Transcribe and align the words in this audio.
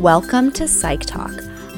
Welcome 0.00 0.50
to 0.52 0.66
Psych 0.66 1.02
Talk. 1.02 1.30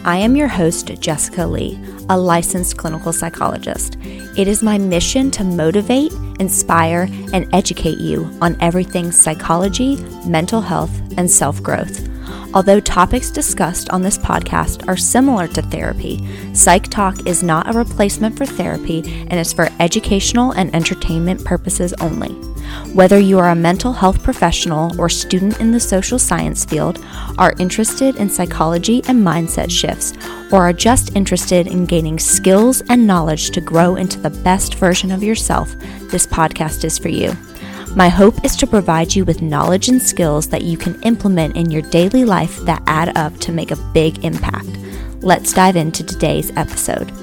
I 0.05 0.17
am 0.17 0.37
your 0.37 0.47
host, 0.47 0.87
Jessica 1.01 1.45
Leigh, 1.45 1.77
a 2.09 2.17
licensed 2.17 2.77
clinical 2.77 3.13
psychologist. 3.13 3.97
It 4.39 4.47
is 4.47 4.63
my 4.63 4.79
mission 4.79 5.29
to 5.33 5.43
motivate, 5.43 6.13
inspire, 6.39 7.09
and 7.33 7.53
educate 7.53 7.99
you 7.99 8.31
on 8.41 8.57
everything 8.61 9.11
psychology, 9.11 9.97
mental 10.25 10.61
health, 10.61 10.97
and 11.19 11.29
self 11.29 11.61
growth. 11.65 12.09
Although 12.55 12.79
topics 12.79 13.29
discussed 13.29 13.91
on 13.91 14.03
this 14.03 14.19
podcast 14.19 14.87
are 14.87 14.97
similar 14.97 15.49
to 15.49 15.63
therapy, 15.63 16.25
Psych 16.55 16.85
Talk 16.85 17.27
is 17.27 17.43
not 17.43 17.69
a 17.69 17.77
replacement 17.77 18.39
for 18.39 18.47
therapy 18.47 19.03
and 19.31 19.35
is 19.35 19.53
for 19.53 19.69
educational 19.81 20.53
and 20.53 20.73
entertainment 20.77 21.45
purposes 21.45 21.93
only. 21.95 22.52
Whether 22.93 23.19
you 23.19 23.39
are 23.39 23.51
a 23.51 23.55
mental 23.55 23.93
health 23.93 24.23
professional 24.23 24.99
or 25.01 25.09
student 25.09 25.61
in 25.61 25.73
the 25.73 25.81
social 25.81 26.19
science 26.19 26.65
field, 26.65 27.05
are 27.39 27.55
interested 27.59 28.17
in 28.17 28.29
psychology 28.29 29.03
and 29.09 29.25
mindset 29.25 29.71
shifts, 29.71 30.13
or 30.53 30.63
are 30.63 30.73
just 30.73 31.17
interested 31.17 31.67
in 31.67 31.87
gaining 31.87 32.19
skills 32.19 32.83
and 32.89 33.07
knowledge 33.07 33.51
to 33.51 33.61
grow 33.61 33.97
into 33.97 34.21
the 34.21 34.31
best 34.31 34.75
version 34.75 35.11
of 35.11 35.23
yourself, 35.23 35.75
this 36.11 36.27
podcast 36.27 36.85
is 36.85 36.99
for 36.99 37.09
you. 37.09 37.33
My 37.95 38.09
hope 38.09 38.43
is 38.45 38.57
to 38.57 38.67
provide 38.67 39.15
you 39.15 39.25
with 39.25 39.43
knowledge 39.43 39.89
and 39.89 40.01
skills 40.01 40.49
that 40.49 40.63
you 40.63 40.79
can 40.79 41.01
implement 41.03 41.57
in 41.57 41.71
your 41.71 41.83
daily 41.83 42.25
life 42.25 42.57
that 42.61 42.83
add 42.87 43.17
up 43.19 43.37
to 43.41 43.53
make 43.53 43.71
a 43.71 43.77
big 43.93 44.25
impact. 44.25 44.69
Let's 45.21 45.53
dive 45.53 45.77
into 45.77 46.03
today's 46.03 46.51
episode. 46.57 47.22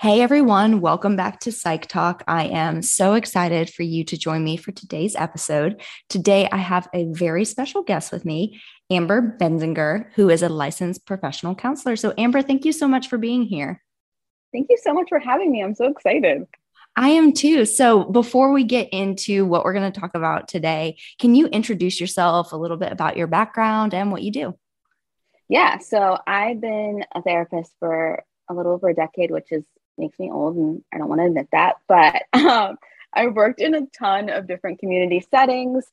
Hey 0.00 0.22
everyone, 0.22 0.80
welcome 0.80 1.14
back 1.14 1.40
to 1.40 1.52
Psych 1.52 1.86
Talk. 1.86 2.24
I 2.26 2.44
am 2.46 2.80
so 2.80 3.12
excited 3.12 3.68
for 3.68 3.82
you 3.82 4.02
to 4.04 4.16
join 4.16 4.42
me 4.42 4.56
for 4.56 4.72
today's 4.72 5.14
episode. 5.14 5.82
Today, 6.08 6.48
I 6.50 6.56
have 6.56 6.88
a 6.94 7.04
very 7.12 7.44
special 7.44 7.82
guest 7.82 8.10
with 8.10 8.24
me, 8.24 8.62
Amber 8.88 9.36
Benziger, 9.38 10.06
who 10.14 10.30
is 10.30 10.42
a 10.42 10.48
licensed 10.48 11.04
professional 11.04 11.54
counselor. 11.54 11.96
So, 11.96 12.14
Amber, 12.16 12.40
thank 12.40 12.64
you 12.64 12.72
so 12.72 12.88
much 12.88 13.08
for 13.08 13.18
being 13.18 13.42
here. 13.42 13.82
Thank 14.54 14.68
you 14.70 14.78
so 14.82 14.94
much 14.94 15.10
for 15.10 15.18
having 15.18 15.52
me. 15.52 15.62
I'm 15.62 15.74
so 15.74 15.84
excited. 15.84 16.46
I 16.96 17.10
am 17.10 17.34
too. 17.34 17.66
So, 17.66 18.04
before 18.04 18.52
we 18.52 18.64
get 18.64 18.88
into 18.94 19.44
what 19.44 19.66
we're 19.66 19.74
going 19.74 19.92
to 19.92 20.00
talk 20.00 20.14
about 20.14 20.48
today, 20.48 20.96
can 21.18 21.34
you 21.34 21.46
introduce 21.48 22.00
yourself 22.00 22.54
a 22.54 22.56
little 22.56 22.78
bit 22.78 22.90
about 22.90 23.18
your 23.18 23.26
background 23.26 23.92
and 23.92 24.10
what 24.10 24.22
you 24.22 24.32
do? 24.32 24.54
Yeah, 25.50 25.76
so 25.76 26.16
I've 26.26 26.62
been 26.62 27.04
a 27.14 27.20
therapist 27.20 27.74
for 27.78 28.24
a 28.48 28.54
little 28.54 28.72
over 28.72 28.88
a 28.88 28.94
decade, 28.94 29.30
which 29.30 29.52
is 29.52 29.62
makes 30.00 30.18
me 30.18 30.30
old, 30.30 30.56
and 30.56 30.82
I 30.92 30.98
don't 30.98 31.08
want 31.08 31.20
to 31.20 31.26
admit 31.26 31.48
that. 31.52 31.76
But 31.86 32.22
um, 32.32 32.76
I've 33.12 33.34
worked 33.34 33.60
in 33.60 33.74
a 33.74 33.86
ton 33.86 34.30
of 34.30 34.46
different 34.46 34.80
community 34.80 35.24
settings, 35.30 35.84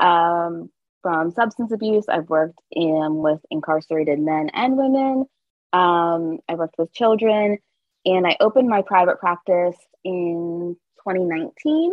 um, 0.00 0.70
from 1.02 1.30
substance 1.30 1.72
abuse. 1.72 2.04
I've 2.08 2.28
worked 2.28 2.60
in 2.70 3.16
with 3.16 3.40
incarcerated 3.50 4.18
men 4.18 4.50
and 4.52 4.76
women. 4.76 5.26
Um, 5.72 6.38
I 6.48 6.54
worked 6.54 6.76
with 6.78 6.92
children, 6.92 7.58
and 8.04 8.26
I 8.26 8.36
opened 8.40 8.68
my 8.68 8.82
private 8.82 9.20
practice 9.20 9.76
in 10.04 10.76
2019. 11.06 11.92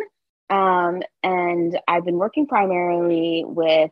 Um, 0.49 1.01
and 1.23 1.79
I've 1.87 2.05
been 2.05 2.17
working 2.17 2.47
primarily 2.47 3.43
with, 3.45 3.91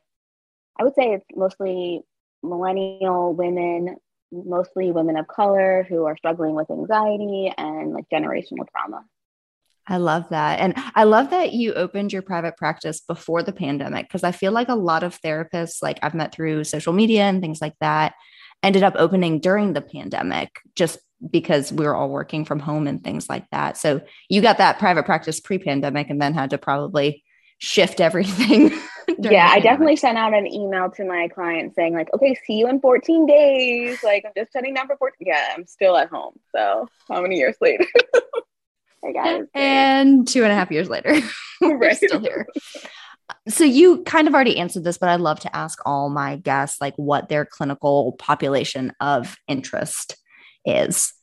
I 0.80 0.84
would 0.84 0.96
say 0.96 1.14
it's 1.14 1.26
mostly 1.36 2.02
millennial 2.44 3.34
women, 3.34 3.98
mostly 4.32 4.92
women 4.92 5.18
of 5.18 5.28
color 5.28 5.86
who 5.88 6.06
are 6.06 6.18
struggling 6.18 6.56
with 6.56 6.70
anxiety 6.72 7.54
and 7.58 7.94
like 7.94 8.06
generational 8.12 8.68
trauma. 8.72 9.04
I 9.88 9.98
love 9.98 10.30
that. 10.30 10.60
And 10.60 10.74
I 10.96 11.04
love 11.04 11.32
that 11.32 11.54
you 11.54 11.74
opened 11.74 12.14
your 12.14 12.22
private 12.22 12.56
practice 12.56 13.02
before 13.02 13.44
the 13.44 13.52
pandemic 13.52 14.08
because 14.08 14.24
I 14.24 14.32
feel 14.32 14.52
like 14.52 14.70
a 14.70 14.76
lot 14.76 15.04
of 15.04 15.20
therapists, 15.22 15.82
like 15.82 16.00
I've 16.02 16.14
met 16.14 16.34
through 16.34 16.64
social 16.66 16.94
media 16.94 17.24
and 17.24 17.42
things 17.42 17.62
like 17.62 17.74
that, 17.82 18.14
ended 18.64 18.84
up 18.84 18.94
opening 18.98 19.40
during 19.40 19.74
the 19.74 19.82
pandemic 19.82 20.52
just 20.76 21.00
because 21.30 21.72
we 21.72 21.86
were 21.86 21.96
all 21.96 22.10
working 22.10 22.46
from 22.46 22.60
home 22.60 22.88
and 22.88 23.04
things 23.04 23.28
like 23.30 23.50
that. 23.52 23.78
So 23.78 24.02
you 24.30 24.42
got 24.42 24.60
that 24.60 24.80
private 24.80 25.06
practice 25.06 25.40
pre 25.40 25.58
pandemic 25.58 26.10
and 26.10 26.22
then 26.22 26.34
had 26.34 26.52
to 26.52 26.58
probably 26.58 27.24
shift 27.58 28.00
everything. 28.02 28.72
Yeah, 29.30 29.50
I 29.52 29.60
definitely 29.60 29.96
sent 29.96 30.18
out 30.18 30.34
an 30.34 30.48
email 30.48 30.90
to 30.92 31.06
my 31.06 31.28
client 31.28 31.76
saying, 31.76 31.94
like, 31.94 32.10
okay, 32.14 32.36
see 32.46 32.54
you 32.54 32.68
in 32.68 32.80
14 32.80 33.26
days. 33.26 34.04
Like, 34.04 34.24
I'm 34.26 34.32
just 34.36 34.54
shutting 34.54 34.74
down 34.74 34.88
for 34.88 34.98
14. 34.98 35.16
Yeah, 35.20 35.54
I'm 35.56 35.66
still 35.66 35.96
at 35.98 36.10
home. 36.10 36.40
So, 36.56 36.88
how 37.10 37.22
many 37.22 37.38
years 37.38 37.56
later? 37.62 37.86
hey 39.04 39.14
guys. 39.14 39.44
And 39.54 40.28
two 40.28 40.44
and 40.44 40.52
a 40.52 40.56
half 40.56 40.72
years 40.72 40.90
later, 40.90 41.20
we're 41.62 41.94
still 41.94 42.20
here. 42.20 42.48
So 43.48 43.64
you 43.64 44.04
kind 44.04 44.28
of 44.28 44.34
already 44.34 44.58
answered 44.58 44.84
this, 44.84 44.98
but 44.98 45.10
I'd 45.10 45.22
love 45.22 45.40
to 45.42 45.56
ask 45.56 45.80
all 45.86 46.10
my 46.10 46.36
guests 46.38 46.82
like 46.82 46.94
what 46.96 47.30
their 47.30 47.46
clinical 47.46 48.14
population 48.14 48.92
of 49.00 49.38
interest 49.48 50.18
is. 50.66 51.14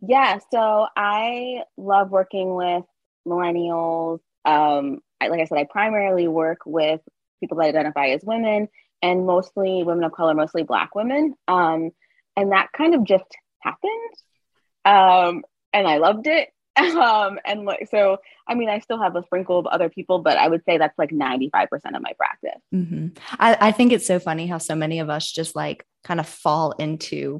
Yeah, 0.00 0.38
so 0.50 0.86
I 0.96 1.62
love 1.76 2.10
working 2.10 2.54
with 2.54 2.84
millennials. 3.26 4.20
Um, 4.44 5.00
I, 5.20 5.28
like 5.28 5.40
I 5.40 5.44
said, 5.44 5.58
I 5.58 5.66
primarily 5.70 6.28
work 6.28 6.60
with 6.64 7.00
people 7.40 7.58
that 7.58 7.64
identify 7.64 8.08
as 8.08 8.22
women 8.22 8.68
and 9.02 9.26
mostly 9.26 9.82
women 9.82 10.04
of 10.04 10.12
color, 10.12 10.34
mostly 10.34 10.62
Black 10.62 10.94
women. 10.94 11.34
Um, 11.48 11.90
and 12.36 12.52
that 12.52 12.68
kind 12.76 12.94
of 12.94 13.04
just 13.04 13.24
happened. 13.60 14.14
Um, 14.84 15.44
and 15.72 15.86
I 15.86 15.98
loved 15.98 16.26
it. 16.26 16.48
Um, 16.80 17.38
and 17.44 17.66
like, 17.66 17.88
so, 17.90 18.18
I 18.48 18.54
mean, 18.54 18.70
I 18.70 18.78
still 18.78 19.02
have 19.02 19.14
a 19.14 19.22
sprinkle 19.24 19.58
of 19.58 19.66
other 19.66 19.90
people, 19.90 20.20
but 20.20 20.38
I 20.38 20.48
would 20.48 20.64
say 20.64 20.78
that's 20.78 20.98
like 20.98 21.10
95% 21.10 21.66
of 21.94 22.00
my 22.00 22.12
practice. 22.16 22.62
Mm-hmm. 22.74 23.08
I, 23.38 23.56
I 23.60 23.72
think 23.72 23.92
it's 23.92 24.06
so 24.06 24.18
funny 24.18 24.46
how 24.46 24.56
so 24.56 24.74
many 24.74 25.00
of 25.00 25.10
us 25.10 25.30
just 25.30 25.54
like 25.54 25.84
kind 26.04 26.20
of 26.20 26.26
fall 26.26 26.72
into 26.72 27.38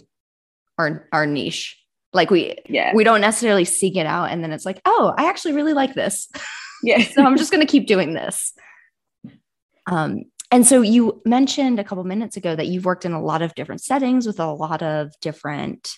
our, 0.77 1.09
our 1.11 1.25
niche. 1.25 1.79
Like 2.13 2.31
we, 2.31 2.57
yeah, 2.69 2.93
we 2.95 3.05
don't 3.05 3.23
necessarily 3.23 3.65
seek 3.65 3.97
it 3.97 4.05
out. 4.05 4.31
And 4.31 4.45
then 4.45 4.53
it's 4.53 4.67
like, 4.67 4.81
oh, 4.85 5.15
I 5.17 5.27
actually 5.27 5.55
really 5.55 5.75
like 5.75 5.95
this. 5.95 6.29
Yeah. 6.83 7.03
so 7.15 7.25
I'm 7.25 7.39
just 7.39 7.51
going 7.51 7.67
to 7.67 7.71
keep 7.71 7.87
doing 7.87 8.13
this. 8.13 8.53
Um, 9.91 10.23
and 10.51 10.67
so 10.67 10.81
you 10.81 11.21
mentioned 11.25 11.79
a 11.79 11.85
couple 11.85 12.03
minutes 12.05 12.37
ago 12.37 12.57
that 12.57 12.69
you've 12.69 12.85
worked 12.85 13.05
in 13.05 13.13
a 13.13 13.23
lot 13.23 13.43
of 13.43 13.55
different 13.55 13.83
settings 13.83 14.27
with 14.27 14.41
a 14.41 14.53
lot 14.53 14.83
of 14.83 15.13
different 15.21 15.93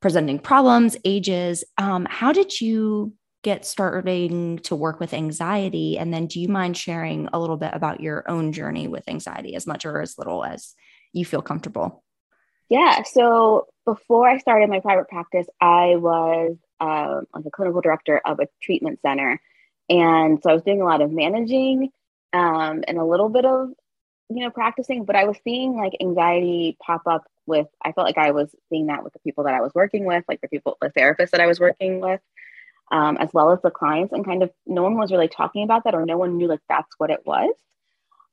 presenting 0.00 0.38
problems, 0.38 0.96
ages. 1.04 1.64
Um, 1.78 2.06
how 2.10 2.32
did 2.32 2.60
you 2.60 3.14
get 3.42 3.64
starting 3.64 4.58
to 4.58 4.74
work 4.74 5.00
with 5.00 5.14
anxiety? 5.14 5.98
And 5.98 6.12
then 6.12 6.26
do 6.26 6.40
you 6.40 6.48
mind 6.48 6.76
sharing 6.76 7.28
a 7.32 7.38
little 7.38 7.56
bit 7.56 7.70
about 7.72 8.00
your 8.00 8.28
own 8.28 8.52
journey 8.52 8.88
with 8.88 9.08
anxiety, 9.08 9.54
as 9.54 9.66
much 9.66 9.84
or 9.84 10.00
as 10.00 10.18
little 10.18 10.44
as 10.44 10.74
you 11.12 11.24
feel 11.24 11.42
comfortable? 11.42 12.02
Yeah. 12.70 13.02
So 13.02 13.66
before 13.84 14.28
I 14.28 14.38
started 14.38 14.70
my 14.70 14.80
private 14.80 15.08
practice, 15.08 15.46
I 15.60 15.96
was 15.96 16.56
um, 16.80 17.26
like 17.34 17.44
a 17.46 17.50
clinical 17.50 17.82
director 17.82 18.20
of 18.24 18.40
a 18.40 18.48
treatment 18.62 19.00
center. 19.02 19.40
And 19.90 20.40
so 20.42 20.50
I 20.50 20.54
was 20.54 20.62
doing 20.62 20.80
a 20.80 20.86
lot 20.86 21.02
of 21.02 21.12
managing 21.12 21.90
um, 22.34 22.82
and 22.88 22.98
a 22.98 23.04
little 23.04 23.28
bit 23.28 23.44
of, 23.44 23.68
you 24.28 24.42
know, 24.42 24.50
practicing, 24.50 25.04
but 25.04 25.14
I 25.14 25.24
was 25.24 25.36
seeing 25.44 25.76
like 25.76 25.92
anxiety 26.00 26.76
pop 26.84 27.02
up 27.06 27.24
with, 27.46 27.68
I 27.82 27.92
felt 27.92 28.06
like 28.06 28.18
I 28.18 28.32
was 28.32 28.52
seeing 28.68 28.86
that 28.86 29.04
with 29.04 29.12
the 29.12 29.20
people 29.20 29.44
that 29.44 29.54
I 29.54 29.60
was 29.60 29.72
working 29.74 30.04
with, 30.04 30.24
like 30.26 30.40
the 30.40 30.48
people, 30.48 30.76
the 30.80 30.90
therapists 30.90 31.30
that 31.30 31.40
I 31.40 31.46
was 31.46 31.60
working 31.60 32.00
with, 32.00 32.20
um, 32.90 33.16
as 33.18 33.30
well 33.32 33.52
as 33.52 33.60
the 33.62 33.70
clients. 33.70 34.12
And 34.12 34.24
kind 34.24 34.42
of 34.42 34.50
no 34.66 34.82
one 34.82 34.98
was 34.98 35.12
really 35.12 35.28
talking 35.28 35.62
about 35.62 35.84
that 35.84 35.94
or 35.94 36.04
no 36.04 36.18
one 36.18 36.36
knew 36.36 36.48
like 36.48 36.60
that's 36.68 36.92
what 36.98 37.10
it 37.10 37.20
was. 37.24 37.54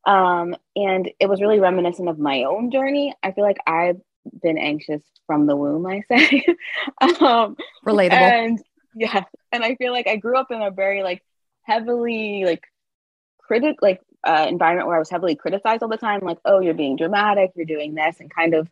Um, 0.08 0.56
and 0.76 1.12
it 1.20 1.30
was 1.30 1.40
really 1.40 1.60
reminiscent 1.60 2.10
of 2.10 2.18
my 2.18 2.44
own 2.44 2.72
journey. 2.72 3.14
I 3.22 3.34
feel 3.34 3.44
like 3.44 3.60
I've 3.68 4.02
been 4.42 4.58
anxious 4.58 5.04
from 5.28 5.46
the 5.46 5.56
womb, 5.56 5.86
I 5.86 6.02
say. 6.08 6.44
um, 7.02 7.56
Relatable. 7.86 8.14
And 8.14 8.64
yeah. 8.96 9.26
And 9.52 9.64
I 9.64 9.76
feel 9.76 9.92
like 9.92 10.08
I 10.08 10.16
grew 10.16 10.38
up 10.38 10.50
in 10.50 10.62
a 10.62 10.72
very 10.72 11.04
like 11.04 11.22
heavily 11.64 12.46
like 12.46 12.64
critic 13.52 13.80
like 13.82 14.00
uh, 14.26 14.46
environment 14.48 14.88
where 14.88 14.96
I 14.96 15.00
was 15.00 15.10
heavily 15.10 15.36
criticized 15.36 15.84
all 15.84 15.90
the 15.90 15.98
time, 15.98 16.22
like, 16.22 16.38
oh, 16.46 16.62
you're 16.62 16.74
being 16.74 16.96
dramatic, 16.96 17.52
you're 17.54 17.66
doing 17.66 17.96
this, 17.96 18.16
and 18.22 18.34
kind 18.34 18.54
of 18.54 18.70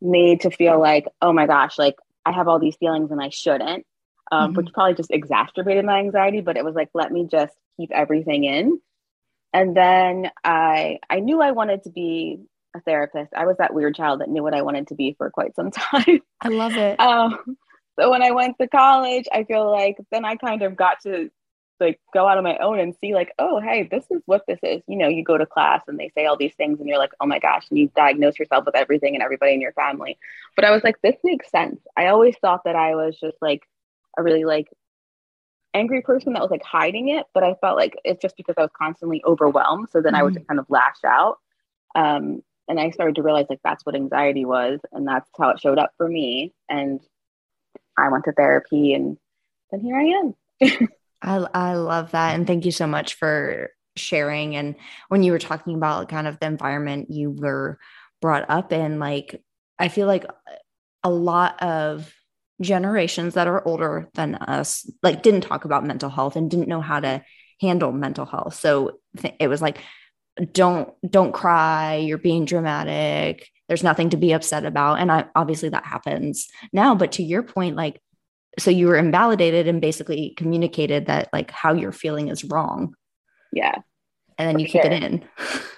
made 0.00 0.42
to 0.42 0.52
feel 0.52 0.78
like, 0.78 1.06
oh 1.20 1.32
my 1.32 1.48
gosh, 1.48 1.76
like 1.80 1.96
I 2.24 2.30
have 2.30 2.46
all 2.46 2.60
these 2.60 2.76
feelings 2.76 3.10
and 3.10 3.20
I 3.20 3.30
shouldn't, 3.30 3.84
um, 4.30 4.50
mm-hmm. 4.50 4.56
which 4.56 4.72
probably 4.72 4.94
just 4.94 5.10
exacerbated 5.10 5.84
my 5.84 5.98
anxiety. 5.98 6.42
But 6.42 6.56
it 6.56 6.64
was 6.64 6.76
like, 6.76 6.90
let 6.94 7.10
me 7.10 7.26
just 7.28 7.52
keep 7.76 7.90
everything 7.90 8.44
in. 8.44 8.80
And 9.52 9.76
then 9.76 10.30
I 10.44 11.00
I 11.10 11.18
knew 11.18 11.42
I 11.42 11.50
wanted 11.50 11.82
to 11.84 11.90
be 11.90 12.38
a 12.76 12.80
therapist. 12.82 13.34
I 13.34 13.46
was 13.46 13.56
that 13.56 13.74
weird 13.74 13.96
child 13.96 14.20
that 14.20 14.28
knew 14.28 14.44
what 14.44 14.54
I 14.54 14.62
wanted 14.62 14.86
to 14.88 14.94
be 14.94 15.12
for 15.18 15.28
quite 15.30 15.56
some 15.56 15.70
time. 15.72 16.20
I 16.40 16.48
love 16.50 16.76
it. 16.76 17.00
Um, 17.00 17.56
so 17.98 18.12
when 18.12 18.22
I 18.22 18.30
went 18.30 18.58
to 18.60 18.68
college, 18.68 19.24
I 19.32 19.42
feel 19.42 19.68
like 19.68 19.96
then 20.12 20.24
I 20.24 20.36
kind 20.36 20.62
of 20.62 20.76
got 20.76 21.00
to 21.02 21.32
like 21.80 22.00
go 22.12 22.28
out 22.28 22.38
on 22.38 22.44
my 22.44 22.56
own 22.58 22.78
and 22.78 22.94
see 22.96 23.14
like 23.14 23.32
oh 23.38 23.60
hey 23.60 23.88
this 23.90 24.04
is 24.10 24.22
what 24.26 24.42
this 24.46 24.58
is 24.62 24.82
you 24.86 24.96
know 24.96 25.08
you 25.08 25.24
go 25.24 25.38
to 25.38 25.46
class 25.46 25.82
and 25.88 25.98
they 25.98 26.10
say 26.14 26.26
all 26.26 26.36
these 26.36 26.54
things 26.54 26.78
and 26.78 26.88
you're 26.88 26.98
like 26.98 27.12
oh 27.20 27.26
my 27.26 27.38
gosh 27.38 27.66
and 27.70 27.78
you 27.78 27.90
diagnose 27.96 28.38
yourself 28.38 28.64
with 28.64 28.76
everything 28.76 29.14
and 29.14 29.22
everybody 29.22 29.54
in 29.54 29.60
your 29.60 29.72
family 29.72 30.18
but 30.56 30.64
i 30.64 30.70
was 30.70 30.84
like 30.84 31.00
this 31.02 31.16
makes 31.24 31.50
sense 31.50 31.80
i 31.96 32.06
always 32.06 32.36
thought 32.40 32.62
that 32.64 32.76
i 32.76 32.94
was 32.94 33.18
just 33.18 33.36
like 33.40 33.62
a 34.18 34.22
really 34.22 34.44
like 34.44 34.68
angry 35.74 36.02
person 36.02 36.32
that 36.32 36.42
was 36.42 36.50
like 36.50 36.64
hiding 36.64 37.08
it, 37.08 37.26
but 37.32 37.44
I 37.44 37.54
felt 37.60 37.76
like 37.76 37.96
it's 38.04 38.20
just 38.20 38.36
because 38.36 38.54
I 38.58 38.62
was 38.62 38.70
constantly 38.76 39.22
overwhelmed. 39.24 39.88
So 39.90 40.00
then 40.00 40.12
mm-hmm. 40.12 40.20
I 40.20 40.22
would 40.22 40.34
just 40.34 40.48
kind 40.48 40.60
of 40.60 40.66
lash 40.68 40.96
out. 41.06 41.38
Um, 41.94 42.42
and 42.68 42.78
I 42.78 42.90
started 42.90 43.16
to 43.16 43.22
realize 43.22 43.46
like 43.50 43.60
that's 43.64 43.84
what 43.84 43.96
anxiety 43.96 44.44
was, 44.44 44.78
and 44.92 45.06
that's 45.06 45.28
how 45.38 45.50
it 45.50 45.60
showed 45.60 45.78
up 45.78 45.92
for 45.96 46.08
me. 46.08 46.54
And 46.68 47.00
I 47.98 48.08
went 48.08 48.24
to 48.24 48.32
therapy, 48.32 48.94
and 48.94 49.18
then 49.70 49.80
here 49.80 49.96
I 49.96 50.04
am. 50.04 50.88
I 51.22 51.46
I 51.54 51.74
love 51.74 52.12
that, 52.12 52.34
and 52.34 52.46
thank 52.46 52.64
you 52.64 52.72
so 52.72 52.86
much 52.86 53.14
for 53.14 53.70
sharing. 53.96 54.56
And 54.56 54.76
when 55.08 55.22
you 55.22 55.32
were 55.32 55.38
talking 55.38 55.74
about 55.74 56.08
kind 56.08 56.26
of 56.26 56.38
the 56.38 56.46
environment 56.46 57.10
you 57.10 57.30
were 57.30 57.78
brought 58.20 58.48
up 58.48 58.72
in, 58.72 58.98
like 58.98 59.42
I 59.78 59.88
feel 59.88 60.06
like 60.06 60.24
uh, 60.24 60.54
a 61.02 61.10
lot 61.10 61.62
of 61.62 62.12
generations 62.60 63.34
that 63.34 63.48
are 63.48 63.66
older 63.66 64.08
than 64.14 64.34
us 64.34 64.90
like 65.02 65.22
didn't 65.22 65.40
talk 65.40 65.64
about 65.64 65.84
mental 65.84 66.10
health 66.10 66.36
and 66.36 66.50
didn't 66.50 66.68
know 66.68 66.80
how 66.82 67.00
to 67.00 67.22
handle 67.60 67.90
mental 67.90 68.26
health 68.26 68.54
so 68.54 68.98
th- 69.16 69.34
it 69.40 69.48
was 69.48 69.62
like 69.62 69.78
don't 70.52 70.92
don't 71.08 71.32
cry 71.32 71.96
you're 71.96 72.18
being 72.18 72.44
dramatic 72.44 73.48
there's 73.68 73.82
nothing 73.82 74.10
to 74.10 74.16
be 74.18 74.32
upset 74.32 74.66
about 74.66 74.98
and 74.98 75.10
I, 75.10 75.24
obviously 75.34 75.70
that 75.70 75.86
happens 75.86 76.48
now 76.72 76.94
but 76.94 77.12
to 77.12 77.22
your 77.22 77.42
point 77.42 77.76
like 77.76 78.00
so 78.60 78.70
you 78.70 78.86
were 78.86 78.96
invalidated 78.96 79.66
and 79.66 79.80
basically 79.80 80.34
communicated 80.36 81.06
that 81.06 81.28
like 81.32 81.50
how 81.50 81.72
you're 81.72 81.92
feeling 81.92 82.28
is 82.28 82.44
wrong 82.44 82.94
yeah 83.52 83.76
and 84.38 84.48
then 84.48 84.58
you 84.58 84.66
sure. 84.66 84.82
keep 84.82 84.90
it 84.90 85.02
in 85.02 85.24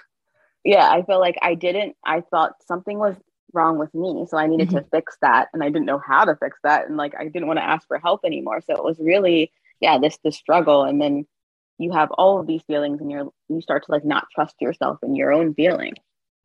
yeah 0.65 0.89
i 0.89 1.03
feel 1.03 1.19
like 1.19 1.37
i 1.41 1.55
didn't 1.55 1.95
i 2.05 2.21
thought 2.31 2.53
something 2.67 2.99
was 2.99 3.15
wrong 3.53 3.77
with 3.77 3.93
me. 3.93 4.25
So 4.27 4.37
I 4.37 4.47
needed 4.47 4.69
mm-hmm. 4.69 4.77
to 4.79 4.85
fix 4.91 5.17
that. 5.21 5.49
And 5.53 5.63
I 5.63 5.67
didn't 5.67 5.85
know 5.85 6.01
how 6.05 6.25
to 6.25 6.35
fix 6.35 6.57
that. 6.63 6.87
And 6.87 6.97
like 6.97 7.13
I 7.17 7.25
didn't 7.25 7.47
want 7.47 7.59
to 7.59 7.63
ask 7.63 7.87
for 7.87 7.99
help 7.99 8.21
anymore. 8.25 8.61
So 8.61 8.73
it 8.73 8.83
was 8.83 8.99
really, 8.99 9.51
yeah, 9.79 9.97
this 9.99 10.17
the 10.23 10.31
struggle. 10.31 10.83
And 10.83 11.01
then 11.01 11.25
you 11.77 11.91
have 11.91 12.11
all 12.11 12.39
of 12.39 12.47
these 12.47 12.61
feelings 12.63 12.99
and 12.99 13.09
you're 13.11 13.29
you 13.49 13.61
start 13.61 13.85
to 13.85 13.91
like 13.91 14.05
not 14.05 14.27
trust 14.33 14.55
yourself 14.59 14.99
and 15.01 15.15
your 15.15 15.31
own 15.31 15.53
feelings. 15.53 15.97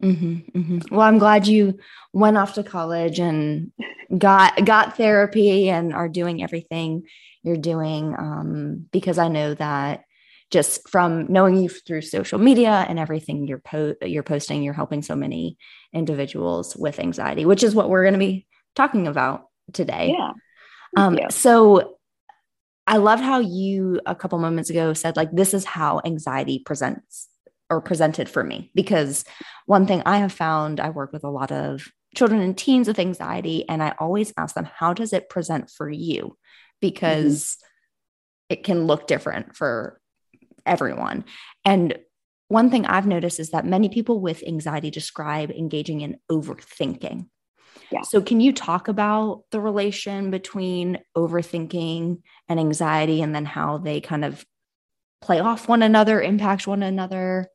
Mm-hmm, 0.02 0.58
mm-hmm. 0.58 0.94
Well, 0.94 1.06
I'm 1.06 1.18
glad 1.18 1.46
you 1.46 1.78
went 2.12 2.36
off 2.36 2.54
to 2.54 2.62
college 2.62 3.18
and 3.18 3.72
got 4.16 4.64
got 4.64 4.96
therapy 4.96 5.68
and 5.68 5.92
are 5.92 6.08
doing 6.08 6.42
everything 6.42 7.02
you're 7.42 7.56
doing 7.56 8.14
um, 8.16 8.86
because 8.92 9.18
I 9.18 9.28
know 9.28 9.54
that 9.54 10.04
just 10.50 10.88
from 10.88 11.30
knowing 11.30 11.56
you 11.56 11.68
through 11.68 12.02
social 12.02 12.38
media 12.38 12.86
and 12.88 12.98
everything 12.98 13.46
you're 13.46 13.58
po- 13.58 13.96
you're 14.02 14.22
posting, 14.22 14.62
you're 14.62 14.72
helping 14.72 15.02
so 15.02 15.14
many 15.14 15.58
individuals 15.92 16.76
with 16.76 17.00
anxiety, 17.00 17.44
which 17.44 17.62
is 17.62 17.74
what 17.74 17.90
we're 17.90 18.04
going 18.04 18.14
to 18.14 18.18
be 18.18 18.46
talking 18.74 19.06
about 19.06 19.46
today. 19.72 20.14
Yeah. 20.16 20.32
Um, 20.96 21.18
so 21.30 21.98
I 22.86 22.96
love 22.96 23.20
how 23.20 23.40
you 23.40 24.00
a 24.06 24.14
couple 24.14 24.38
moments 24.38 24.70
ago 24.70 24.94
said 24.94 25.16
like 25.16 25.30
this 25.32 25.52
is 25.52 25.64
how 25.64 26.00
anxiety 26.04 26.62
presents 26.64 27.28
or 27.70 27.80
presented 27.80 28.28
for 28.28 28.42
me 28.42 28.70
because 28.74 29.24
one 29.66 29.86
thing 29.86 30.02
I 30.06 30.18
have 30.18 30.32
found 30.32 30.80
I 30.80 30.90
work 30.90 31.12
with 31.12 31.24
a 31.24 31.30
lot 31.30 31.52
of 31.52 31.86
children 32.16 32.40
and 32.40 32.56
teens 32.56 32.88
with 32.88 32.98
anxiety 32.98 33.68
and 33.68 33.82
I 33.82 33.94
always 33.98 34.32
ask 34.36 34.54
them 34.54 34.68
how 34.72 34.94
does 34.94 35.12
it 35.12 35.28
present 35.28 35.70
for 35.70 35.90
you 35.90 36.36
because 36.80 37.56
mm-hmm. 37.58 38.54
it 38.54 38.64
can 38.64 38.86
look 38.86 39.06
different 39.06 39.56
for 39.56 40.00
everyone. 40.64 41.24
And 41.64 41.98
one 42.48 42.70
thing 42.70 42.86
I've 42.86 43.06
noticed 43.06 43.40
is 43.40 43.50
that 43.50 43.66
many 43.66 43.88
people 43.88 44.20
with 44.20 44.42
anxiety 44.46 44.90
describe 44.90 45.50
engaging 45.50 46.00
in 46.00 46.16
overthinking. 46.30 47.26
Yeah. 47.90 48.02
So, 48.02 48.20
can 48.20 48.40
you 48.40 48.52
talk 48.52 48.88
about 48.88 49.44
the 49.50 49.60
relation 49.60 50.30
between 50.30 50.98
overthinking 51.16 52.20
and 52.48 52.60
anxiety 52.60 53.22
and 53.22 53.34
then 53.34 53.44
how 53.44 53.78
they 53.78 54.00
kind 54.00 54.24
of 54.24 54.44
play 55.20 55.40
off 55.40 55.68
one 55.68 55.82
another, 55.82 56.20
impact 56.20 56.66
one 56.66 56.82
another? 56.82 57.48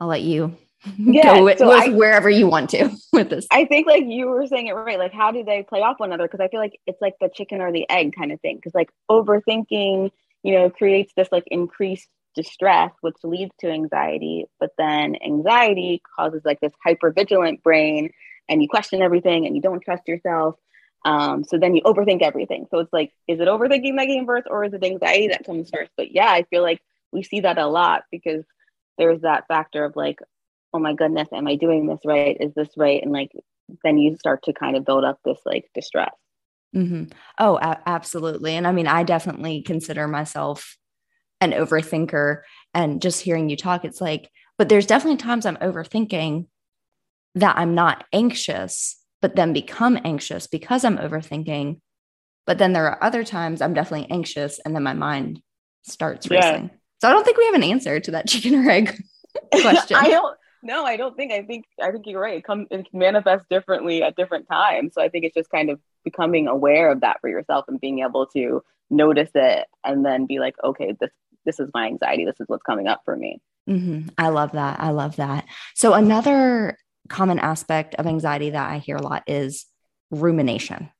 I'll 0.00 0.08
let 0.08 0.22
you 0.22 0.56
yeah, 0.96 1.36
go 1.36 1.44
with, 1.44 1.58
so 1.58 1.68
with 1.68 1.88
I, 1.88 1.88
wherever 1.90 2.30
you 2.30 2.46
want 2.46 2.70
to 2.70 2.90
with 3.12 3.30
this. 3.30 3.46
I 3.50 3.64
think, 3.64 3.86
like 3.86 4.04
you 4.06 4.28
were 4.28 4.46
saying 4.46 4.68
it 4.68 4.72
right. 4.72 4.98
Like, 4.98 5.12
how 5.12 5.32
do 5.32 5.42
they 5.42 5.62
play 5.62 5.80
off 5.80 5.98
one 5.98 6.10
another? 6.10 6.28
Because 6.28 6.40
I 6.40 6.48
feel 6.48 6.60
like 6.60 6.78
it's 6.86 7.00
like 7.00 7.14
the 7.20 7.28
chicken 7.28 7.60
or 7.60 7.72
the 7.72 7.88
egg 7.90 8.14
kind 8.16 8.30
of 8.30 8.40
thing. 8.40 8.56
Because, 8.56 8.74
like, 8.74 8.90
overthinking, 9.10 10.10
you 10.42 10.54
know, 10.54 10.70
creates 10.70 11.12
this 11.16 11.28
like 11.32 11.44
increased 11.48 12.08
distress, 12.34 12.92
which 13.00 13.16
leads 13.24 13.50
to 13.60 13.70
anxiety. 13.70 14.46
But 14.60 14.70
then 14.78 15.16
anxiety 15.24 16.00
causes 16.16 16.42
like 16.44 16.60
this 16.60 16.72
hyper 16.84 17.10
vigilant 17.10 17.62
brain, 17.64 18.10
and 18.48 18.62
you 18.62 18.68
question 18.68 19.02
everything 19.02 19.46
and 19.46 19.56
you 19.56 19.62
don't 19.62 19.80
trust 19.80 20.06
yourself. 20.06 20.54
Um, 21.04 21.42
so 21.44 21.58
then 21.58 21.74
you 21.74 21.82
overthink 21.82 22.22
everything. 22.22 22.66
So 22.70 22.78
it's 22.78 22.92
like, 22.92 23.12
is 23.26 23.40
it 23.40 23.48
overthinking 23.48 23.96
that 23.96 24.06
came 24.06 24.26
first, 24.26 24.46
or 24.48 24.64
is 24.64 24.72
it 24.72 24.84
anxiety 24.84 25.28
that 25.28 25.44
comes 25.44 25.70
first? 25.70 25.90
But 25.96 26.12
yeah, 26.12 26.30
I 26.30 26.44
feel 26.44 26.62
like 26.62 26.80
we 27.10 27.24
see 27.24 27.40
that 27.40 27.58
a 27.58 27.66
lot 27.66 28.04
because 28.12 28.44
there's 28.98 29.22
that 29.22 29.46
factor 29.48 29.84
of 29.84 29.96
like, 29.96 30.18
oh 30.74 30.78
my 30.78 30.94
goodness, 30.94 31.28
am 31.32 31.46
I 31.46 31.56
doing 31.56 31.86
this 31.86 32.00
right? 32.04 32.36
Is 32.38 32.52
this 32.54 32.68
right? 32.76 33.02
And 33.02 33.12
like, 33.12 33.32
then 33.84 33.98
you 33.98 34.16
start 34.16 34.42
to 34.44 34.52
kind 34.52 34.76
of 34.76 34.84
build 34.84 35.04
up 35.04 35.18
this 35.24 35.38
like 35.46 35.70
distress. 35.74 36.14
Mm-hmm. 36.74 37.04
Oh, 37.38 37.56
a- 37.56 37.80
absolutely. 37.86 38.54
And 38.54 38.66
I 38.66 38.72
mean, 38.72 38.86
I 38.86 39.02
definitely 39.02 39.62
consider 39.62 40.06
myself 40.06 40.76
an 41.40 41.52
overthinker 41.52 42.42
and 42.74 43.00
just 43.00 43.22
hearing 43.22 43.48
you 43.48 43.56
talk 43.56 43.84
it's 43.84 44.00
like 44.00 44.30
but 44.56 44.68
there's 44.68 44.86
definitely 44.86 45.16
times 45.16 45.46
i'm 45.46 45.56
overthinking 45.56 46.46
that 47.34 47.56
i'm 47.56 47.74
not 47.74 48.04
anxious 48.12 48.96
but 49.22 49.36
then 49.36 49.52
become 49.52 49.98
anxious 50.04 50.46
because 50.46 50.84
i'm 50.84 50.98
overthinking 50.98 51.80
but 52.46 52.58
then 52.58 52.72
there 52.72 52.86
are 52.86 53.02
other 53.02 53.24
times 53.24 53.62
i'm 53.62 53.74
definitely 53.74 54.10
anxious 54.10 54.58
and 54.64 54.74
then 54.74 54.82
my 54.82 54.94
mind 54.94 55.40
starts 55.82 56.28
racing 56.30 56.70
yeah. 56.70 56.76
So 56.98 57.08
i 57.08 57.12
don't 57.12 57.24
think 57.24 57.36
we 57.36 57.46
have 57.46 57.54
an 57.54 57.62
answer 57.62 58.00
to 58.00 58.10
that 58.10 58.26
chicken 58.28 58.54
or 58.54 58.70
egg 58.70 59.02
question 59.60 59.96
i 59.96 60.08
don't 60.08 60.36
no 60.62 60.84
i 60.84 60.96
don't 60.96 61.16
think 61.16 61.32
i 61.32 61.42
think 61.42 61.64
i 61.82 61.90
think 61.90 62.06
you're 62.06 62.20
right 62.20 62.38
it 62.38 62.44
come 62.44 62.66
it 62.70 62.86
manifests 62.92 63.46
differently 63.48 64.02
at 64.02 64.16
different 64.16 64.46
times 64.48 64.92
so 64.94 65.02
i 65.02 65.08
think 65.08 65.24
it's 65.24 65.34
just 65.34 65.50
kind 65.50 65.70
of 65.70 65.78
becoming 66.04 66.48
aware 66.48 66.90
of 66.90 67.00
that 67.00 67.20
for 67.20 67.28
yourself 67.28 67.64
and 67.68 67.80
being 67.80 68.00
able 68.00 68.26
to 68.26 68.62
notice 68.90 69.30
it 69.34 69.66
and 69.84 70.04
then 70.04 70.26
be 70.26 70.38
like 70.38 70.54
okay 70.64 70.94
this 71.00 71.10
this 71.48 71.58
is 71.58 71.70
my 71.74 71.86
anxiety. 71.86 72.24
This 72.24 72.38
is 72.40 72.48
what's 72.48 72.62
coming 72.62 72.86
up 72.86 73.00
for 73.04 73.16
me. 73.16 73.40
Mm-hmm. 73.68 74.08
I 74.18 74.28
love 74.28 74.52
that. 74.52 74.80
I 74.80 74.90
love 74.90 75.16
that. 75.16 75.46
So, 75.74 75.94
another 75.94 76.78
common 77.08 77.38
aspect 77.38 77.94
of 77.96 78.06
anxiety 78.06 78.50
that 78.50 78.70
I 78.70 78.78
hear 78.78 78.96
a 78.96 79.02
lot 79.02 79.24
is 79.26 79.66
rumination. 80.10 80.90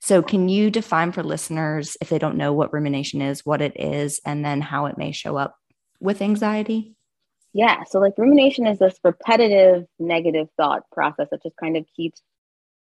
So, 0.00 0.22
can 0.22 0.48
you 0.48 0.70
define 0.70 1.12
for 1.12 1.22
listeners, 1.22 1.96
if 2.00 2.08
they 2.08 2.18
don't 2.18 2.36
know 2.36 2.52
what 2.52 2.72
rumination 2.72 3.20
is, 3.22 3.44
what 3.44 3.62
it 3.62 3.72
is, 3.76 4.20
and 4.24 4.44
then 4.44 4.60
how 4.60 4.86
it 4.86 4.98
may 4.98 5.12
show 5.12 5.36
up 5.36 5.56
with 6.00 6.22
anxiety? 6.22 6.94
Yeah. 7.52 7.84
So, 7.84 8.00
like, 8.00 8.14
rumination 8.16 8.66
is 8.66 8.78
this 8.78 8.98
repetitive 9.04 9.86
negative 9.98 10.48
thought 10.56 10.82
process 10.90 11.28
that 11.30 11.42
just 11.42 11.56
kind 11.56 11.76
of 11.76 11.84
keeps 11.96 12.20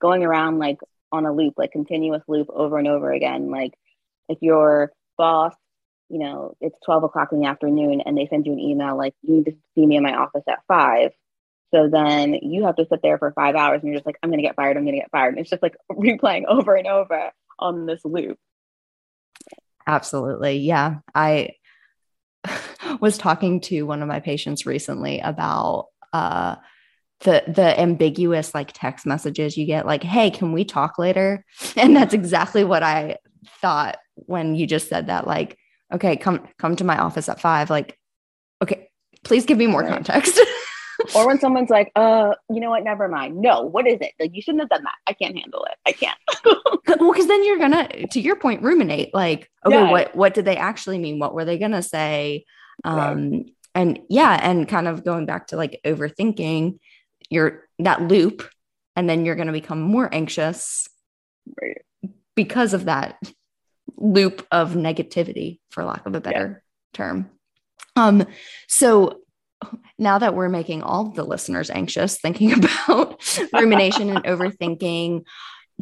going 0.01 0.23
around 0.23 0.59
like 0.59 0.79
on 1.11 1.25
a 1.25 1.33
loop, 1.33 1.55
like 1.57 1.71
continuous 1.71 2.23
loop 2.27 2.49
over 2.49 2.77
and 2.77 2.87
over 2.87 3.11
again. 3.11 3.51
Like, 3.51 3.73
if 4.29 4.41
your 4.41 4.91
boss 5.17 5.53
you 6.13 6.19
know, 6.19 6.55
it's 6.61 6.77
12 6.85 7.05
o'clock 7.05 7.29
in 7.31 7.39
the 7.39 7.47
afternoon 7.47 8.01
and 8.01 8.15
they 8.15 8.27
send 8.27 8.45
you 8.45 8.53
an 8.53 8.59
email 8.59 8.95
like, 8.95 9.15
you 9.23 9.37
need 9.37 9.45
to 9.45 9.55
see 9.73 9.85
me 9.85 9.97
in 9.97 10.03
my 10.03 10.13
office 10.13 10.43
at 10.47 10.59
five. 10.67 11.11
So 11.73 11.89
then 11.89 12.35
you 12.35 12.65
have 12.65 12.75
to 12.75 12.85
sit 12.89 13.01
there 13.01 13.17
for 13.17 13.31
five 13.31 13.55
hours 13.55 13.81
and 13.81 13.89
you're 13.89 13.97
just 13.97 14.05
like, 14.05 14.17
I'm 14.21 14.29
going 14.29 14.41
to 14.41 14.47
get 14.47 14.55
fired. 14.55 14.77
I'm 14.77 14.83
going 14.83 14.95
to 14.95 15.01
get 15.01 15.11
fired. 15.11 15.29
And 15.29 15.39
it's 15.39 15.49
just 15.49 15.63
like 15.63 15.75
replaying 15.91 16.45
over 16.47 16.75
and 16.75 16.87
over 16.87 17.31
on 17.59 17.85
this 17.85 18.01
loop. 18.03 18.37
Absolutely. 19.85 20.57
Yeah. 20.57 20.99
I 21.13 21.51
was 22.99 23.17
talking 23.17 23.61
to 23.61 23.83
one 23.83 24.01
of 24.01 24.07
my 24.07 24.19
patients 24.19 24.65
recently 24.65 25.19
about, 25.19 25.87
uh, 26.11 26.55
the 27.21 27.41
the 27.47 27.79
ambiguous 27.79 28.53
like 28.53 28.73
text 28.73 29.05
messages 29.05 29.55
you 29.55 29.65
get 29.65 29.85
like 29.85 30.03
hey 30.03 30.29
can 30.29 30.51
we 30.51 30.65
talk 30.65 30.99
later 30.99 31.45
and 31.77 31.95
that's 31.95 32.13
exactly 32.13 32.65
what 32.65 32.83
i 32.83 33.15
thought 33.61 33.97
when 34.15 34.55
you 34.55 34.67
just 34.67 34.89
said 34.89 35.07
that 35.07 35.25
like 35.25 35.57
okay, 35.93 36.17
come 36.17 36.47
come 36.57 36.75
to 36.75 36.83
my 36.83 36.97
office 36.97 37.29
at 37.29 37.39
five. 37.39 37.69
Like, 37.69 37.97
okay, 38.61 38.89
please 39.23 39.45
give 39.45 39.57
me 39.57 39.67
more 39.67 39.87
context. 39.87 40.39
or 41.15 41.27
when 41.27 41.39
someone's 41.39 41.69
like, 41.69 41.91
uh, 41.95 42.33
you 42.49 42.59
know 42.59 42.69
what, 42.69 42.83
never 42.83 43.07
mind. 43.07 43.39
No, 43.39 43.61
what 43.61 43.87
is 43.87 43.99
it? 44.01 44.11
Like 44.19 44.31
you 44.33 44.41
shouldn't 44.41 44.61
have 44.61 44.69
done 44.69 44.83
that. 44.83 44.95
I 45.07 45.13
can't 45.13 45.37
handle 45.37 45.65
it. 45.65 45.77
I 45.85 45.91
can't. 45.91 46.17
well, 46.99 47.11
because 47.11 47.27
then 47.27 47.45
you're 47.45 47.57
gonna, 47.57 48.07
to 48.07 48.19
your 48.19 48.35
point, 48.35 48.61
ruminate. 48.61 49.13
Like, 49.13 49.49
okay, 49.65 49.75
yeah. 49.75 49.91
what 49.91 50.15
what 50.15 50.33
did 50.33 50.45
they 50.45 50.57
actually 50.57 50.97
mean? 50.97 51.19
What 51.19 51.33
were 51.33 51.45
they 51.45 51.57
gonna 51.57 51.83
say? 51.83 52.45
Um, 52.83 53.31
right. 53.31 53.45
and 53.75 53.99
yeah, 54.09 54.39
and 54.41 54.67
kind 54.67 54.87
of 54.87 55.03
going 55.03 55.25
back 55.25 55.47
to 55.47 55.57
like 55.57 55.79
overthinking, 55.85 56.79
you're 57.29 57.67
that 57.79 58.01
loop, 58.01 58.47
and 58.95 59.09
then 59.09 59.25
you're 59.25 59.35
gonna 59.35 59.51
become 59.51 59.81
more 59.81 60.09
anxious. 60.13 60.87
Right. 61.61 61.81
Because 62.35 62.73
of 62.73 62.85
that 62.85 63.17
loop 63.97 64.45
of 64.51 64.73
negativity 64.73 65.59
for 65.69 65.83
lack 65.83 66.05
of 66.05 66.15
a 66.15 66.21
better 66.21 66.63
yeah. 66.93 66.97
term 66.97 67.29
um 67.95 68.25
so 68.67 69.22
now 69.97 70.17
that 70.17 70.35
we're 70.35 70.49
making 70.49 70.81
all 70.81 71.05
the 71.05 71.23
listeners 71.23 71.69
anxious 71.69 72.19
thinking 72.19 72.51
about 72.63 73.21
rumination 73.53 74.09
and 74.09 74.23
overthinking 74.25 75.23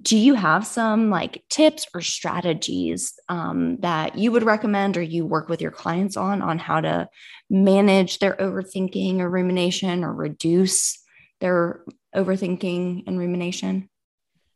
do 0.01 0.17
you 0.17 0.33
have 0.33 0.65
some 0.65 1.09
like 1.09 1.43
tips 1.49 1.85
or 1.93 2.01
strategies 2.01 3.13
um, 3.29 3.77
that 3.81 4.17
you 4.17 4.31
would 4.31 4.43
recommend 4.43 4.95
or 4.95 5.01
you 5.01 5.25
work 5.25 5.49
with 5.49 5.61
your 5.61 5.71
clients 5.71 6.15
on 6.15 6.41
on 6.41 6.57
how 6.57 6.79
to 6.79 7.07
manage 7.49 8.19
their 8.19 8.35
overthinking 8.35 9.19
or 9.19 9.29
rumination 9.29 10.03
or 10.03 10.13
reduce 10.13 10.97
their 11.41 11.83
overthinking 12.15 13.03
and 13.05 13.19
rumination? 13.19 13.89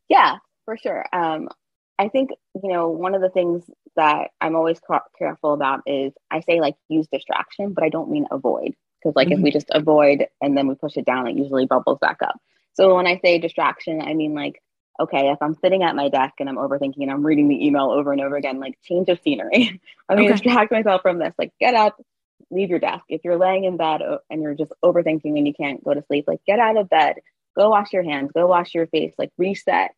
Yeah 0.08 0.38
for 0.63 0.77
sure. 0.77 1.05
Um, 1.13 1.50
i 1.98 2.10
think 2.10 2.32
you 2.62 2.70
know 2.72 2.89
one 2.89 3.15
of 3.15 3.22
the 3.22 3.29
things 3.29 3.63
that 3.96 4.32
i'm 4.41 4.55
always 4.55 4.79
careful 5.17 5.53
about 5.53 5.82
is 5.86 6.13
i 6.32 6.41
say 6.41 6.60
like 6.60 6.75
use 6.89 7.08
distraction 7.12 7.74
but 7.74 7.84
i 7.84 7.89
don't 7.89 8.10
mean 8.10 8.25
avoid 8.32 8.74
because 9.06 9.16
like 9.16 9.28
mm-hmm. 9.28 9.40
if 9.40 9.44
we 9.44 9.52
just 9.52 9.70
avoid 9.72 10.26
and 10.42 10.58
then 10.58 10.68
we 10.68 10.76
push 10.76 10.98
it 10.98 11.06
down 11.06 11.28
it 11.28 11.36
usually 11.36 11.66
bubbles 11.66 12.00
back 12.00 12.18
up 12.24 12.40
so 12.74 12.96
when 12.96 13.08
i 13.08 13.20
say 13.20 13.38
distraction 13.38 14.02
i 14.02 14.14
mean 14.14 14.34
like 14.34 14.62
okay, 15.00 15.30
if 15.30 15.38
I'm 15.42 15.56
sitting 15.56 15.84
at 15.84 15.96
my 15.96 16.10
desk 16.10 16.36
and 16.40 16.50
I'm 16.50 16.58
overthinking 16.58 17.02
and 17.02 17.12
I'm 17.12 17.26
reading 17.26 17.48
the 17.48 17.66
email 17.66 17.92
over 17.92 18.12
and 18.12 18.22
over 18.22 18.36
again, 18.36 18.60
like 18.60 18.80
change 18.82 19.10
of 19.10 19.20
scenery. 19.24 19.82
I'm 20.10 20.20
okay. 20.20 20.32
distract 20.32 20.72
myself 20.72 21.02
from 21.02 21.20
this. 21.20 21.34
Like 21.38 21.52
get 21.60 21.74
up, 21.74 22.02
leave 22.50 22.70
your 22.70 22.80
desk. 22.80 23.04
If 23.10 23.22
you're 23.24 23.38
laying 23.38 23.66
in 23.66 23.78
bed 23.78 24.02
and 24.30 24.42
you're 24.42 24.56
just 24.56 24.72
overthinking 24.84 25.38
and 25.38 25.48
you 25.48 25.54
can't 25.54 25.84
go 25.84 25.94
to 25.94 26.04
sleep, 26.08 26.26
like 26.28 26.40
get 26.46 26.60
out 26.60 26.78
of 26.78 26.90
bed, 26.90 27.18
go 27.58 27.70
wash 27.70 27.92
your 27.92 28.04
hands, 28.04 28.32
go 28.34 28.48
wash 28.48 28.74
your 28.74 28.88
face, 28.88 29.14
like 29.18 29.32
reset. 29.38 29.92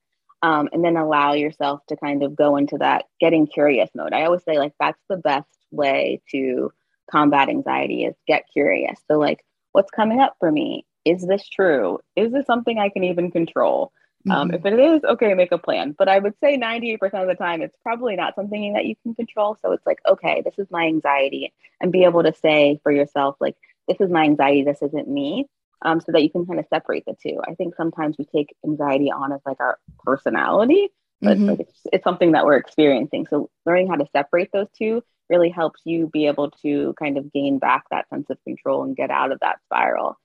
Um, 0.44 0.70
and 0.72 0.86
then 0.86 0.98
allow 0.98 1.34
yourself 1.34 1.82
to 1.88 1.98
kind 1.98 2.22
of 2.22 2.36
go 2.36 2.58
into 2.58 2.78
that 2.78 3.06
getting 3.20 3.48
curious 3.48 3.90
mode. 3.96 4.14
I 4.14 4.26
always 4.26 4.44
say 4.44 4.60
like 4.60 4.74
that's 4.80 5.02
the 5.10 5.18
best 5.18 5.50
way 5.72 6.22
to 6.30 6.72
combat 7.10 7.50
anxiety 7.50 8.06
is 8.06 8.16
get 8.28 8.46
curious. 8.52 9.00
So 9.10 9.18
like 9.18 9.44
what's 9.72 9.92
coming 9.92 10.20
up 10.20 10.36
for 10.40 10.52
me? 10.52 10.86
Is 11.06 11.26
this 11.26 11.48
true? 11.48 12.00
Is 12.16 12.32
this 12.32 12.46
something 12.46 12.78
I 12.80 12.90
can 12.90 13.04
even 13.04 13.32
control? 13.32 13.92
Um, 14.30 14.50
mm-hmm. 14.50 14.56
if 14.56 14.66
it 14.66 14.80
is, 14.80 15.04
okay, 15.04 15.34
make 15.36 15.52
a 15.52 15.58
plan. 15.58 15.96
But 15.98 16.10
I 16.10 16.20
would 16.20 16.34
say 16.44 16.58
98% 16.58 16.98
of 17.14 17.28
the 17.28 17.36
time, 17.36 17.62
it's 17.62 17.78
probably 17.82 18.16
not 18.16 18.36
something 18.36 18.74
that 18.74 18.86
you 18.86 18.96
can 19.04 19.16
control. 19.16 19.58
So 19.62 19.72
it's 19.72 19.86
like, 19.86 20.00
okay, 20.08 20.42
this 20.44 20.56
is 20.58 20.68
my 20.70 20.86
anxiety, 20.86 21.54
and 21.80 21.92
be 21.92 22.04
able 22.04 22.24
to 22.24 22.34
say 22.34 22.80
for 22.84 22.92
yourself, 22.92 23.38
like, 23.40 23.56
this 23.88 24.02
is 24.02 24.10
my 24.10 24.24
anxiety, 24.24 24.64
this 24.64 24.82
isn't 24.82 25.08
me. 25.08 25.48
Um, 25.84 26.02
so 26.02 26.12
that 26.12 26.24
you 26.24 26.32
can 26.32 26.48
kind 26.48 26.60
of 26.60 26.66
separate 26.74 27.06
the 27.06 27.16
two. 27.22 27.40
I 27.48 27.54
think 27.54 27.76
sometimes 27.76 28.18
we 28.18 28.26
take 28.26 28.56
anxiety 28.66 29.12
on 29.12 29.32
as 29.32 29.42
like 29.46 29.60
our 29.60 29.78
personality, 30.04 30.90
but 31.22 31.38
mm-hmm. 31.38 31.50
like 31.50 31.60
it's, 31.60 31.82
it's 31.94 32.04
something 32.04 32.32
that 32.32 32.46
we're 32.46 32.58
experiencing. 32.58 33.28
So 33.30 33.52
learning 33.64 33.88
how 33.88 33.96
to 33.98 34.08
separate 34.12 34.52
those 34.52 34.70
two 34.76 35.04
really 35.29 35.50
helps 35.50 35.81
you 35.84 36.07
be 36.07 36.27
able 36.27 36.51
to 36.51 36.93
kind 37.00 37.17
of 37.17 37.31
gain 37.31 37.60
back 37.60 37.84
that 37.89 38.10
sense 38.10 38.29
of 38.29 38.43
control 38.43 38.84
and 38.84 38.96
get 38.96 39.12
out 39.12 39.31
of 39.31 39.39
that 39.41 39.60
spiral. 39.65 40.17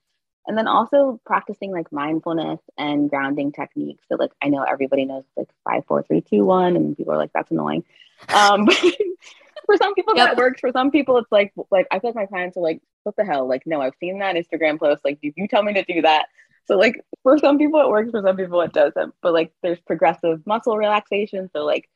And 0.45 0.57
then 0.57 0.67
also 0.67 1.21
practicing 1.25 1.71
like 1.71 1.91
mindfulness 1.91 2.59
and 2.77 3.09
grounding 3.09 3.51
techniques. 3.51 4.03
So 4.09 4.15
like 4.15 4.31
i 4.41 4.49
know 4.49 4.63
everybody 4.63 5.05
knows 5.05 5.23
like 5.37 5.49
five 5.63 5.85
four 5.87 6.03
three 6.03 6.21
two 6.21 6.45
one 6.45 6.75
and 6.75 6.97
people 6.97 7.13
are 7.13 7.17
like 7.17 7.31
that's 7.33 7.51
annoying. 7.51 7.83
Um 8.29 8.67
for 9.65 9.77
some 9.77 9.93
people 9.93 10.15
yep. 10.17 10.29
that 10.29 10.37
works 10.37 10.59
for 10.59 10.71
some 10.73 10.91
people 10.91 11.17
it's 11.17 11.31
like 11.31 11.53
like 11.71 11.87
i 11.91 11.99
feel 11.99 12.09
like 12.09 12.15
my 12.15 12.25
clients 12.25 12.57
are 12.57 12.61
like 12.61 12.81
what 13.03 13.15
the 13.15 13.23
hell? 13.23 13.47
Like 13.47 13.63
no 13.65 13.81
i've 13.81 13.95
seen 13.99 14.19
that 14.19 14.35
instagram 14.35 14.79
post. 14.79 15.05
Like 15.05 15.19
you, 15.21 15.33
you 15.35 15.47
tell 15.47 15.63
me 15.63 15.73
to 15.73 15.83
do 15.83 16.01
that. 16.01 16.27
So 16.65 16.77
like 16.77 16.99
for 17.23 17.37
some 17.37 17.57
people 17.57 17.79
it 17.81 17.89
works 17.89 18.11
for 18.11 18.21
some 18.21 18.35
people 18.35 18.59
it 18.61 18.73
doesn't. 18.73 19.13
But 19.21 19.33
like 19.33 19.53
there's 19.61 19.79
progressive 19.79 20.45
muscle 20.45 20.77
relaxation. 20.77 21.49
So 21.53 21.63
like 21.63 21.89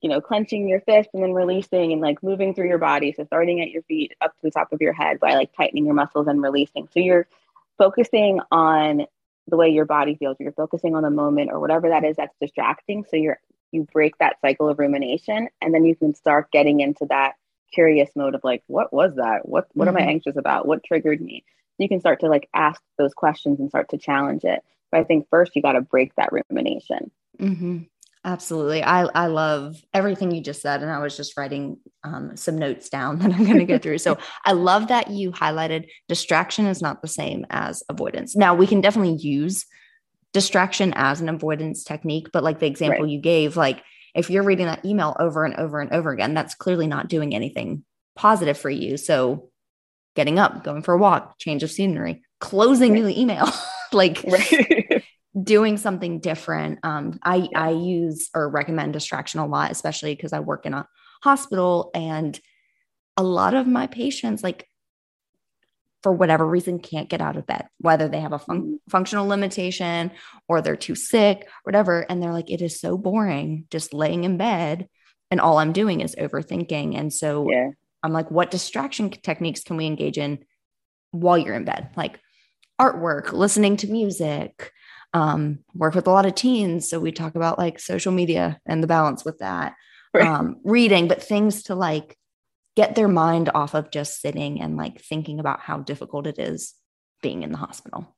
you 0.00 0.08
know 0.08 0.20
clenching 0.20 0.68
your 0.68 0.80
fist 0.80 1.10
and 1.12 1.22
then 1.22 1.32
releasing 1.32 1.92
and 1.92 2.00
like 2.00 2.22
moving 2.22 2.54
through 2.54 2.68
your 2.68 2.78
body. 2.78 3.12
So 3.12 3.24
starting 3.24 3.60
at 3.60 3.70
your 3.70 3.82
feet 3.82 4.14
up 4.20 4.32
to 4.32 4.42
the 4.42 4.50
top 4.50 4.72
of 4.72 4.80
your 4.80 4.92
head 4.92 5.20
by 5.20 5.34
like 5.34 5.52
tightening 5.56 5.86
your 5.86 5.94
muscles 5.94 6.26
and 6.26 6.42
releasing. 6.42 6.88
So 6.92 7.00
you're 7.00 7.26
focusing 7.76 8.40
on 8.50 9.06
the 9.46 9.56
way 9.56 9.70
your 9.70 9.86
body 9.86 10.16
feels. 10.16 10.36
You're 10.38 10.52
focusing 10.52 10.94
on 10.94 11.02
the 11.02 11.10
moment 11.10 11.50
or 11.52 11.60
whatever 11.60 11.88
that 11.88 12.04
is 12.04 12.16
that's 12.16 12.34
distracting. 12.40 13.04
So 13.08 13.16
you're 13.16 13.38
you 13.72 13.86
break 13.92 14.16
that 14.18 14.40
cycle 14.40 14.68
of 14.68 14.78
rumination 14.78 15.48
and 15.60 15.74
then 15.74 15.84
you 15.84 15.94
can 15.94 16.14
start 16.14 16.50
getting 16.50 16.80
into 16.80 17.06
that 17.10 17.34
curious 17.72 18.08
mode 18.16 18.34
of 18.34 18.42
like 18.44 18.62
what 18.66 18.92
was 18.92 19.14
that? 19.16 19.48
What 19.48 19.68
what 19.72 19.88
mm-hmm. 19.88 19.96
am 19.96 19.96
i 19.96 20.00
mm-hmm. 20.00 20.10
anxious 20.10 20.36
about? 20.36 20.66
What 20.66 20.84
triggered 20.84 21.20
me? 21.20 21.44
You 21.78 21.88
can 21.88 22.00
start 22.00 22.20
to 22.20 22.28
like 22.28 22.48
ask 22.54 22.80
those 22.96 23.14
questions 23.14 23.60
and 23.60 23.68
start 23.68 23.90
to 23.90 23.98
challenge 23.98 24.44
it. 24.44 24.62
But 24.90 25.00
i 25.00 25.04
think 25.04 25.28
first 25.28 25.54
you 25.54 25.62
got 25.62 25.72
to 25.72 25.80
break 25.80 26.14
that 26.16 26.30
rumination. 26.32 27.10
Mm-hmm. 27.38 27.78
Absolutely. 28.28 28.84
I, 28.84 29.04
I 29.04 29.28
love 29.28 29.76
everything 29.94 30.30
you 30.30 30.42
just 30.42 30.60
said. 30.60 30.82
And 30.82 30.90
I 30.90 30.98
was 30.98 31.16
just 31.16 31.34
writing 31.38 31.78
um, 32.04 32.36
some 32.36 32.58
notes 32.58 32.90
down 32.90 33.18
that 33.20 33.32
I'm 33.32 33.46
going 33.46 33.58
to 33.58 33.64
go 33.64 33.78
through. 33.78 33.98
So 33.98 34.18
I 34.44 34.52
love 34.52 34.88
that 34.88 35.10
you 35.10 35.32
highlighted 35.32 35.88
distraction 36.08 36.66
is 36.66 36.82
not 36.82 37.00
the 37.00 37.08
same 37.08 37.46
as 37.48 37.82
avoidance. 37.88 38.36
Now, 38.36 38.54
we 38.54 38.66
can 38.66 38.82
definitely 38.82 39.16
use 39.16 39.64
distraction 40.34 40.92
as 40.94 41.22
an 41.22 41.30
avoidance 41.30 41.84
technique, 41.84 42.28
but 42.30 42.44
like 42.44 42.58
the 42.58 42.66
example 42.66 43.04
right. 43.04 43.10
you 43.10 43.18
gave, 43.18 43.56
like 43.56 43.82
if 44.14 44.28
you're 44.28 44.42
reading 44.42 44.66
that 44.66 44.84
email 44.84 45.16
over 45.18 45.46
and 45.46 45.56
over 45.56 45.80
and 45.80 45.90
over 45.90 46.10
again, 46.10 46.34
that's 46.34 46.54
clearly 46.54 46.86
not 46.86 47.08
doing 47.08 47.34
anything 47.34 47.82
positive 48.14 48.58
for 48.58 48.68
you. 48.68 48.98
So 48.98 49.48
getting 50.16 50.38
up, 50.38 50.64
going 50.64 50.82
for 50.82 50.92
a 50.92 50.98
walk, 50.98 51.38
change 51.38 51.62
of 51.62 51.70
scenery, 51.70 52.22
closing 52.40 52.92
right. 52.92 53.04
the 53.04 53.18
email, 53.18 53.48
like 53.94 54.22
right 54.28 54.87
doing 55.42 55.76
something 55.76 56.20
different. 56.20 56.78
Um, 56.82 57.18
I, 57.22 57.48
I 57.54 57.70
use 57.70 58.30
or 58.34 58.48
recommend 58.48 58.92
distraction 58.92 59.40
a 59.40 59.46
lot, 59.46 59.70
especially 59.70 60.14
because 60.14 60.32
I 60.32 60.40
work 60.40 60.66
in 60.66 60.74
a 60.74 60.86
hospital 61.22 61.90
and 61.94 62.38
a 63.16 63.22
lot 63.22 63.54
of 63.54 63.66
my 63.66 63.86
patients, 63.86 64.42
like 64.42 64.68
for 66.02 66.12
whatever 66.12 66.46
reason, 66.46 66.78
can't 66.78 67.08
get 67.08 67.20
out 67.20 67.36
of 67.36 67.46
bed, 67.46 67.66
whether 67.78 68.08
they 68.08 68.20
have 68.20 68.32
a 68.32 68.38
fun- 68.38 68.60
mm-hmm. 68.60 68.74
functional 68.88 69.26
limitation 69.26 70.12
or 70.48 70.62
they're 70.62 70.76
too 70.76 70.94
sick, 70.94 71.48
whatever. 71.64 72.06
And 72.08 72.22
they're 72.22 72.32
like, 72.32 72.50
it 72.50 72.62
is 72.62 72.80
so 72.80 72.96
boring 72.96 73.66
just 73.70 73.92
laying 73.92 74.24
in 74.24 74.36
bed. 74.36 74.88
And 75.30 75.40
all 75.40 75.58
I'm 75.58 75.72
doing 75.72 76.00
is 76.00 76.14
overthinking. 76.14 76.96
And 76.96 77.12
so 77.12 77.50
yeah. 77.50 77.70
I'm 78.02 78.12
like, 78.12 78.30
what 78.30 78.50
distraction 78.50 79.10
techniques 79.10 79.62
can 79.62 79.76
we 79.76 79.86
engage 79.86 80.16
in 80.16 80.38
while 81.10 81.36
you're 81.36 81.56
in 81.56 81.64
bed? 81.64 81.90
Like 81.96 82.20
artwork, 82.80 83.32
listening 83.32 83.76
to 83.78 83.88
music, 83.88 84.72
um, 85.14 85.60
work 85.74 85.94
with 85.94 86.06
a 86.06 86.10
lot 86.10 86.26
of 86.26 86.34
teens. 86.34 86.88
So 86.88 87.00
we 87.00 87.12
talk 87.12 87.34
about 87.34 87.58
like 87.58 87.78
social 87.78 88.12
media 88.12 88.60
and 88.66 88.82
the 88.82 88.86
balance 88.86 89.24
with 89.24 89.38
that, 89.38 89.74
right. 90.14 90.26
um, 90.26 90.56
reading, 90.64 91.08
but 91.08 91.22
things 91.22 91.64
to 91.64 91.74
like 91.74 92.16
get 92.76 92.94
their 92.94 93.08
mind 93.08 93.50
off 93.54 93.74
of 93.74 93.90
just 93.90 94.20
sitting 94.20 94.60
and 94.60 94.76
like 94.76 95.00
thinking 95.00 95.40
about 95.40 95.60
how 95.60 95.78
difficult 95.78 96.26
it 96.26 96.38
is 96.38 96.74
being 97.22 97.42
in 97.42 97.50
the 97.50 97.58
hospital. 97.58 98.14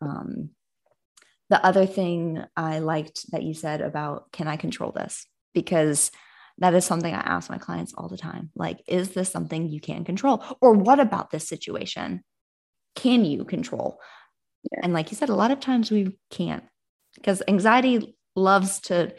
Um, 0.00 0.50
the 1.50 1.64
other 1.64 1.86
thing 1.86 2.42
I 2.56 2.78
liked 2.78 3.30
that 3.30 3.42
you 3.42 3.54
said 3.54 3.80
about 3.80 4.32
can 4.32 4.48
I 4.48 4.56
control 4.56 4.90
this? 4.90 5.26
Because 5.54 6.10
that 6.58 6.74
is 6.74 6.84
something 6.84 7.14
I 7.14 7.20
ask 7.20 7.50
my 7.50 7.58
clients 7.58 7.94
all 7.96 8.08
the 8.08 8.16
time. 8.16 8.50
Like, 8.54 8.82
is 8.86 9.10
this 9.10 9.30
something 9.30 9.68
you 9.68 9.80
can 9.80 10.04
control? 10.04 10.44
Or 10.60 10.72
what 10.72 11.00
about 11.00 11.30
this 11.30 11.46
situation? 11.46 12.22
Can 12.94 13.24
you 13.24 13.44
control? 13.44 14.00
Yeah. 14.70 14.80
And 14.82 14.92
like 14.92 15.10
you 15.10 15.16
said, 15.16 15.28
a 15.28 15.34
lot 15.34 15.50
of 15.50 15.60
times 15.60 15.90
we 15.90 16.16
can't 16.30 16.64
because 17.14 17.42
anxiety 17.48 18.16
loves 18.36 18.80
to 18.80 19.14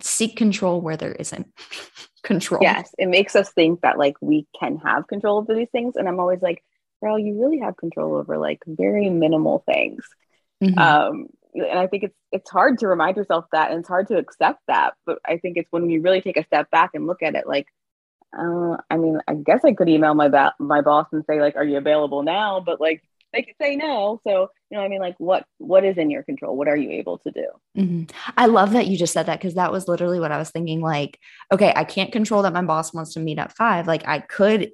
seek 0.00 0.36
control 0.36 0.80
where 0.80 0.96
there 0.96 1.12
isn't 1.12 1.46
control. 2.22 2.60
Yes, 2.62 2.90
it 2.98 3.08
makes 3.08 3.36
us 3.36 3.50
think 3.52 3.80
that 3.82 3.98
like 3.98 4.16
we 4.20 4.46
can 4.58 4.78
have 4.78 5.06
control 5.06 5.38
over 5.38 5.54
these 5.54 5.70
things. 5.70 5.96
And 5.96 6.08
I'm 6.08 6.20
always 6.20 6.42
like, 6.42 6.62
girl, 7.02 7.18
you 7.18 7.40
really 7.40 7.58
have 7.58 7.76
control 7.76 8.16
over 8.16 8.38
like 8.38 8.62
very 8.66 9.10
minimal 9.10 9.62
things. 9.66 10.04
Mm-hmm. 10.62 10.78
Um, 10.78 11.26
and 11.54 11.78
I 11.78 11.86
think 11.86 12.02
it's 12.04 12.16
it's 12.32 12.50
hard 12.50 12.78
to 12.78 12.88
remind 12.88 13.16
yourself 13.16 13.44
that 13.52 13.70
and 13.70 13.80
it's 13.80 13.88
hard 13.88 14.08
to 14.08 14.18
accept 14.18 14.60
that. 14.66 14.94
But 15.06 15.18
I 15.24 15.38
think 15.38 15.56
it's 15.56 15.70
when 15.70 15.88
you 15.88 16.00
really 16.02 16.20
take 16.20 16.36
a 16.36 16.44
step 16.44 16.70
back 16.70 16.90
and 16.94 17.06
look 17.06 17.22
at 17.22 17.36
it 17.36 17.46
like, 17.46 17.68
uh, 18.36 18.76
I 18.90 18.96
mean, 18.96 19.20
I 19.28 19.34
guess 19.34 19.64
I 19.64 19.72
could 19.72 19.88
email 19.88 20.14
my 20.14 20.28
ba- 20.28 20.54
my 20.58 20.80
boss 20.80 21.06
and 21.12 21.24
say 21.28 21.40
like, 21.40 21.54
"Are 21.56 21.64
you 21.64 21.76
available 21.76 22.22
now?" 22.22 22.60
But 22.60 22.80
like, 22.80 23.04
they 23.34 23.42
could 23.42 23.54
say 23.60 23.76
no. 23.76 24.20
So, 24.26 24.48
you 24.70 24.78
know, 24.78 24.84
I 24.84 24.88
mean, 24.88 25.00
like 25.00 25.16
what, 25.18 25.44
what 25.58 25.84
is 25.84 25.96
in 25.96 26.10
your 26.10 26.22
control? 26.22 26.56
What 26.56 26.68
are 26.68 26.76
you 26.76 26.90
able 26.90 27.18
to 27.18 27.30
do? 27.30 27.46
Mm-hmm. 27.76 28.16
I 28.36 28.46
love 28.46 28.72
that 28.72 28.86
you 28.86 28.96
just 28.96 29.12
said 29.12 29.26
that. 29.26 29.40
Cause 29.40 29.54
that 29.54 29.72
was 29.72 29.88
literally 29.88 30.20
what 30.20 30.32
I 30.32 30.38
was 30.38 30.50
thinking. 30.50 30.80
Like, 30.80 31.18
okay, 31.52 31.72
I 31.74 31.84
can't 31.84 32.12
control 32.12 32.42
that 32.42 32.52
my 32.52 32.62
boss 32.62 32.94
wants 32.94 33.14
to 33.14 33.20
meet 33.20 33.38
at 33.38 33.56
five. 33.56 33.86
Like 33.86 34.06
I 34.06 34.20
could 34.20 34.70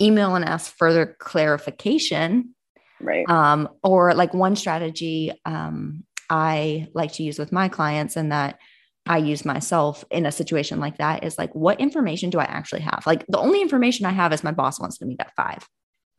email 0.00 0.34
and 0.34 0.44
ask 0.44 0.74
further 0.76 1.16
clarification. 1.18 2.54
Right. 3.00 3.28
Um, 3.28 3.68
or 3.82 4.14
like 4.14 4.34
one 4.34 4.56
strategy, 4.56 5.32
um, 5.44 6.04
I 6.28 6.88
like 6.94 7.12
to 7.14 7.22
use 7.22 7.38
with 7.38 7.52
my 7.52 7.68
clients 7.68 8.16
and 8.16 8.30
that 8.30 8.58
I 9.06 9.18
use 9.18 9.44
myself 9.44 10.04
in 10.10 10.26
a 10.26 10.32
situation 10.32 10.78
like 10.78 10.98
that 10.98 11.24
is 11.24 11.38
like, 11.38 11.54
what 11.54 11.80
information 11.80 12.30
do 12.30 12.38
I 12.38 12.44
actually 12.44 12.82
have? 12.82 13.02
Like 13.06 13.26
the 13.28 13.38
only 13.38 13.60
information 13.62 14.06
I 14.06 14.10
have 14.10 14.32
is 14.32 14.44
my 14.44 14.52
boss 14.52 14.78
wants 14.78 14.98
to 14.98 15.06
meet 15.06 15.20
at 15.20 15.34
five. 15.34 15.66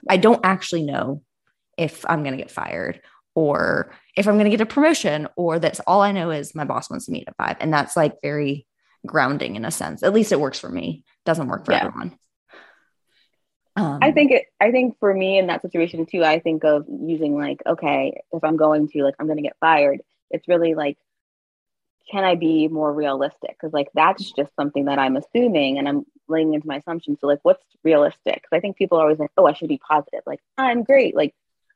I 0.09 0.17
don't 0.17 0.43
actually 0.43 0.83
know 0.83 1.21
if 1.81 2.05
I'm 2.07 2.21
going 2.21 2.37
to 2.37 2.41
get 2.41 2.51
fired 2.51 3.01
or 3.33 3.91
if 4.15 4.27
I'm 4.27 4.35
going 4.35 4.45
to 4.45 4.55
get 4.55 4.61
a 4.61 4.65
promotion, 4.65 5.27
or 5.35 5.57
that's 5.57 5.79
all 5.87 6.01
I 6.01 6.11
know 6.11 6.31
is 6.31 6.53
my 6.53 6.65
boss 6.65 6.89
wants 6.89 7.05
to 7.07 7.11
meet 7.11 7.27
at 7.27 7.35
five. 7.37 7.57
And 7.59 7.73
that's 7.73 7.95
like 7.95 8.21
very 8.21 8.67
grounding 9.05 9.55
in 9.55 9.65
a 9.65 9.71
sense. 9.71 10.03
At 10.03 10.13
least 10.13 10.31
it 10.31 10.39
works 10.39 10.59
for 10.59 10.69
me. 10.69 11.03
Doesn't 11.25 11.47
work 11.47 11.65
for 11.65 11.71
yeah. 11.71 11.85
everyone. 11.85 12.17
Um, 13.77 13.99
I 14.01 14.11
think 14.11 14.31
it, 14.31 14.45
I 14.59 14.71
think 14.71 14.99
for 14.99 15.13
me 15.13 15.39
in 15.39 15.47
that 15.47 15.61
situation 15.61 16.05
too, 16.05 16.23
I 16.23 16.39
think 16.39 16.63
of 16.65 16.85
using 16.87 17.37
like, 17.37 17.61
okay, 17.65 18.21
if 18.31 18.43
I'm 18.43 18.57
going 18.57 18.89
to 18.89 19.03
like, 19.03 19.15
I'm 19.17 19.27
going 19.27 19.37
to 19.37 19.43
get 19.43 19.55
fired. 19.59 20.01
It's 20.29 20.47
really 20.47 20.75
like, 20.75 20.97
can 22.11 22.25
I 22.25 22.35
be 22.35 22.67
more 22.67 22.93
realistic? 22.93 23.51
Because 23.51 23.71
like 23.71 23.87
that's 23.93 24.29
just 24.33 24.51
something 24.59 24.85
that 24.85 24.99
I'm 24.99 25.15
assuming 25.15 25.77
and 25.77 25.87
I'm 25.87 26.05
laying 26.27 26.53
into 26.53 26.67
my 26.67 26.77
assumptions. 26.77 27.19
So 27.21 27.27
like, 27.27 27.39
what's 27.43 27.63
realistic? 27.83 28.35
Because 28.35 28.51
I 28.51 28.59
think 28.59 28.75
people 28.75 28.97
are 28.97 29.03
always 29.03 29.19
like, 29.19 29.31
oh, 29.37 29.45
I 29.45 29.53
should 29.53 29.69
be 29.69 29.79
positive. 29.79 30.21
Like 30.25 30.41
I'm 30.57 30.83
great. 30.83 31.15
Like, 31.15 31.33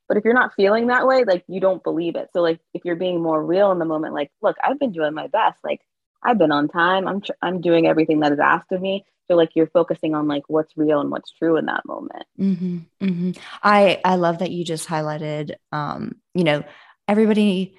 but 0.07 0.17
if 0.17 0.23
you're 0.23 0.33
not 0.33 0.53
feeling 0.55 0.87
that 0.87 1.07
way, 1.07 1.23
like 1.23 1.43
you 1.47 1.59
don't 1.59 1.83
believe 1.83 2.15
it. 2.15 2.29
So 2.33 2.41
like, 2.41 2.59
if 2.73 2.85
you're 2.85 2.95
being 2.95 3.21
more 3.21 3.43
real 3.43 3.71
in 3.71 3.79
the 3.79 3.85
moment, 3.85 4.13
like, 4.13 4.31
look, 4.41 4.55
I've 4.63 4.79
been 4.79 4.91
doing 4.91 5.13
my 5.13 5.27
best. 5.27 5.57
Like 5.63 5.81
I've 6.23 6.37
been 6.37 6.51
on 6.51 6.67
time. 6.67 7.07
I'm 7.07 7.21
tr- 7.21 7.31
I'm 7.41 7.61
doing 7.61 7.87
everything 7.87 8.19
that 8.21 8.31
is 8.31 8.39
asked 8.39 8.71
of 8.71 8.81
me. 8.81 9.05
So 9.27 9.35
like 9.35 9.51
you're 9.55 9.67
focusing 9.67 10.13
on 10.13 10.27
like 10.27 10.43
what's 10.47 10.75
real 10.77 11.01
and 11.01 11.09
what's 11.09 11.31
true 11.31 11.57
in 11.57 11.65
that 11.65 11.85
moment. 11.85 12.25
Mm-hmm, 12.39 12.77
mm-hmm. 13.01 13.31
I 13.63 13.99
I 14.05 14.15
love 14.15 14.39
that 14.39 14.51
you 14.51 14.63
just 14.63 14.87
highlighted. 14.87 15.55
Um, 15.71 16.15
you 16.33 16.43
know, 16.43 16.63
everybody 17.07 17.77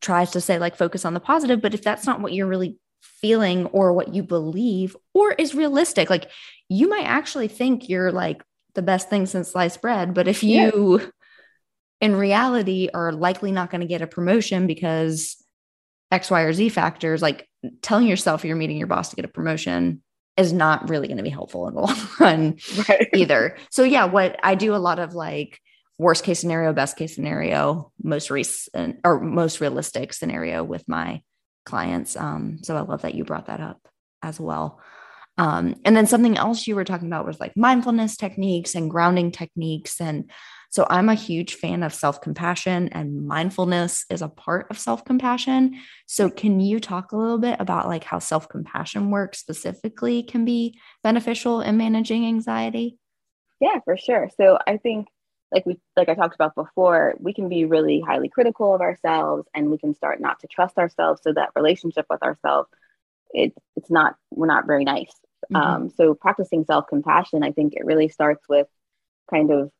tries 0.00 0.32
to 0.32 0.40
say 0.40 0.58
like 0.58 0.76
focus 0.76 1.04
on 1.04 1.14
the 1.14 1.20
positive, 1.20 1.60
but 1.60 1.74
if 1.74 1.82
that's 1.82 2.06
not 2.06 2.20
what 2.20 2.32
you're 2.32 2.46
really 2.46 2.78
feeling 3.00 3.66
or 3.66 3.92
what 3.92 4.14
you 4.14 4.22
believe 4.22 4.96
or 5.14 5.32
is 5.32 5.54
realistic, 5.54 6.10
like 6.10 6.30
you 6.68 6.88
might 6.88 7.06
actually 7.06 7.48
think 7.48 7.88
you're 7.88 8.12
like 8.12 8.42
the 8.74 8.82
best 8.82 9.10
thing 9.10 9.26
since 9.26 9.50
sliced 9.50 9.82
bread, 9.82 10.14
but 10.14 10.28
if 10.28 10.44
you 10.44 11.00
yeah. 11.00 11.06
In 12.00 12.16
reality 12.16 12.88
are 12.92 13.12
likely 13.12 13.52
not 13.52 13.70
going 13.70 13.80
to 13.80 13.86
get 13.86 14.02
a 14.02 14.06
promotion 14.06 14.66
because 14.66 15.36
X, 16.10 16.30
Y, 16.30 16.40
or 16.42 16.52
Z 16.52 16.68
factors, 16.70 17.22
like 17.22 17.48
telling 17.82 18.06
yourself 18.06 18.44
you're 18.44 18.56
meeting 18.56 18.78
your 18.78 18.86
boss 18.86 19.10
to 19.10 19.16
get 19.16 19.24
a 19.24 19.28
promotion 19.28 20.02
is 20.36 20.52
not 20.52 20.88
really 20.88 21.08
going 21.08 21.16
to 21.16 21.22
be 21.22 21.28
helpful 21.28 21.66
in 21.68 21.74
the 21.74 21.80
long 21.82 22.08
run 22.20 22.58
right. 22.88 23.08
either. 23.14 23.56
So 23.70 23.82
yeah, 23.82 24.04
what 24.04 24.38
I 24.42 24.54
do 24.54 24.74
a 24.74 24.76
lot 24.76 24.98
of 24.98 25.14
like 25.14 25.60
worst 25.98 26.24
case 26.24 26.38
scenario, 26.38 26.72
best 26.72 26.96
case 26.96 27.14
scenario, 27.14 27.92
most 28.02 28.30
recent 28.30 29.00
or 29.04 29.20
most 29.20 29.60
realistic 29.60 30.12
scenario 30.12 30.62
with 30.62 30.88
my 30.88 31.22
clients. 31.66 32.16
Um, 32.16 32.58
so 32.62 32.76
I 32.76 32.80
love 32.80 33.02
that 33.02 33.14
you 33.14 33.24
brought 33.24 33.46
that 33.46 33.60
up 33.60 33.80
as 34.22 34.38
well. 34.38 34.80
Um, 35.36 35.76
and 35.84 35.96
then 35.96 36.06
something 36.06 36.36
else 36.36 36.66
you 36.66 36.74
were 36.74 36.84
talking 36.84 37.06
about 37.06 37.26
was 37.26 37.38
like 37.38 37.56
mindfulness 37.56 38.16
techniques 38.16 38.74
and 38.74 38.90
grounding 38.90 39.30
techniques. 39.30 40.00
And 40.00 40.30
so 40.70 40.86
I'm 40.90 41.08
a 41.08 41.14
huge 41.14 41.54
fan 41.54 41.82
of 41.82 41.94
self 41.94 42.20
compassion, 42.20 42.88
and 42.92 43.26
mindfulness 43.26 44.04
is 44.10 44.22
a 44.22 44.28
part 44.28 44.66
of 44.70 44.78
self 44.78 45.04
compassion. 45.04 45.80
So, 46.06 46.28
can 46.30 46.60
you 46.60 46.78
talk 46.78 47.12
a 47.12 47.16
little 47.16 47.38
bit 47.38 47.56
about 47.60 47.88
like 47.88 48.04
how 48.04 48.18
self 48.18 48.48
compassion 48.48 49.10
work 49.10 49.34
specifically 49.34 50.22
can 50.22 50.44
be 50.44 50.78
beneficial 51.02 51.60
in 51.60 51.76
managing 51.76 52.26
anxiety? 52.26 52.98
Yeah, 53.60 53.80
for 53.84 53.96
sure. 53.96 54.30
So, 54.36 54.58
I 54.66 54.76
think 54.76 55.08
like 55.50 55.64
we 55.64 55.78
like 55.96 56.08
I 56.08 56.14
talked 56.14 56.34
about 56.34 56.54
before, 56.54 57.14
we 57.18 57.32
can 57.32 57.48
be 57.48 57.64
really 57.64 58.00
highly 58.00 58.28
critical 58.28 58.74
of 58.74 58.80
ourselves 58.80 59.48
and 59.54 59.70
we 59.70 59.78
can 59.78 59.94
start 59.94 60.20
not 60.20 60.40
to 60.40 60.46
trust 60.46 60.76
ourselves. 60.78 61.22
So 61.24 61.32
that 61.32 61.50
relationship 61.56 62.06
with 62.10 62.22
ourselves, 62.22 62.68
it, 63.30 63.54
it's 63.76 63.90
not 63.90 64.16
we're 64.30 64.46
not 64.46 64.66
very 64.66 64.84
nice. 64.84 65.12
Mm-hmm. 65.50 65.56
Um, 65.56 65.90
so 65.90 66.14
practicing 66.14 66.64
self-compassion, 66.64 67.42
I 67.42 67.52
think 67.52 67.74
it 67.74 67.86
really 67.86 68.08
starts 68.08 68.44
with 68.48 68.66
kind 69.30 69.50
of 69.50 69.70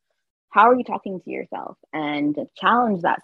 how 0.50 0.71
are 0.71 0.75
you 0.75 0.85
talking 0.85 1.21
to 1.21 1.31
yourself? 1.31 1.76
And 1.93 2.37
challenge 2.57 3.02
that 3.02 3.21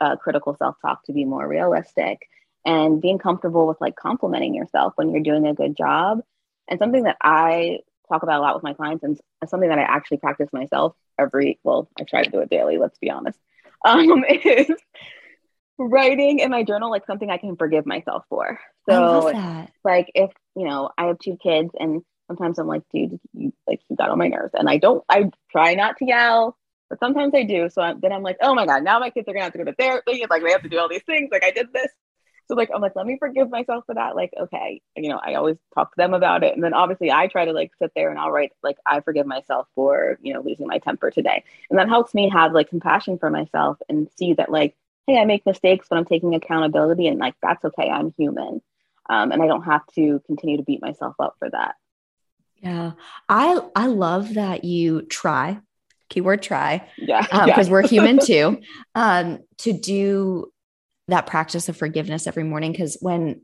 uh, 0.00 0.16
critical 0.16 0.56
self-talk 0.56 1.04
to 1.04 1.12
be 1.12 1.24
more 1.24 1.46
realistic 1.46 2.28
and 2.64 3.00
being 3.00 3.18
comfortable 3.18 3.66
with 3.66 3.80
like 3.80 3.96
complimenting 3.96 4.54
yourself 4.54 4.94
when 4.96 5.10
you're 5.10 5.22
doing 5.22 5.46
a 5.46 5.54
good 5.54 5.76
job. 5.76 6.20
And 6.68 6.78
something 6.78 7.04
that 7.04 7.16
I 7.20 7.80
talk 8.08 8.22
about 8.22 8.40
a 8.40 8.42
lot 8.42 8.54
with 8.54 8.64
my 8.64 8.74
clients 8.74 9.04
and 9.04 9.18
something 9.46 9.68
that 9.68 9.78
I 9.78 9.82
actually 9.82 10.18
practice 10.18 10.48
myself 10.52 10.94
every 11.18 11.58
well 11.62 11.88
i 11.98 12.04
try 12.04 12.24
to 12.24 12.30
do 12.30 12.40
it 12.40 12.50
daily 12.50 12.78
let's 12.78 12.98
be 12.98 13.10
honest 13.10 13.38
um 13.84 14.24
is 14.44 14.70
writing 15.78 16.38
in 16.38 16.50
my 16.50 16.62
journal 16.62 16.90
like 16.90 17.06
something 17.06 17.30
i 17.30 17.36
can 17.36 17.56
forgive 17.56 17.84
myself 17.84 18.24
for. 18.28 18.58
So 18.88 19.32
like 19.84 20.10
if 20.14 20.30
you 20.56 20.66
know 20.66 20.90
i 20.96 21.06
have 21.06 21.18
two 21.18 21.36
kids 21.42 21.70
and 21.78 22.02
sometimes 22.28 22.58
i'm 22.58 22.66
like 22.66 22.82
dude 22.92 23.18
you 23.34 23.52
like 23.66 23.80
you 23.88 23.96
got 23.96 24.08
on 24.08 24.18
my 24.18 24.28
nerves. 24.28 24.54
And 24.54 24.68
i 24.68 24.78
don't 24.78 25.04
i 25.08 25.30
try 25.50 25.74
not 25.74 25.98
to 25.98 26.06
yell 26.06 26.56
but 26.94 27.06
sometimes 27.06 27.34
i 27.34 27.42
do 27.42 27.68
so 27.68 27.82
I'm, 27.82 28.00
then 28.00 28.12
i'm 28.12 28.22
like 28.22 28.36
oh 28.40 28.54
my 28.54 28.66
god 28.66 28.84
now 28.84 28.98
my 28.98 29.10
kids 29.10 29.28
are 29.28 29.32
gonna 29.32 29.44
have 29.44 29.52
to 29.52 29.58
go 29.58 29.64
to 29.64 29.74
therapy 29.74 30.12
it's 30.12 30.30
like 30.30 30.42
they 30.42 30.52
have 30.52 30.62
to 30.62 30.68
do 30.68 30.78
all 30.78 30.88
these 30.88 31.02
things 31.02 31.28
like 31.32 31.44
i 31.44 31.50
did 31.50 31.72
this 31.72 31.90
so 32.46 32.54
like 32.54 32.70
I'm 32.74 32.82
like, 32.82 32.94
let 32.94 33.06
me 33.06 33.16
forgive 33.18 33.48
myself 33.50 33.84
for 33.86 33.94
that. 33.94 34.16
Like, 34.16 34.34
okay, 34.38 34.82
you 34.96 35.08
know, 35.08 35.18
I 35.22 35.34
always 35.34 35.56
talk 35.74 35.92
to 35.92 35.96
them 35.96 36.12
about 36.12 36.44
it. 36.44 36.54
And 36.54 36.62
then 36.62 36.74
obviously 36.74 37.10
I 37.10 37.26
try 37.26 37.46
to 37.46 37.52
like 37.52 37.72
sit 37.80 37.92
there 37.96 38.10
and 38.10 38.18
I'll 38.18 38.30
write 38.30 38.52
like 38.62 38.76
I 38.84 39.00
forgive 39.00 39.26
myself 39.26 39.66
for, 39.74 40.18
you 40.20 40.34
know, 40.34 40.42
losing 40.42 40.66
my 40.66 40.78
temper 40.78 41.10
today. 41.10 41.42
And 41.70 41.78
that 41.78 41.88
helps 41.88 42.12
me 42.12 42.28
have 42.28 42.52
like 42.52 42.68
compassion 42.68 43.18
for 43.18 43.30
myself 43.30 43.78
and 43.88 44.08
see 44.18 44.34
that 44.34 44.50
like, 44.50 44.76
hey, 45.06 45.18
I 45.18 45.24
make 45.24 45.46
mistakes, 45.46 45.86
but 45.88 45.96
I'm 45.96 46.04
taking 46.04 46.34
accountability 46.34 47.06
and 47.06 47.18
like 47.18 47.34
that's 47.42 47.64
okay. 47.64 47.88
I'm 47.88 48.12
human. 48.12 48.60
Um, 49.08 49.32
and 49.32 49.42
I 49.42 49.46
don't 49.46 49.64
have 49.64 49.86
to 49.94 50.20
continue 50.26 50.58
to 50.58 50.62
beat 50.62 50.82
myself 50.82 51.14
up 51.18 51.36
for 51.38 51.48
that. 51.48 51.76
Yeah. 52.56 52.92
I 53.28 53.60
I 53.74 53.86
love 53.86 54.34
that 54.34 54.64
you 54.64 55.02
try 55.02 55.60
keyword 56.08 56.42
try 56.42 56.86
yeah 56.98 57.22
because 57.22 57.40
um, 57.40 57.48
yeah. 57.48 57.68
we're 57.68 57.86
human 57.86 58.18
too 58.24 58.60
um 58.94 59.38
to 59.58 59.72
do 59.72 60.50
that 61.08 61.26
practice 61.26 61.68
of 61.68 61.76
forgiveness 61.76 62.26
every 62.26 62.44
morning 62.44 62.72
because 62.72 62.96
when 63.00 63.40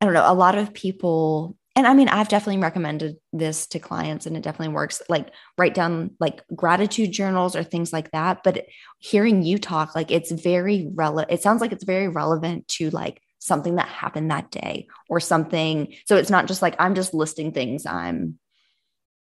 I 0.00 0.04
don't 0.04 0.14
know, 0.14 0.30
a 0.30 0.34
lot 0.34 0.56
of 0.56 0.72
people 0.74 1.56
and 1.76 1.86
I 1.86 1.94
mean, 1.94 2.08
I've 2.08 2.28
definitely 2.28 2.60
recommended 2.60 3.18
this 3.32 3.68
to 3.68 3.78
clients 3.78 4.26
and 4.26 4.36
it 4.36 4.42
definitely 4.42 4.74
works. 4.74 5.00
Like, 5.08 5.28
write 5.56 5.74
down 5.74 6.10
like 6.18 6.42
gratitude 6.56 7.12
journals 7.12 7.54
or 7.54 7.62
things 7.62 7.92
like 7.92 8.10
that. 8.10 8.42
But 8.42 8.66
hearing 8.98 9.44
you 9.44 9.58
talk, 9.58 9.94
like, 9.94 10.10
it's 10.10 10.32
very 10.32 10.90
relevant. 10.92 11.30
It 11.30 11.40
sounds 11.40 11.60
like 11.60 11.70
it's 11.70 11.84
very 11.84 12.08
relevant 12.08 12.66
to 12.68 12.90
like 12.90 13.22
something 13.38 13.76
that 13.76 13.86
happened 13.86 14.32
that 14.32 14.50
day 14.50 14.88
or 15.08 15.20
something. 15.20 15.94
So 16.06 16.16
it's 16.16 16.30
not 16.30 16.48
just 16.48 16.62
like 16.62 16.74
I'm 16.80 16.96
just 16.96 17.14
listing 17.14 17.52
things 17.52 17.86
I'm 17.86 18.40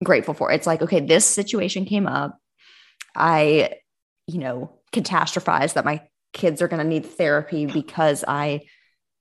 grateful 0.04 0.34
for. 0.34 0.52
It's 0.52 0.68
like, 0.68 0.82
okay, 0.82 1.00
this 1.00 1.26
situation 1.26 1.86
came 1.86 2.06
up. 2.06 2.38
I, 3.16 3.76
you 4.28 4.40
know, 4.40 4.80
catastrophized 4.94 5.74
that 5.74 5.86
my 5.86 6.02
kids 6.34 6.62
are 6.62 6.68
going 6.68 6.82
to 6.82 6.88
need 6.88 7.06
therapy 7.06 7.66
because 7.66 8.24
I 8.28 8.62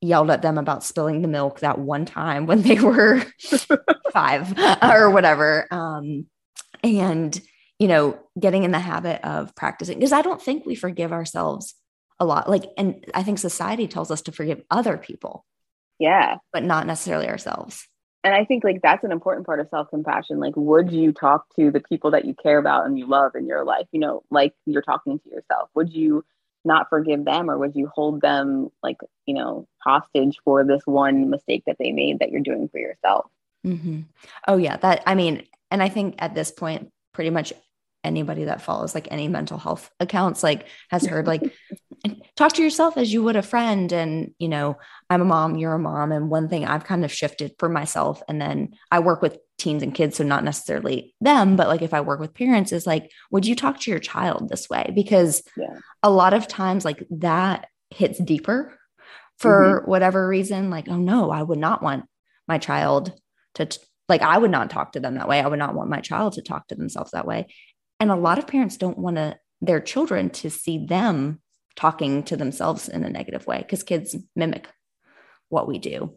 yelled 0.00 0.30
at 0.30 0.42
them 0.42 0.58
about 0.58 0.84
spilling 0.84 1.22
the 1.22 1.28
milk 1.28 1.60
that 1.60 1.78
one 1.78 2.06
time 2.06 2.46
when 2.46 2.62
they 2.62 2.78
were 2.80 3.22
five 4.12 4.54
or 4.82 5.10
whatever. 5.10 5.66
Um, 5.70 6.26
and, 6.82 7.38
you 7.78 7.88
know, 7.88 8.18
getting 8.38 8.64
in 8.64 8.70
the 8.70 8.78
habit 8.78 9.20
of 9.24 9.54
practicing 9.54 9.98
because 9.98 10.12
I 10.12 10.22
don't 10.22 10.40
think 10.40 10.64
we 10.64 10.74
forgive 10.74 11.12
ourselves 11.12 11.74
a 12.18 12.24
lot. 12.24 12.48
Like, 12.48 12.64
and 12.76 13.04
I 13.14 13.22
think 13.22 13.38
society 13.38 13.88
tells 13.88 14.10
us 14.10 14.22
to 14.22 14.32
forgive 14.32 14.62
other 14.70 14.96
people. 14.96 15.44
Yeah. 15.98 16.36
But 16.52 16.64
not 16.64 16.86
necessarily 16.86 17.28
ourselves. 17.28 17.86
And 18.22 18.34
I 18.34 18.44
think 18.44 18.64
like 18.64 18.82
that's 18.82 19.04
an 19.04 19.12
important 19.12 19.46
part 19.46 19.60
of 19.60 19.68
self 19.70 19.88
compassion. 19.90 20.38
Like, 20.38 20.54
would 20.56 20.92
you 20.92 21.12
talk 21.12 21.46
to 21.56 21.70
the 21.70 21.80
people 21.80 22.10
that 22.10 22.24
you 22.24 22.34
care 22.34 22.58
about 22.58 22.86
and 22.86 22.98
you 22.98 23.06
love 23.06 23.34
in 23.34 23.46
your 23.46 23.64
life? 23.64 23.86
You 23.92 24.00
know, 24.00 24.22
like 24.30 24.52
you're 24.66 24.82
talking 24.82 25.18
to 25.18 25.30
yourself. 25.30 25.70
Would 25.74 25.92
you 25.92 26.24
not 26.64 26.88
forgive 26.88 27.24
them 27.24 27.50
or 27.50 27.58
would 27.58 27.74
you 27.74 27.90
hold 27.94 28.20
them 28.20 28.68
like 28.82 28.98
you 29.26 29.34
know 29.34 29.66
hostage 29.82 30.38
for 30.44 30.64
this 30.64 30.82
one 30.84 31.30
mistake 31.30 31.62
that 31.66 31.76
they 31.78 31.92
made 31.92 32.18
that 32.18 32.30
you're 32.30 32.42
doing 32.42 32.68
for 32.68 32.78
yourself 32.78 33.26
mm-hmm. 33.66 34.00
oh 34.46 34.56
yeah 34.56 34.76
that 34.76 35.02
i 35.06 35.14
mean 35.14 35.46
and 35.70 35.82
i 35.82 35.88
think 35.88 36.14
at 36.18 36.34
this 36.34 36.50
point 36.50 36.90
pretty 37.12 37.30
much 37.30 37.52
anybody 38.04 38.44
that 38.44 38.62
follows 38.62 38.94
like 38.94 39.08
any 39.10 39.28
mental 39.28 39.58
health 39.58 39.90
accounts 40.00 40.42
like 40.42 40.66
has 40.90 41.06
heard 41.06 41.26
like 41.26 41.42
talk 42.36 42.52
to 42.54 42.62
yourself 42.62 42.96
as 42.96 43.12
you 43.12 43.22
would 43.22 43.36
a 43.36 43.42
friend. 43.42 43.92
And 43.92 44.32
you 44.38 44.48
know 44.48 44.76
i'm 45.08 45.22
a 45.22 45.24
mom 45.24 45.56
you're 45.56 45.74
a 45.74 45.78
mom. 45.78 46.12
And 46.12 46.30
one 46.30 46.48
thing 46.48 46.64
i've 46.64 46.84
kind 46.84 47.04
of 47.04 47.12
shifted 47.12 47.52
for 47.58 47.68
myself 47.68 48.22
and 48.28 48.40
then 48.40 48.74
i 48.90 48.98
work 48.98 49.22
with 49.22 49.38
teens 49.58 49.82
and 49.82 49.94
kids 49.94 50.16
so 50.16 50.24
not 50.24 50.42
necessarily 50.42 51.14
them 51.20 51.54
but 51.54 51.68
like 51.68 51.82
if 51.82 51.92
i 51.92 52.00
work 52.00 52.18
with 52.18 52.32
parents 52.32 52.72
is 52.72 52.86
like 52.86 53.10
would 53.30 53.44
you 53.44 53.54
talk 53.54 53.78
to 53.80 53.90
your 53.90 54.00
child 54.00 54.48
this 54.48 54.68
way? 54.68 54.90
Because 54.94 55.42
yeah. 55.56 55.78
a 56.02 56.10
lot 56.10 56.34
of 56.34 56.48
times 56.48 56.84
like 56.84 57.06
that 57.10 57.68
hits 57.90 58.18
deeper 58.18 58.78
for 59.38 59.80
mm-hmm. 59.80 59.90
whatever 59.90 60.26
reason 60.26 60.70
like 60.70 60.88
oh 60.88 60.96
no 60.96 61.30
i 61.30 61.42
would 61.42 61.58
not 61.58 61.82
want 61.82 62.04
my 62.46 62.58
child 62.58 63.12
to 63.54 63.66
t- 63.66 63.82
like 64.08 64.22
i 64.22 64.38
would 64.38 64.50
not 64.50 64.70
talk 64.70 64.92
to 64.92 65.00
them 65.00 65.14
that 65.14 65.28
way. 65.28 65.40
I 65.40 65.46
would 65.46 65.58
not 65.58 65.74
want 65.74 65.90
my 65.90 66.00
child 66.00 66.34
to 66.34 66.42
talk 66.42 66.68
to 66.68 66.74
themselves 66.74 67.10
that 67.12 67.26
way. 67.26 67.46
And 67.98 68.10
a 68.10 68.16
lot 68.16 68.38
of 68.38 68.46
parents 68.46 68.76
don't 68.76 68.98
want 68.98 69.16
to 69.16 69.38
their 69.60 69.80
children 69.80 70.30
to 70.30 70.50
see 70.50 70.86
them 70.86 71.40
talking 71.76 72.22
to 72.24 72.36
themselves 72.36 72.88
in 72.88 73.04
a 73.04 73.10
negative 73.10 73.46
way 73.46 73.58
because 73.58 73.82
kids 73.82 74.16
mimic 74.34 74.68
what 75.48 75.68
we 75.68 75.78
do. 75.78 76.14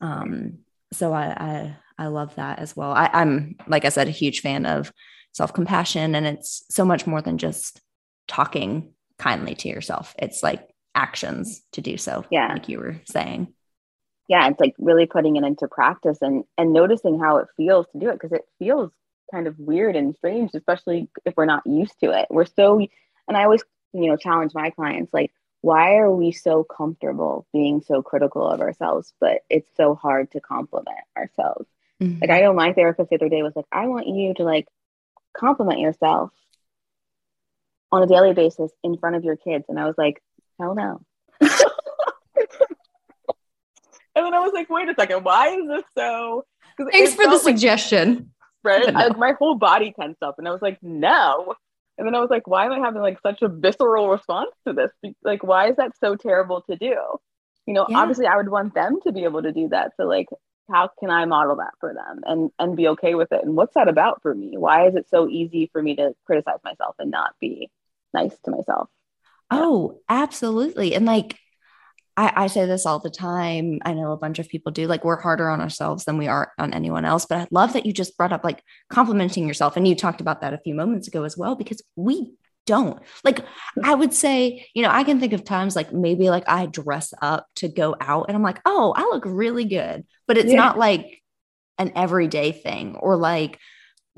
Um, 0.00 0.58
so 0.92 1.12
I, 1.12 1.26
I, 1.26 1.76
I 1.98 2.06
love 2.08 2.34
that 2.36 2.58
as 2.58 2.76
well. 2.76 2.92
I, 2.92 3.10
I'm 3.12 3.56
like 3.66 3.84
I 3.84 3.88
said, 3.90 4.08
a 4.08 4.12
huge 4.12 4.40
fan 4.40 4.66
of 4.66 4.92
self 5.32 5.52
compassion, 5.52 6.14
and 6.14 6.26
it's 6.26 6.64
so 6.70 6.84
much 6.84 7.06
more 7.06 7.22
than 7.22 7.38
just 7.38 7.80
talking 8.28 8.92
kindly 9.18 9.54
to 9.56 9.68
yourself. 9.68 10.14
It's 10.18 10.42
like 10.42 10.68
actions 10.94 11.62
to 11.72 11.80
do 11.80 11.96
so. 11.96 12.24
Yeah, 12.30 12.52
like 12.52 12.68
you 12.68 12.78
were 12.78 13.00
saying. 13.04 13.52
Yeah, 14.28 14.48
it's 14.48 14.60
like 14.60 14.74
really 14.78 15.06
putting 15.06 15.36
it 15.36 15.44
into 15.44 15.68
practice 15.68 16.18
and 16.20 16.44
and 16.58 16.72
noticing 16.72 17.18
how 17.18 17.38
it 17.38 17.48
feels 17.56 17.86
to 17.92 17.98
do 17.98 18.10
it 18.10 18.14
because 18.14 18.32
it 18.32 18.44
feels 18.58 18.90
kind 19.32 19.46
of 19.46 19.58
weird 19.58 19.96
and 19.96 20.14
strange, 20.16 20.50
especially 20.54 21.08
if 21.24 21.34
we're 21.36 21.46
not 21.46 21.66
used 21.66 21.98
to 22.00 22.10
it. 22.10 22.26
We're 22.30 22.46
so, 22.46 22.78
and 23.28 23.36
I 23.36 23.44
always, 23.44 23.64
you 23.96 24.08
know, 24.08 24.16
challenge 24.16 24.52
my 24.54 24.70
clients 24.70 25.12
like, 25.12 25.32
why 25.60 25.96
are 25.96 26.10
we 26.10 26.32
so 26.32 26.64
comfortable 26.64 27.46
being 27.52 27.80
so 27.80 28.02
critical 28.02 28.46
of 28.46 28.60
ourselves, 28.60 29.12
but 29.20 29.40
it's 29.50 29.68
so 29.76 29.94
hard 29.94 30.30
to 30.32 30.40
compliment 30.40 30.96
ourselves? 31.16 31.66
Mm-hmm. 32.00 32.20
Like 32.20 32.30
I 32.30 32.40
know 32.42 32.52
my 32.52 32.72
therapist 32.72 33.10
the 33.10 33.16
other 33.16 33.28
day 33.28 33.42
was 33.42 33.56
like, 33.56 33.66
I 33.72 33.86
want 33.86 34.06
you 34.06 34.34
to 34.34 34.44
like 34.44 34.68
compliment 35.36 35.80
yourself 35.80 36.30
on 37.90 38.02
a 38.02 38.06
daily 38.06 38.34
basis 38.34 38.70
in 38.82 38.96
front 38.98 39.16
of 39.16 39.24
your 39.24 39.36
kids. 39.36 39.64
And 39.68 39.78
I 39.78 39.86
was 39.86 39.96
like, 39.96 40.22
hell 40.60 40.74
no. 40.74 41.00
and 41.40 41.50
then 44.14 44.34
I 44.34 44.40
was 44.40 44.52
like, 44.52 44.68
wait 44.68 44.88
a 44.88 44.94
second, 44.94 45.24
why 45.24 45.48
is 45.48 45.66
this 45.68 45.84
so? 45.96 46.44
Thanks 46.90 47.14
for 47.14 47.24
the 47.24 47.30
like, 47.32 47.40
suggestion. 47.40 48.32
Right? 48.62 48.86
No. 48.92 48.98
I, 48.98 49.08
my 49.16 49.32
whole 49.38 49.54
body 49.54 49.94
tensed 49.98 50.22
up 50.22 50.38
and 50.38 50.48
I 50.48 50.50
was 50.50 50.62
like, 50.62 50.78
no. 50.82 51.54
And 51.98 52.06
then 52.06 52.14
I 52.14 52.20
was 52.20 52.30
like, 52.30 52.46
why 52.46 52.66
am 52.66 52.72
I 52.72 52.78
having 52.78 53.02
like 53.02 53.20
such 53.22 53.42
a 53.42 53.48
visceral 53.48 54.08
response 54.08 54.50
to 54.66 54.72
this? 54.72 54.90
Like, 55.22 55.42
why 55.42 55.70
is 55.70 55.76
that 55.76 55.92
so 55.98 56.14
terrible 56.16 56.62
to 56.68 56.76
do? 56.76 56.94
You 57.66 57.74
know, 57.74 57.86
yeah. 57.88 57.98
obviously 57.98 58.26
I 58.26 58.36
would 58.36 58.48
want 58.48 58.74
them 58.74 58.98
to 59.04 59.12
be 59.12 59.24
able 59.24 59.42
to 59.42 59.52
do 59.52 59.68
that. 59.70 59.92
So 59.96 60.04
like, 60.04 60.26
how 60.70 60.90
can 60.98 61.10
I 61.10 61.24
model 61.24 61.56
that 61.56 61.72
for 61.80 61.94
them 61.94 62.20
and 62.24 62.50
and 62.58 62.76
be 62.76 62.88
okay 62.88 63.14
with 63.14 63.32
it? 63.32 63.44
And 63.44 63.56
what's 63.56 63.74
that 63.74 63.88
about 63.88 64.22
for 64.22 64.34
me? 64.34 64.54
Why 64.56 64.88
is 64.88 64.96
it 64.96 65.08
so 65.08 65.28
easy 65.28 65.70
for 65.72 65.82
me 65.82 65.96
to 65.96 66.12
criticize 66.26 66.60
myself 66.64 66.96
and 66.98 67.10
not 67.10 67.34
be 67.40 67.70
nice 68.12 68.36
to 68.44 68.50
myself? 68.50 68.88
Oh, 69.50 70.00
absolutely. 70.08 70.94
And 70.94 71.06
like 71.06 71.38
I, 72.16 72.32
I, 72.44 72.46
say 72.46 72.64
this 72.64 72.86
all 72.86 72.98
the 72.98 73.10
time. 73.10 73.78
I 73.84 73.92
know 73.92 74.12
a 74.12 74.16
bunch 74.16 74.38
of 74.38 74.48
people 74.48 74.72
do. 74.72 74.86
Like, 74.86 75.04
we're 75.04 75.20
harder 75.20 75.50
on 75.50 75.60
ourselves 75.60 76.04
than 76.04 76.16
we 76.16 76.28
are 76.28 76.52
on 76.58 76.72
anyone 76.72 77.04
else. 77.04 77.26
But 77.26 77.38
I 77.38 77.46
love 77.50 77.74
that 77.74 77.84
you 77.84 77.92
just 77.92 78.16
brought 78.16 78.32
up 78.32 78.42
like 78.42 78.62
complimenting 78.88 79.46
yourself. 79.46 79.76
And 79.76 79.86
you 79.86 79.94
talked 79.94 80.20
about 80.20 80.40
that 80.40 80.54
a 80.54 80.58
few 80.58 80.74
moments 80.74 81.08
ago 81.08 81.24
as 81.24 81.36
well, 81.36 81.54
because 81.54 81.82
we 81.94 82.32
don't. 82.64 83.02
Like, 83.22 83.40
I 83.84 83.94
would 83.94 84.14
say, 84.14 84.66
you 84.74 84.82
know, 84.82 84.90
I 84.90 85.04
can 85.04 85.20
think 85.20 85.34
of 85.34 85.44
times 85.44 85.76
like 85.76 85.92
maybe 85.92 86.30
like 86.30 86.48
I 86.48 86.66
dress 86.66 87.12
up 87.20 87.46
to 87.56 87.68
go 87.68 87.94
out 88.00 88.26
and 88.28 88.36
I'm 88.36 88.42
like, 88.42 88.60
oh, 88.64 88.94
I 88.96 89.02
look 89.02 89.24
really 89.26 89.64
good. 89.64 90.06
But 90.26 90.38
it's 90.38 90.50
yeah. 90.50 90.56
not 90.56 90.78
like 90.78 91.22
an 91.78 91.92
everyday 91.94 92.52
thing 92.52 92.96
or 92.96 93.16
like, 93.16 93.58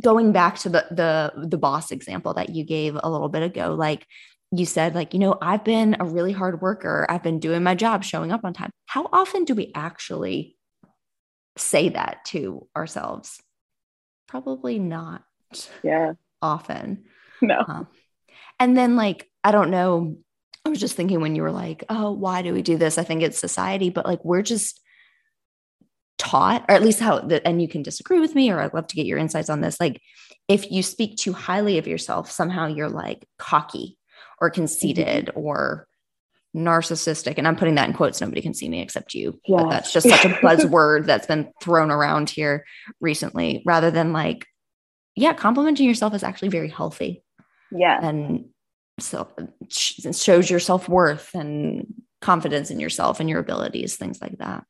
going 0.01 0.31
back 0.31 0.57
to 0.57 0.69
the 0.69 0.87
the 0.93 1.33
the 1.49 1.59
boss 1.59 1.91
example 1.91 2.35
that 2.35 2.51
you 2.51 2.65
gave 2.65 2.97
a 3.03 3.11
little 3.11 3.29
bit 3.29 3.43
ago 3.43 3.75
like 3.75 4.07
you 4.51 4.65
said 4.65 4.95
like 4.95 5.13
you 5.13 5.21
know 5.21 5.37
i've 5.43 5.65
been 5.65 5.97
a 6.01 6.05
really 6.05 6.33
hard 6.33 6.61
worker. 6.61 7.07
I've 7.09 7.23
been 7.23 7.39
doing 7.39 7.63
my 7.63 7.75
job 7.75 8.05
showing 8.05 8.33
up 8.33 8.45
on 8.45 8.55
time. 8.55 8.71
How 8.87 9.09
often 9.13 9.45
do 9.45 9.55
we 9.55 9.73
actually 9.75 10.57
say 11.57 11.91
that 11.91 12.25
to 12.27 12.67
ourselves? 12.77 13.41
Probably 14.27 14.79
not 14.79 15.23
yeah. 15.83 16.13
often. 16.43 17.05
No. 17.41 17.63
Um, 17.69 17.87
and 18.59 18.77
then 18.77 18.97
like 18.97 19.31
i 19.45 19.51
don't 19.51 19.71
know 19.71 20.17
i 20.65 20.69
was 20.69 20.81
just 20.81 20.97
thinking 20.97 21.21
when 21.21 21.35
you 21.35 21.43
were 21.43 21.53
like 21.53 21.85
oh 21.89 22.11
why 22.11 22.43
do 22.43 22.53
we 22.53 22.63
do 22.63 22.77
this? 22.77 22.99
I 22.99 23.05
think 23.05 23.23
it's 23.23 23.39
society 23.39 23.91
but 23.91 24.07
like 24.07 24.25
we're 24.25 24.43
just 24.43 24.81
taught 26.19 26.65
or 26.69 26.75
at 26.75 26.83
least 26.83 26.99
how 26.99 27.21
the, 27.21 27.47
and 27.47 27.63
you 27.63 27.69
can 27.69 27.83
disagree 27.83 28.19
with 28.19 28.35
me 28.35 28.51
or 28.51 28.59
i'd 28.59 28.75
love 28.75 28.89
to 28.89 28.97
get 28.97 29.07
your 29.07 29.19
insights 29.19 29.49
on 29.49 29.61
this 29.61 29.79
like 29.79 30.01
if 30.49 30.69
you 30.71 30.83
speak 30.83 31.17
too 31.17 31.33
highly 31.33 31.79
of 31.79 31.87
yourself 31.87 32.29
somehow 32.29 32.67
you're 32.67 32.89
like 32.89 33.25
cocky 33.39 33.97
or 34.41 34.51
conceited 34.51 35.27
mm-hmm. 35.27 35.41
or 35.41 35.89
narcissistic. 36.57 37.35
And 37.37 37.47
i'm 37.47 37.57
putting 37.57 37.75
that 37.77 37.89
in 37.89 37.95
quotes. 37.95 38.21
Nobody 38.21 38.41
can 38.41 38.55
see 38.55 38.69
me 38.69 38.81
except 38.81 39.15
you. 39.15 39.39
Yeah. 39.47 39.63
but 39.63 39.71
that's 39.71 39.93
just 39.93 40.09
such 40.09 40.25
a 40.25 40.29
buzzword 40.43 41.07
that's 41.07 41.27
been 41.27 41.53
thrown 41.63 41.91
around 41.91 42.31
here 42.31 42.65
recently 43.01 43.63
rather 43.67 43.91
than 43.91 44.13
like 44.13 44.47
yeah 45.15 45.33
complimenting 45.33 45.87
yourself 45.87 46.15
is 46.15 46.23
actually 46.23 46.49
very 46.49 46.69
healthy. 46.69 47.23
Yeah 47.71 47.99
and 48.03 48.47
so 49.01 49.29
it 49.37 49.75
shows 50.17 50.51
your 50.51 50.59
self-worth 50.59 51.31
and 51.35 51.95
confidence 52.21 52.71
in 52.71 52.81
yourself 52.81 53.21
and 53.21 53.29
your 53.29 53.39
abilities 53.41 53.97
things 53.97 54.21
like 54.21 54.39
that. 54.39 54.65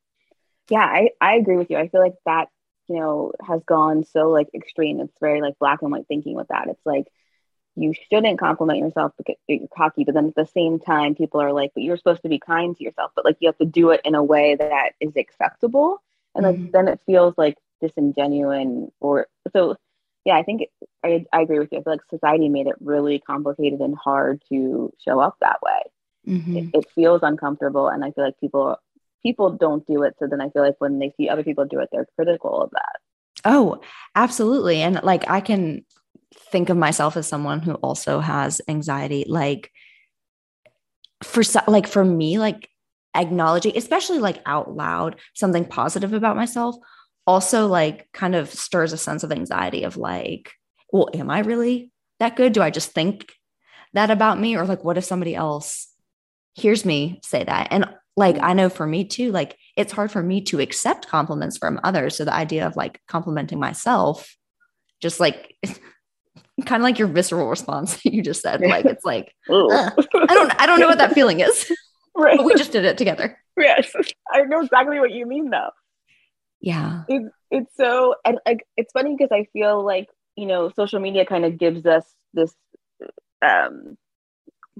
Yeah 0.69 0.85
I, 0.85 1.09
I 1.21 1.35
agree 1.35 1.57
with 1.57 1.69
you. 1.69 1.77
I 1.77 1.87
feel 1.87 2.01
like 2.01 2.15
that 2.25 2.49
you 2.89 2.99
know 2.99 3.31
has 3.47 3.61
gone 3.65 4.03
so 4.03 4.29
like 4.29 4.49
extreme. 4.53 4.99
It's 4.99 5.17
very 5.21 5.41
like 5.41 5.57
black 5.59 5.81
and 5.81 5.91
white 5.91 6.07
thinking 6.07 6.35
with 6.35 6.49
that. 6.49 6.67
It's 6.67 6.85
like 6.85 7.05
you 7.79 7.93
shouldn't 8.11 8.39
compliment 8.39 8.79
yourself 8.79 9.13
because 9.17 9.35
you're 9.47 9.67
cocky 9.75 10.03
but 10.03 10.13
then 10.13 10.27
at 10.27 10.35
the 10.35 10.45
same 10.45 10.79
time 10.79 11.15
people 11.15 11.41
are 11.41 11.53
like 11.53 11.71
but 11.73 11.83
you're 11.83 11.97
supposed 11.97 12.21
to 12.21 12.29
be 12.29 12.39
kind 12.39 12.75
to 12.75 12.83
yourself 12.83 13.11
but 13.15 13.25
like 13.25 13.37
you 13.39 13.47
have 13.47 13.57
to 13.57 13.65
do 13.65 13.91
it 13.91 14.01
in 14.03 14.15
a 14.15 14.23
way 14.23 14.55
that 14.55 14.91
is 14.99 15.15
acceptable 15.15 16.01
and 16.35 16.45
mm-hmm. 16.45 16.63
like 16.63 16.71
then 16.71 16.87
it 16.87 16.99
feels 17.05 17.33
like 17.37 17.57
disingenuine 17.81 18.89
or 18.99 19.27
so 19.53 19.75
yeah 20.25 20.35
i 20.35 20.43
think 20.43 20.63
it, 20.63 20.69
I, 21.03 21.25
I 21.31 21.41
agree 21.41 21.59
with 21.59 21.69
you 21.71 21.79
i 21.79 21.83
feel 21.83 21.93
like 21.93 22.01
society 22.09 22.49
made 22.49 22.67
it 22.67 22.75
really 22.81 23.19
complicated 23.19 23.79
and 23.79 23.95
hard 23.95 24.43
to 24.49 24.91
show 25.03 25.19
up 25.19 25.37
that 25.39 25.59
way 25.61 25.81
mm-hmm. 26.27 26.57
it, 26.57 26.69
it 26.73 26.85
feels 26.93 27.21
uncomfortable 27.23 27.87
and 27.87 28.03
i 28.03 28.11
feel 28.11 28.25
like 28.25 28.39
people 28.39 28.77
people 29.23 29.51
don't 29.51 29.87
do 29.87 30.03
it 30.03 30.15
so 30.19 30.27
then 30.27 30.41
i 30.41 30.49
feel 30.49 30.63
like 30.63 30.75
when 30.79 30.99
they 30.99 31.13
see 31.17 31.29
other 31.29 31.43
people 31.43 31.65
do 31.65 31.79
it 31.79 31.89
they're 31.91 32.07
critical 32.17 32.61
of 32.61 32.71
that 32.71 32.99
Oh, 33.45 33.81
absolutely. 34.15 34.81
And 34.81 34.99
like 35.03 35.29
I 35.29 35.41
can 35.41 35.85
think 36.51 36.69
of 36.69 36.77
myself 36.77 37.17
as 37.17 37.27
someone 37.27 37.61
who 37.61 37.73
also 37.75 38.19
has 38.19 38.61
anxiety 38.67 39.25
like 39.27 39.71
for 41.23 41.43
like 41.67 41.87
for 41.87 42.05
me 42.05 42.39
like 42.39 42.69
acknowledging 43.15 43.75
especially 43.75 44.19
like 44.19 44.41
out 44.45 44.75
loud 44.75 45.15
something 45.33 45.65
positive 45.65 46.13
about 46.13 46.35
myself 46.35 46.75
also 47.25 47.67
like 47.67 48.07
kind 48.13 48.35
of 48.35 48.49
stirs 48.49 48.93
a 48.93 48.97
sense 48.97 49.23
of 49.23 49.31
anxiety 49.31 49.83
of 49.83 49.97
like 49.97 50.51
well 50.93 51.09
am 51.13 51.29
i 51.29 51.39
really 51.39 51.91
that 52.19 52.35
good? 52.35 52.53
Do 52.53 52.61
i 52.61 52.69
just 52.69 52.91
think 52.91 53.33
that 53.93 54.11
about 54.11 54.39
me? 54.39 54.55
Or 54.55 54.65
like 54.65 54.83
what 54.83 54.97
if 54.97 55.05
somebody 55.05 55.35
else 55.35 55.87
hears 56.53 56.85
me 56.85 57.19
say 57.23 57.43
that? 57.43 57.69
And 57.71 57.85
like 58.15 58.37
i 58.41 58.51
know 58.53 58.67
for 58.69 58.85
me 58.85 59.05
too 59.05 59.31
like 59.31 59.57
it's 59.77 59.93
hard 59.93 60.11
for 60.11 60.21
me 60.21 60.41
to 60.41 60.59
accept 60.59 61.07
compliments 61.07 61.57
from 61.57 61.79
others. 61.83 62.17
So 62.17 62.25
the 62.25 62.33
idea 62.33 62.67
of 62.67 62.75
like 62.75 63.01
complimenting 63.07 63.59
myself 63.59 64.35
just 65.01 65.19
like 65.19 65.55
kind 66.61 66.81
of 66.81 66.83
like 66.83 66.99
your 66.99 67.07
visceral 67.07 67.47
response 67.47 68.03
you 68.05 68.21
just 68.21 68.41
said 68.41 68.61
like 68.61 68.85
it's 68.93 69.05
like 69.05 69.33
uh, 69.49 69.91
i 70.27 70.33
don't 70.33 70.61
i 70.61 70.65
don't 70.65 70.79
know 70.79 70.87
what 70.87 70.97
that 70.97 71.13
feeling 71.19 71.39
is. 71.39 71.71
Right. 72.15 72.37
but 72.37 72.45
we 72.45 72.55
just 72.55 72.73
did 72.73 72.83
it 72.83 72.97
together. 72.97 73.37
Yes. 73.57 73.93
I 74.31 74.41
know 74.41 74.61
exactly 74.61 74.99
what 74.99 75.11
you 75.11 75.25
mean 75.25 75.49
though. 75.49 75.69
Yeah. 76.59 77.03
It, 77.07 77.31
it's 77.49 77.75
so 77.77 78.15
and 78.25 78.39
like 78.45 78.65
it's 78.77 78.91
funny 78.91 79.15
because 79.15 79.31
i 79.31 79.45
feel 79.53 79.83
like 79.83 80.09
you 80.35 80.45
know 80.45 80.69
social 80.69 80.99
media 80.99 81.25
kind 81.25 81.45
of 81.45 81.57
gives 81.57 81.85
us 81.85 82.05
this 82.33 82.53
um 83.41 83.97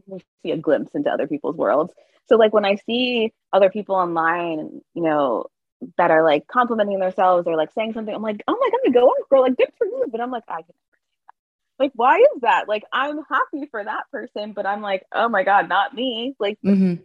we 0.05 0.19
see 0.43 0.51
a 0.51 0.57
glimpse 0.57 0.91
into 0.93 1.09
other 1.09 1.27
people's 1.27 1.55
worlds. 1.55 1.93
So 2.27 2.35
like 2.35 2.53
when 2.53 2.65
i 2.65 2.75
see 2.75 3.33
other 3.53 3.69
people 3.69 3.95
online 3.95 4.81
you 4.93 5.03
know 5.03 5.45
that 5.97 6.11
are 6.11 6.23
like 6.23 6.45
complimenting 6.47 6.99
themselves 6.99 7.47
or 7.47 7.55
like 7.55 7.71
saying 7.73 7.93
something 7.93 8.13
i'm 8.13 8.21
like 8.21 8.43
oh 8.47 8.57
my 8.59 8.69
god 8.69 8.93
go 8.93 9.07
on 9.07 9.23
girl 9.29 9.41
like 9.43 9.57
good 9.57 9.71
for 9.77 9.87
you. 9.87 10.05
But 10.11 10.21
i'm 10.21 10.31
like 10.31 10.43
i 10.47 10.61
like 11.79 11.91
why 11.95 12.17
is 12.17 12.41
that? 12.41 12.67
Like 12.67 12.83
i'm 12.91 13.19
happy 13.29 13.67
for 13.71 13.83
that 13.83 14.03
person 14.11 14.53
but 14.53 14.65
i'm 14.65 14.81
like 14.81 15.03
oh 15.13 15.29
my 15.29 15.43
god 15.43 15.69
not 15.69 15.93
me. 15.93 16.35
Like 16.39 16.59
mm-hmm. 16.63 16.95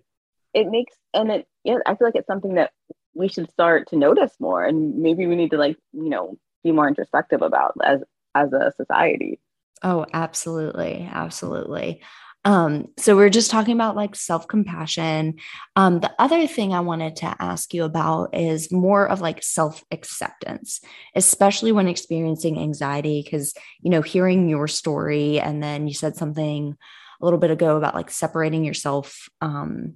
it 0.53 0.69
makes 0.69 0.95
and 1.13 1.31
it 1.31 1.47
yeah 1.63 1.79
i 1.87 1.95
feel 1.95 2.09
like 2.09 2.17
it's 2.17 2.27
something 2.27 2.55
that 2.55 2.73
we 3.15 3.29
should 3.29 3.51
start 3.51 3.89
to 3.89 3.97
notice 3.97 4.33
more 4.41 4.65
and 4.65 4.99
maybe 4.99 5.27
we 5.27 5.37
need 5.37 5.53
to 5.53 5.57
like 5.57 5.77
you 5.93 6.11
know 6.11 6.37
be 6.65 6.73
more 6.73 6.89
introspective 6.89 7.43
about 7.43 7.75
as 7.85 8.03
as 8.35 8.53
a 8.53 8.73
society. 8.77 9.41
Oh 9.83 10.07
absolutely. 10.13 11.09
Absolutely 11.13 12.01
um, 12.45 12.89
so 12.99 13.17
we're 13.17 13.31
just 13.31 13.51
talking 13.51 13.75
about 13.75 13.97
like 13.97 14.15
self 14.15 14.47
compassion. 14.47 15.37
Um, 15.77 16.01
the 16.01 16.13
other 16.19 16.47
thing 16.47 16.75
I 16.75 16.81
wanted 16.81 17.17
to 17.17 17.35
ask 17.39 17.73
you 17.73 17.85
about 17.85 18.35
is 18.35 18.71
more 18.71 19.09
of 19.09 19.23
like 19.23 19.43
self 19.43 19.83
acceptance, 19.91 20.81
especially 21.15 21.73
when 21.73 21.89
experiencing 21.89 22.59
anxiety. 22.59 23.23
Because, 23.23 23.55
you 23.81 23.91
know, 23.91 24.03
hearing 24.03 24.49
your 24.49 24.69
story 24.69 25.41
and 25.41 25.63
then 25.63 25.89
you 25.89 25.95
said 25.95 26.17
something 26.17 26.77
a 27.21 27.25
little 27.25 27.39
bit 27.39 27.51
ago 27.51 27.77
about 27.79 27.95
like 27.95 28.11
separating 28.11 28.65
yourself 28.65 29.29
um, 29.41 29.95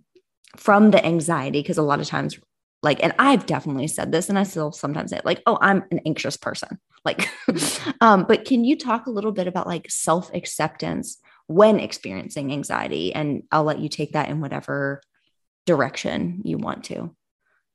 from 0.56 0.90
the 0.90 1.04
anxiety. 1.04 1.60
Because 1.60 1.76
a 1.76 1.82
lot 1.82 2.00
of 2.00 2.06
times, 2.06 2.38
like, 2.82 3.02
and 3.02 3.12
I've 3.18 3.44
definitely 3.44 3.88
said 3.88 4.10
this 4.10 4.30
and 4.30 4.38
I 4.38 4.44
still 4.44 4.72
sometimes 4.72 5.10
say, 5.10 5.20
like, 5.22 5.42
oh, 5.46 5.58
I'm 5.60 5.84
an 5.90 6.00
anxious 6.06 6.38
person. 6.38 6.78
Like, 7.04 7.28
um, 8.00 8.24
but 8.26 8.46
can 8.46 8.64
you 8.64 8.78
talk 8.78 9.06
a 9.06 9.10
little 9.10 9.32
bit 9.32 9.48
about 9.48 9.66
like 9.66 9.90
self 9.90 10.32
acceptance? 10.32 11.18
When 11.48 11.80
experiencing 11.80 12.52
anxiety. 12.52 13.12
And 13.12 13.42
I'll 13.50 13.64
let 13.64 13.80
you 13.80 13.88
take 13.88 14.12
that 14.12 14.28
in 14.28 14.40
whatever 14.40 15.02
direction 15.66 16.42
you 16.44 16.56
want 16.56 16.84
to. 16.84 17.14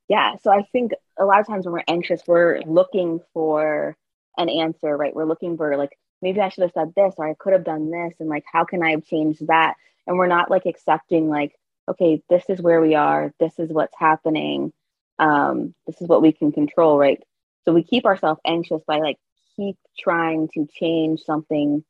Yeah. 0.08 0.36
So 0.42 0.52
I 0.52 0.64
think 0.72 0.94
a 1.20 1.26
lot 1.26 1.40
of 1.40 1.48
times 1.48 1.66
when 1.66 1.74
we're 1.74 1.84
anxious, 1.88 2.22
we're 2.26 2.62
looking 2.66 3.20
for 3.34 3.98
an 4.38 4.50
answer, 4.50 4.96
right? 4.96 5.16
We're 5.16 5.26
looking 5.26 5.58
for 5.58 5.76
like, 5.76 5.98
maybe 6.22 6.40
I 6.40 6.50
should 6.50 6.64
have 6.64 6.72
said 6.74 6.94
this 6.96 7.16
or 7.18 7.30
I 7.30 7.34
could 7.34 7.54
have 7.54 7.66
done 7.66 7.92
this. 7.92 8.14
And 8.20 8.30
like, 8.30 8.46
how 8.52 8.64
can 8.64 8.82
I 8.84 8.92
have 8.92 9.06
changed 9.06 9.48
that? 9.48 9.76
And 10.08 10.18
we're 10.18 10.28
not 10.28 10.50
like 10.50 10.66
accepting, 10.66 11.30
like, 11.30 11.54
okay, 11.90 12.22
this 12.30 12.44
is 12.50 12.62
where 12.62 12.82
we 12.82 12.96
are. 12.96 13.34
This 13.40 13.60
is 13.60 13.70
what's 13.70 13.96
happening. 13.98 14.72
Um, 15.20 15.74
this 15.88 16.02
is 16.02 16.08
what 16.08 16.22
we 16.22 16.32
can 16.32 16.52
control, 16.52 16.98
right? 16.98 17.22
So 17.66 17.74
we 17.74 17.84
keep 17.84 18.06
ourselves 18.06 18.42
anxious 18.46 18.82
by 18.86 19.00
like 19.00 19.18
keep 19.56 19.78
trying 19.98 20.50
to 20.54 20.68
change 20.74 21.22
something 21.22 21.84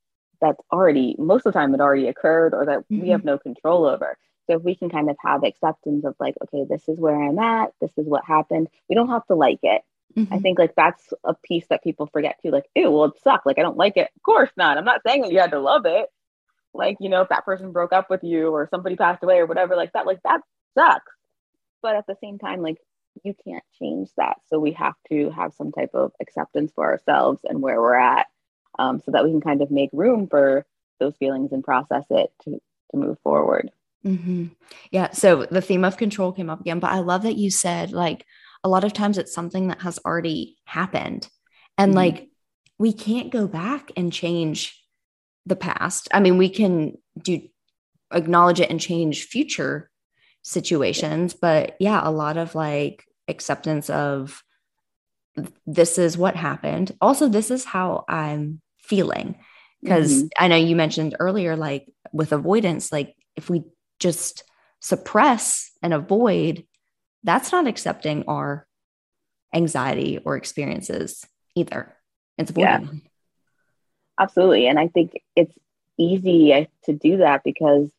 that's 0.43 0.60
already 0.71 1.15
most 1.17 1.45
of 1.45 1.53
the 1.53 1.58
time 1.58 1.73
it 1.73 1.79
already 1.79 2.08
occurred 2.08 2.53
or 2.53 2.65
that 2.65 2.79
mm-hmm. 2.79 3.01
we 3.01 3.10
have 3.10 3.23
no 3.23 3.38
control 3.38 3.86
over 3.86 4.17
So 4.47 4.58
if 4.58 4.62
we 4.62 4.75
can 4.75 4.89
kind 4.89 5.10
of 5.10 5.15
have 5.23 5.43
acceptance 5.43 6.03
of 6.03 6.15
like, 6.19 6.36
okay, 6.43 6.65
this 6.69 6.88
is 6.89 6.99
where 6.99 7.15
I'm 7.15 7.39
at, 7.39 7.71
this 7.79 7.91
is 7.97 8.06
what 8.06 8.25
happened. 8.25 8.67
We 8.89 8.95
don't 8.95 9.10
have 9.10 9.25
to 9.27 9.36
like 9.36 9.60
it. 9.63 9.82
Mm-hmm. 10.17 10.34
I 10.34 10.39
think 10.39 10.60
like 10.60 10.75
that's 10.75 11.13
a 11.23 11.34
piece 11.34 11.65
that 11.69 11.84
people 11.84 12.08
forget 12.08 12.38
too. 12.41 12.51
Like, 12.51 12.65
ew, 12.75 12.91
well, 12.91 13.06
it 13.06 13.13
sucked. 13.23 13.45
Like, 13.45 13.58
I 13.58 13.62
don't 13.62 13.77
like 13.77 13.95
it. 13.95 14.10
Of 14.15 14.21
course 14.23 14.51
not. 14.58 14.77
I'm 14.77 14.86
not 14.86 15.01
saying 15.08 15.21
that 15.21 15.32
you 15.32 15.39
had 15.39 15.51
to 15.51 15.60
love 15.60 15.86
it. 15.86 16.08
Like, 16.73 16.97
you 16.99 17.10
know, 17.10 17.21
if 17.21 17.29
that 17.29 17.45
person 17.45 17.71
broke 17.71 17.93
up 17.93 18.10
with 18.10 18.23
you 18.23 18.49
or 18.49 18.67
somebody 18.69 18.95
passed 18.95 19.23
away 19.23 19.38
or 19.38 19.45
whatever, 19.45 19.75
like 19.75 19.93
that, 19.93 20.06
like 20.06 20.21
that 20.23 20.41
sucks. 20.77 21.12
But 21.82 21.95
at 21.95 22.06
the 22.06 22.17
same 22.21 22.38
time, 22.38 22.62
like 22.62 22.77
you 23.23 23.34
can't 23.45 23.63
change 23.79 24.10
that. 24.17 24.38
So 24.49 24.60
we 24.60 24.73
have 24.73 24.95
to 25.10 25.29
have 25.29 25.53
some 25.53 25.71
type 25.71 25.91
of 25.93 26.12
acceptance 26.21 26.71
for 26.75 26.91
ourselves 26.91 27.39
and 27.45 27.62
where 27.62 27.79
we're 27.79 27.95
at 27.95 28.27
um, 28.79 28.99
so 28.99 29.12
that 29.12 29.23
we 29.23 29.31
can 29.31 29.41
kind 29.41 29.62
of 29.62 29.71
make 29.71 29.89
room 29.93 30.27
for 30.27 30.65
those 30.99 31.15
feelings 31.17 31.51
and 31.51 31.63
process 31.63 32.05
it 32.09 32.31
to, 32.43 32.51
to 32.91 32.97
move 32.97 33.17
forward. 33.23 33.71
Mm-hmm. 34.05 34.47
Yeah. 34.91 35.12
So 35.12 35.45
the 35.45 35.62
theme 35.62 35.86
of 35.86 35.97
control 35.97 36.31
came 36.31 36.49
up 36.49 36.62
again, 36.62 36.79
but 36.79 36.91
I 36.91 36.99
love 36.99 37.23
that 37.23 37.38
you 37.38 37.49
said 37.49 37.91
like 37.91 38.25
a 38.63 38.69
lot 38.69 38.83
of 38.83 38.93
times 38.93 39.17
it's 39.17 39.33
something 39.33 39.67
that 39.67 39.81
has 39.81 39.99
already 40.05 40.57
happened. 40.65 41.27
And 41.77 41.91
mm-hmm. 41.91 41.97
like 41.97 42.29
we 42.77 42.93
can't 42.93 43.31
go 43.31 43.47
back 43.47 43.91
and 43.95 44.12
change 44.12 44.79
the 45.45 45.55
past. 45.55 46.07
I 46.13 46.19
mean, 46.19 46.38
we 46.38 46.49
can 46.49 46.97
do 47.21 47.41
acknowledge 48.12 48.59
it 48.59 48.69
and 48.69 48.79
change 48.79 49.25
future 49.25 49.89
situations, 50.41 51.33
but 51.33 51.75
yeah, 51.79 52.01
a 52.03 52.12
lot 52.12 52.38
of 52.38 52.55
like 52.55 53.05
acceptance 53.27 53.89
of 53.89 54.43
this 55.65 55.97
is 55.97 56.17
what 56.17 56.36
happened. 56.36 56.95
Also, 57.01 57.27
this 57.27 57.49
is 57.49 57.65
how 57.65 58.05
I'm 58.07 58.62
feeling. 58.84 59.36
Because 59.82 60.24
mm-hmm. 60.24 60.28
I 60.43 60.48
know 60.48 60.56
you 60.56 60.76
mentioned 60.76 61.15
earlier, 61.19 61.56
like 61.56 61.91
with 62.13 62.32
avoidance, 62.32 62.91
like 62.91 63.15
if 63.36 63.50
we 63.50 63.63
just 64.00 64.43
suppress 64.80 65.72
and 65.82 65.93
avoid, 65.93 66.65
that's 67.24 67.52
not 67.52 67.67
accepting 67.67 68.24
our 68.28 68.67
anxiety 69.54 70.19
or 70.24 70.36
experiences 70.36 71.26
either. 71.56 71.96
It's 72.38 72.52
avoiding 72.52 72.82
yeah. 72.82 73.10
Absolutely. 74.19 74.67
And 74.67 74.80
I 74.80 74.88
think 74.88 75.22
it's 75.36 75.54
easy 75.98 76.67
to 76.86 76.93
do 76.93 77.17
that 77.17 77.43
because 77.43 77.89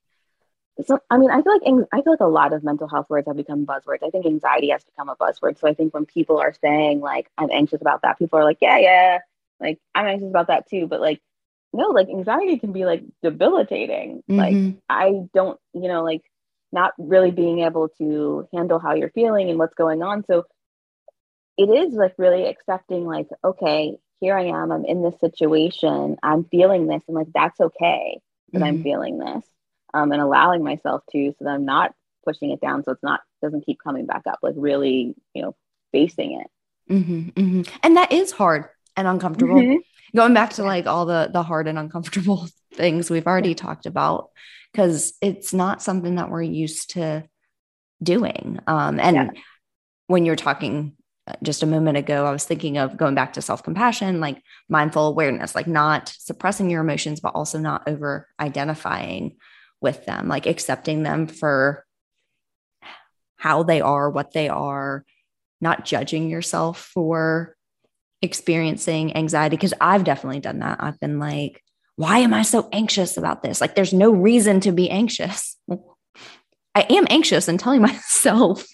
so 0.87 0.99
I 1.09 1.19
mean, 1.19 1.31
I 1.31 1.41
feel 1.41 1.53
like 1.53 1.87
I 1.93 2.03
feel 2.03 2.13
like 2.13 2.21
a 2.21 2.27
lot 2.27 2.53
of 2.53 2.65
mental 2.65 2.89
health 2.89 3.09
words 3.09 3.29
have 3.29 3.37
become 3.37 3.65
buzzwords. 3.65 4.03
I 4.03 4.11
think 4.11 4.27
anxiety 4.27 4.71
has 4.71 4.83
become 4.85 5.09
a 5.09 5.15
buzzword. 5.15 5.59
So 5.59 5.69
I 5.69 5.75
think 5.75 5.95
when 5.95 6.05
people 6.05 6.39
are 6.39 6.53
saying 6.61 7.01
like 7.01 7.31
I'm 7.39 7.51
anxious 7.53 7.81
about 7.81 8.03
that, 8.03 8.19
people 8.19 8.39
are 8.41 8.45
like, 8.45 8.59
yeah, 8.61 8.79
yeah, 8.79 9.19
like 9.61 9.79
I'm 9.95 10.07
anxious 10.07 10.29
about 10.29 10.49
that 10.49 10.69
too. 10.69 10.87
But 10.87 11.01
like, 11.01 11.21
no, 11.73 11.89
like 11.89 12.09
anxiety 12.09 12.59
can 12.59 12.73
be 12.73 12.85
like 12.85 13.03
debilitating. 13.23 14.23
Mm-hmm. 14.31 14.37
Like 14.37 14.77
I 14.89 15.23
don't, 15.35 15.59
you 15.73 15.89
know, 15.89 16.03
like 16.03 16.23
not 16.73 16.93
really 16.99 17.31
being 17.31 17.61
able 17.61 17.89
to 17.99 18.49
handle 18.53 18.79
how 18.79 18.95
you're 18.95 19.11
feeling 19.11 19.51
and 19.51 19.59
what's 19.59 19.75
going 19.75 20.03
on. 20.03 20.25
So 20.27 20.45
it 21.57 21.67
is 21.67 21.95
like 21.95 22.15
really 22.19 22.47
accepting, 22.47 23.05
like, 23.05 23.29
okay, 23.45 23.97
here 24.21 24.37
I 24.37 24.47
am. 24.47 24.73
I'm 24.73 24.85
in 24.85 25.03
this 25.03 25.19
situation. 25.21 26.17
I'm 26.23 26.45
feeling 26.45 26.87
this, 26.87 27.03
and 27.07 27.17
like 27.17 27.29
that's 27.33 27.61
okay 27.61 28.21
that 28.53 28.59
mm-hmm. 28.59 28.67
I'm 28.67 28.83
feeling 28.83 29.19
this 29.19 29.45
um, 29.95 30.13
and 30.13 30.21
allowing 30.21 30.63
myself 30.63 31.03
to 31.13 31.35
so 31.39 31.45
that 31.45 31.55
I'm 31.55 31.65
not 31.65 31.95
pushing 32.25 32.51
it 32.51 32.61
down 32.61 32.83
so 32.83 32.93
it's 32.93 33.03
not 33.03 33.21
doesn't 33.43 33.67
keep 33.67 33.79
coming 33.83 34.07
back 34.07 34.23
up 34.27 34.39
like 34.43 34.55
really 34.57 35.15
you 35.35 35.43
know 35.43 35.55
facing 35.93 36.41
it 36.41 36.93
mm-hmm, 36.93 37.29
mm-hmm. 37.29 37.63
and 37.83 37.97
that 37.97 38.13
is 38.13 38.33
hard 38.33 38.67
and 38.97 39.09
uncomfortable 39.09 39.57
mm-hmm. 39.57 40.17
going 40.17 40.35
back 40.35 40.53
to 40.55 40.63
like 40.63 40.87
all 40.87 41.07
the 41.07 41.31
the 41.33 41.43
hard 41.43 41.69
and 41.69 41.79
uncomfortable 41.79 42.49
things 42.75 43.11
we've 43.11 43.27
already 43.27 43.55
talked 43.55 43.87
about 43.87 44.31
because 44.73 45.15
it's 45.21 45.53
not 45.53 45.83
something 45.83 46.17
that 46.17 46.31
we're 46.31 46.43
used 46.43 46.91
to 46.91 47.25
doing 48.03 48.59
um, 48.67 48.99
and 49.01 49.17
yeah. 49.17 49.31
when 50.09 50.25
you're 50.25 50.37
talking 50.37 50.97
uh, 51.27 51.33
just 51.43 51.63
a 51.63 51.67
moment 51.67 51.97
ago, 51.97 52.27
I 52.27 52.33
was 52.33 52.45
thinking 52.45 52.77
of 52.77 52.99
going 52.99 53.15
back 53.15 53.33
to 53.35 53.43
self 53.43 53.63
compassion, 53.63 54.21
like 54.21 54.43
mindful 54.69 55.07
awareness, 55.07 55.55
like 55.55 55.67
not 55.67 56.15
suppressing 56.19 56.69
your 56.69 56.83
emotions, 56.83 57.21
but 57.21 57.35
also 57.35 57.59
not 57.59 57.89
over 57.89 58.29
identifying 58.39 59.37
with 59.81 60.05
them, 60.05 60.29
like 60.29 60.47
accepting 60.47 61.03
them 61.03 61.27
for 61.27 61.87
how 63.37 63.63
they 63.63 63.81
are, 63.81 64.11
what 64.11 64.33
they 64.33 64.51
are, 64.51 65.05
not 65.63 65.87
judging 65.87 66.29
yourself 66.29 66.91
for 66.93 67.54
experiencing 68.25 69.17
anxiety. 69.17 69.57
Cause 69.57 69.75
I've 69.81 70.05
definitely 70.05 70.41
done 70.41 70.59
that. 70.59 70.83
I've 70.83 70.99
been 70.99 71.19
like, 71.19 71.63
why 71.97 72.19
am 72.19 72.35
I 72.35 72.43
so 72.43 72.69
anxious 72.73 73.17
about 73.17 73.43
this? 73.43 73.61
Like, 73.61 73.77
there's 73.77 73.93
no 73.93 74.11
reason 74.11 74.59
to 74.61 74.73
be 74.73 74.91
anxious. 74.91 75.57
I 76.75 76.87
am 76.91 77.07
anxious 77.09 77.47
and 77.47 77.61
telling 77.61 77.83
myself 77.83 78.67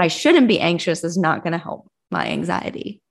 I 0.00 0.06
shouldn't 0.06 0.46
be 0.46 0.60
anxious 0.60 1.02
is 1.02 1.18
not 1.18 1.42
going 1.42 1.52
to 1.52 1.58
help 1.58 1.88
my 2.12 2.28
anxiety. 2.28 3.02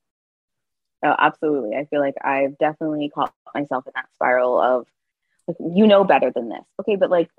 Oh, 1.03 1.15
absolutely. 1.17 1.75
I 1.75 1.85
feel 1.85 1.99
like 1.99 2.15
I've 2.23 2.57
definitely 2.57 3.09
caught 3.13 3.33
myself 3.53 3.85
in 3.85 3.93
that 3.95 4.07
spiral 4.15 4.61
of 4.61 4.87
like 5.47 5.57
you 5.59 5.87
know 5.87 6.03
better 6.03 6.31
than 6.31 6.49
this 6.49 6.63
okay 6.79 6.95
but 6.95 7.09
like 7.09 7.29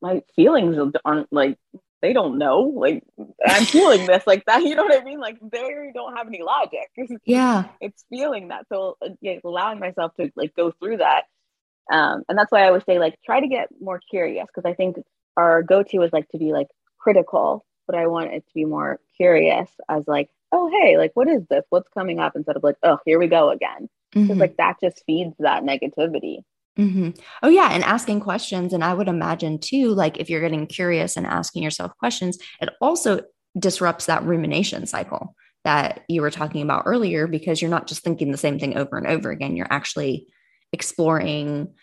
my 0.00 0.22
feelings 0.34 0.76
aren't 1.04 1.32
like 1.32 1.58
they 2.02 2.12
don't 2.12 2.38
know 2.38 2.60
like 2.60 3.02
i'm 3.46 3.64
feeling 3.64 4.06
this 4.06 4.26
like 4.26 4.44
that 4.46 4.62
you 4.62 4.74
know 4.74 4.84
what 4.84 5.00
i 5.00 5.04
mean? 5.04 5.20
Like 5.20 5.38
they 5.40 5.90
don't 5.94 6.16
have 6.16 6.26
any 6.26 6.42
logic. 6.42 6.90
Yeah. 7.24 7.64
It's 7.80 8.04
feeling 8.10 8.48
that 8.48 8.66
so 8.68 8.96
yeah, 9.20 9.38
allowing 9.44 9.78
myself 9.78 10.14
to 10.16 10.30
like 10.36 10.54
go 10.54 10.70
through 10.72 10.98
that. 10.98 11.24
Um 11.90 12.22
and 12.28 12.38
that's 12.38 12.52
why 12.52 12.64
i 12.64 12.68
always 12.68 12.84
say 12.84 12.98
like 12.98 13.16
try 13.24 13.40
to 13.40 13.48
get 13.48 13.68
more 13.80 14.00
curious 14.10 14.46
because 14.46 14.68
i 14.68 14.74
think 14.74 14.96
our 15.36 15.62
go-to 15.62 16.02
is 16.02 16.12
like 16.12 16.28
to 16.30 16.38
be 16.38 16.52
like 16.52 16.68
critical 16.98 17.64
but 17.86 17.96
i 17.96 18.06
want 18.06 18.32
it 18.32 18.46
to 18.46 18.54
be 18.54 18.64
more 18.64 19.00
curious 19.16 19.70
as 19.88 20.06
like 20.06 20.30
oh 20.52 20.70
hey 20.80 20.96
like 20.96 21.12
what 21.14 21.28
is 21.28 21.42
this? 21.48 21.64
What's 21.70 21.88
coming 21.88 22.18
up? 22.20 22.36
Instead 22.36 22.56
of 22.56 22.62
like 22.62 22.76
oh 22.82 22.98
here 23.04 23.18
we 23.18 23.26
go 23.26 23.50
again. 23.50 23.88
Because 24.12 24.28
mm-hmm. 24.30 24.40
like 24.40 24.56
that 24.56 24.76
just 24.80 25.02
feeds 25.06 25.34
that 25.40 25.62
negativity 25.62 26.42
Mm-hmm. 26.78 27.10
Oh, 27.42 27.48
yeah. 27.48 27.70
And 27.72 27.82
asking 27.84 28.20
questions. 28.20 28.72
And 28.72 28.84
I 28.84 28.92
would 28.92 29.08
imagine 29.08 29.58
too, 29.58 29.94
like 29.94 30.18
if 30.18 30.28
you're 30.28 30.42
getting 30.42 30.66
curious 30.66 31.16
and 31.16 31.26
asking 31.26 31.62
yourself 31.62 31.96
questions, 31.98 32.38
it 32.60 32.68
also 32.80 33.22
disrupts 33.58 34.06
that 34.06 34.24
rumination 34.24 34.86
cycle 34.86 35.34
that 35.64 36.04
you 36.08 36.20
were 36.20 36.30
talking 36.30 36.62
about 36.62 36.84
earlier 36.86 37.26
because 37.26 37.60
you're 37.60 37.70
not 37.70 37.86
just 37.86 38.04
thinking 38.04 38.30
the 38.30 38.38
same 38.38 38.58
thing 38.58 38.76
over 38.76 38.98
and 38.98 39.06
over 39.06 39.30
again. 39.30 39.56
You're 39.56 39.66
actually 39.70 40.26
exploring, 40.72 41.74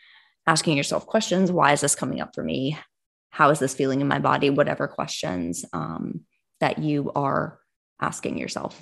asking 0.46 0.78
yourself 0.78 1.08
questions. 1.08 1.52
Why 1.52 1.74
is 1.74 1.82
this 1.82 1.96
coming 1.96 2.22
up 2.22 2.36
for 2.36 2.44
me? 2.44 2.78
How 3.32 3.50
is 3.50 3.60
this 3.60 3.74
feeling 3.74 4.00
in 4.00 4.08
my 4.08 4.20
body? 4.20 4.52
Whatever 4.52 4.88
questions 4.88 5.66
um, 5.74 6.22
that 6.60 6.80
you 6.80 7.12
are 7.16 7.60
asking 8.00 8.38
yourself. 8.38 8.82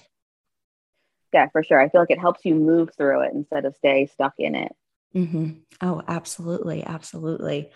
Yeah, 1.34 1.48
for 1.52 1.64
sure. 1.64 1.80
I 1.80 1.88
feel 1.88 2.02
like 2.02 2.12
it 2.12 2.20
helps 2.20 2.44
you 2.44 2.56
move 2.56 2.90
through 2.98 3.22
it 3.22 3.32
instead 3.34 3.66
of 3.66 3.76
stay 3.78 4.08
stuck 4.08 4.34
in 4.38 4.56
it. 4.56 4.74
Mm-hmm. 5.16 5.52
Oh, 5.82 6.02
absolutely. 6.08 6.84
Absolutely. 6.84 7.72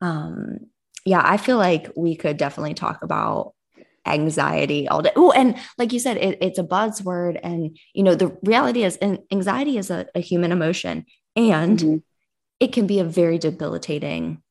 Um, 0.00 0.58
yeah, 1.04 1.22
I 1.24 1.36
feel 1.36 1.56
like 1.56 1.90
we 1.96 2.16
could 2.16 2.36
definitely 2.36 2.74
talk 2.74 3.02
about 3.02 3.54
anxiety 4.06 4.88
all 4.88 5.02
day. 5.02 5.10
Oh, 5.16 5.32
and 5.32 5.56
like 5.76 5.92
you 5.92 5.98
said, 5.98 6.16
it, 6.16 6.38
it's 6.40 6.58
a 6.58 6.64
buzzword. 6.64 7.38
And, 7.42 7.76
you 7.94 8.02
know, 8.02 8.14
the 8.14 8.36
reality 8.42 8.84
is 8.84 8.98
anxiety 9.02 9.76
is 9.78 9.90
a, 9.90 10.06
a 10.14 10.20
human 10.20 10.52
emotion 10.52 11.04
and 11.36 11.78
mm-hmm. 11.78 11.96
it 12.60 12.72
can 12.72 12.86
be 12.86 13.00
a 13.00 13.04
very 13.04 13.38
debilitating 13.38 14.42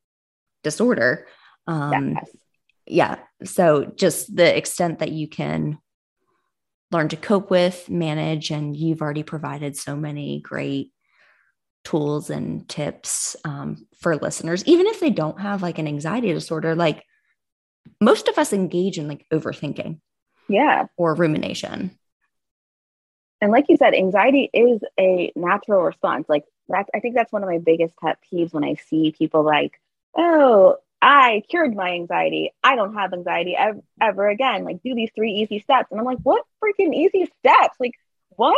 disorder. 0.64 1.28
Um, 1.66 2.12
yes. 2.12 2.30
Yeah. 2.90 3.18
So 3.44 3.92
just 3.96 4.36
the 4.36 4.56
extent 4.56 5.00
that 5.00 5.12
you 5.12 5.28
can 5.28 5.80
learn 6.92 7.10
to 7.10 7.18
cope 7.18 7.52
with, 7.52 7.90
manage, 7.90 8.50
and 8.50 8.76
you've 8.76 9.02
already 9.02 9.24
provided 9.24 9.76
so 9.76 9.96
many 9.96 10.40
great 10.40 10.92
tools 11.88 12.30
and 12.30 12.68
tips 12.68 13.38
um, 13.46 13.88
for 13.98 14.18
listeners, 14.18 14.62
even 14.66 14.88
if 14.88 15.00
they 15.00 15.10
don't 15.10 15.40
have 15.40 15.62
like 15.62 15.80
an 15.80 15.88
anxiety 15.88 16.34
disorder, 16.34 16.76
like 16.76 17.02
most 18.02 18.28
of 18.28 18.38
us 18.38 18.52
engage 18.52 18.98
in 18.98 19.08
like 19.08 19.26
overthinking. 19.32 20.02
Yeah. 20.50 20.88
Or 20.98 21.16
rumination. 21.16 21.98
And 23.40 23.52
like 23.54 23.68
you 23.70 23.78
said, 23.78 23.94
anxiety 23.94 24.50
is 24.54 24.82
a 25.00 25.32
natural 25.38 25.82
response. 25.82 26.26
Like 26.28 26.44
that's, 26.68 26.90
I 26.94 27.00
think 27.00 27.16
that's 27.16 27.32
one 27.32 27.44
of 27.44 27.50
my 27.50 27.60
biggest 27.60 27.96
pet 28.04 28.18
peeves 28.30 28.52
when 28.52 28.66
I 28.66 28.76
see 28.90 29.16
people 29.18 29.44
like, 29.44 29.80
oh, 30.18 30.76
I 31.02 31.44
cured 31.50 31.74
my 31.74 31.92
anxiety. 31.92 32.52
I 32.62 32.76
don't 32.76 32.96
have 32.96 33.14
anxiety 33.14 33.56
ever, 33.56 33.80
ever 34.02 34.28
again. 34.28 34.66
Like, 34.66 34.82
do 34.84 34.94
these 34.94 35.12
three 35.16 35.32
easy 35.32 35.60
steps. 35.60 35.88
And 35.92 36.02
I'm 36.02 36.06
like, 36.06 36.20
what 36.24 36.44
freaking 36.62 36.94
easy 36.94 37.32
steps? 37.40 37.78
Like, 37.80 37.94
what? 38.32 38.58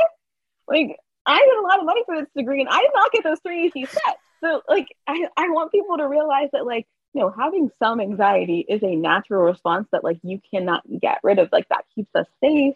Like, 0.68 0.98
I 1.30 1.38
get 1.38 1.58
a 1.58 1.68
lot 1.68 1.80
of 1.80 1.86
money 1.86 2.04
for 2.06 2.20
this 2.20 2.30
degree 2.36 2.62
and 2.62 2.70
I 2.70 2.82
did 2.82 2.92
not 2.94 3.12
get 3.12 3.24
those 3.24 3.40
three 3.40 3.66
easy 3.68 3.86
steps. 3.86 4.22
So 4.42 4.62
like 4.68 4.88
I, 5.08 5.28
I 5.38 5.50
want 5.50 5.72
people 5.72 5.98
to 5.98 6.08
realize 6.08 6.50
that 6.54 6.66
like, 6.66 6.88
you 7.14 7.22
know, 7.22 7.30
having 7.30 7.70
some 7.80 8.00
anxiety 8.00 8.66
is 8.68 8.82
a 8.84 8.96
natural 8.96 9.44
response 9.44 9.88
that 9.92 10.04
like 10.04 10.20
you 10.24 10.40
cannot 10.52 10.84
get 11.00 11.20
rid 11.24 11.40
of. 11.40 11.50
Like 11.52 11.68
that 11.70 11.86
keeps 11.94 12.14
us 12.16 12.28
safe. 12.44 12.76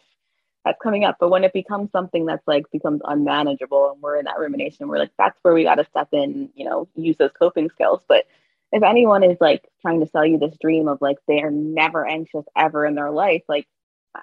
That's 0.65 0.79
coming 0.81 1.03
up. 1.03 1.17
But 1.19 1.29
when 1.29 1.43
it 1.43 1.51
becomes 1.51 1.91
something 1.91 2.25
that's 2.25 2.47
like 2.47 2.63
becomes 2.71 3.01
unmanageable 3.03 3.91
and 3.91 4.01
we're 4.01 4.17
in 4.17 4.25
that 4.25 4.39
rumination, 4.39 4.87
we're 4.87 4.99
like, 4.99 5.11
that's 5.17 5.37
where 5.41 5.53
we 5.53 5.63
gotta 5.63 5.85
step 5.89 6.09
in, 6.13 6.49
you 6.55 6.65
know, 6.65 6.87
use 6.95 7.17
those 7.17 7.31
coping 7.37 7.69
skills. 7.69 8.01
But 8.07 8.25
if 8.71 8.81
anyone 8.81 9.23
is 9.23 9.37
like 9.41 9.67
trying 9.81 9.99
to 9.99 10.09
sell 10.09 10.25
you 10.25 10.37
this 10.37 10.57
dream 10.61 10.87
of 10.87 10.99
like 11.01 11.17
they 11.27 11.41
are 11.41 11.51
never 11.51 12.05
anxious 12.07 12.45
ever 12.55 12.85
in 12.85 12.95
their 12.95 13.11
life, 13.11 13.43
like 13.47 13.67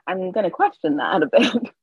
I'm 0.07 0.33
to 0.33 0.51
question 0.51 0.97
that 0.97 1.23
a 1.23 1.27
bit. 1.27 1.75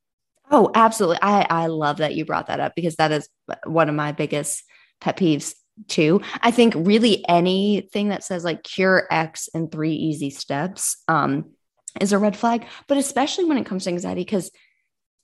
Oh, 0.49 0.71
absolutely. 0.73 1.19
I, 1.21 1.45
I 1.49 1.67
love 1.67 1.97
that 1.97 2.15
you 2.15 2.25
brought 2.25 2.47
that 2.47 2.59
up 2.59 2.73
because 2.75 2.95
that 2.95 3.11
is 3.11 3.27
one 3.65 3.89
of 3.89 3.95
my 3.95 4.11
biggest 4.11 4.63
pet 5.01 5.17
peeves 5.17 5.53
too. 5.87 6.21
I 6.41 6.51
think 6.51 6.73
really 6.75 7.27
anything 7.27 8.09
that 8.09 8.23
says 8.23 8.43
like 8.43 8.63
cure 8.63 9.07
X 9.11 9.49
in 9.53 9.69
three 9.69 9.93
easy 9.93 10.29
steps 10.29 11.03
um, 11.07 11.51
is 11.99 12.13
a 12.13 12.17
red 12.17 12.35
flag, 12.35 12.65
but 12.87 12.97
especially 12.97 13.45
when 13.45 13.57
it 13.57 13.65
comes 13.65 13.83
to 13.83 13.89
anxiety, 13.89 14.21
because 14.21 14.51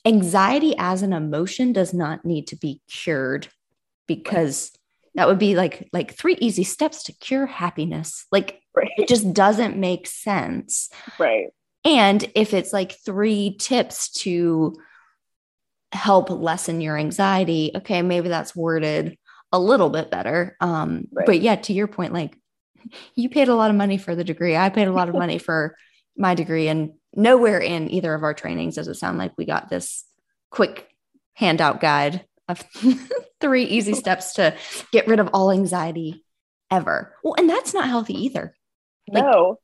anxiety 0.06 0.76
as 0.78 1.02
an 1.02 1.14
emotion 1.14 1.74
does 1.74 1.94
not 1.94 2.26
need 2.26 2.48
to 2.48 2.56
be 2.58 2.82
cured 2.90 3.48
because 4.08 4.72
that 5.16 5.28
would 5.28 5.40
be 5.40 5.56
like 5.56 5.88
like 5.94 6.14
three 6.14 6.38
easy 6.40 6.64
steps 6.64 7.04
to 7.04 7.14
cure 7.14 7.46
happiness. 7.46 8.26
Like 8.32 8.62
right. 8.76 8.90
it 8.98 9.08
just 9.08 9.34
doesn't 9.34 9.78
make 9.78 10.08
sense. 10.08 10.90
Right. 11.20 11.48
And 11.86 12.24
if 12.36 12.54
it's 12.54 12.74
like 12.74 12.98
three 13.06 13.56
tips 13.60 14.10
to 14.22 14.76
help 15.94 16.30
lessen 16.30 16.82
your 16.82 16.98
anxiety, 16.98 17.72
okay, 17.76 18.02
maybe 18.02 18.30
that's 18.30 18.56
worded 18.56 19.18
a 19.52 19.60
little 19.60 19.90
bit 19.90 20.10
better. 20.10 20.58
Um, 20.60 21.08
right. 21.12 21.26
But 21.26 21.42
yeah, 21.42 21.56
to 21.56 21.74
your 21.74 21.88
point, 21.88 22.14
like 22.14 22.38
you 23.16 23.30
paid 23.30 23.48
a 23.48 23.56
lot 23.56 23.70
of 23.70 23.78
money 23.78 23.98
for 23.98 24.16
the 24.16 24.24
degree. 24.24 24.58
I 24.58 24.70
paid 24.70 24.88
a 24.88 24.94
lot 24.94 25.10
of 25.10 25.16
money 25.16 25.38
for 25.40 25.76
my 26.18 26.36
degree, 26.36 26.68
and 26.68 26.94
nowhere 27.16 27.60
in 27.60 27.92
either 27.92 28.14
of 28.14 28.24
our 28.24 28.34
trainings 28.34 28.76
does 28.76 28.88
it 28.88 28.96
sound 28.96 29.18
like 29.18 29.34
we 29.38 29.46
got 29.46 29.70
this 29.70 30.06
quick 30.50 30.88
handout 31.34 31.82
guide 31.82 32.26
of 32.48 32.64
three 33.42 33.64
easy 33.64 33.94
steps 33.96 34.34
to 34.34 34.56
get 34.92 35.08
rid 35.08 35.20
of 35.20 35.30
all 35.34 35.52
anxiety 35.52 36.26
ever. 36.72 37.16
Well, 37.24 37.36
and 37.38 37.50
that's 37.50 37.74
not 37.74 37.88
healthy 37.88 38.26
either. 38.26 38.56
Like, 39.08 39.24
no. 39.24 39.60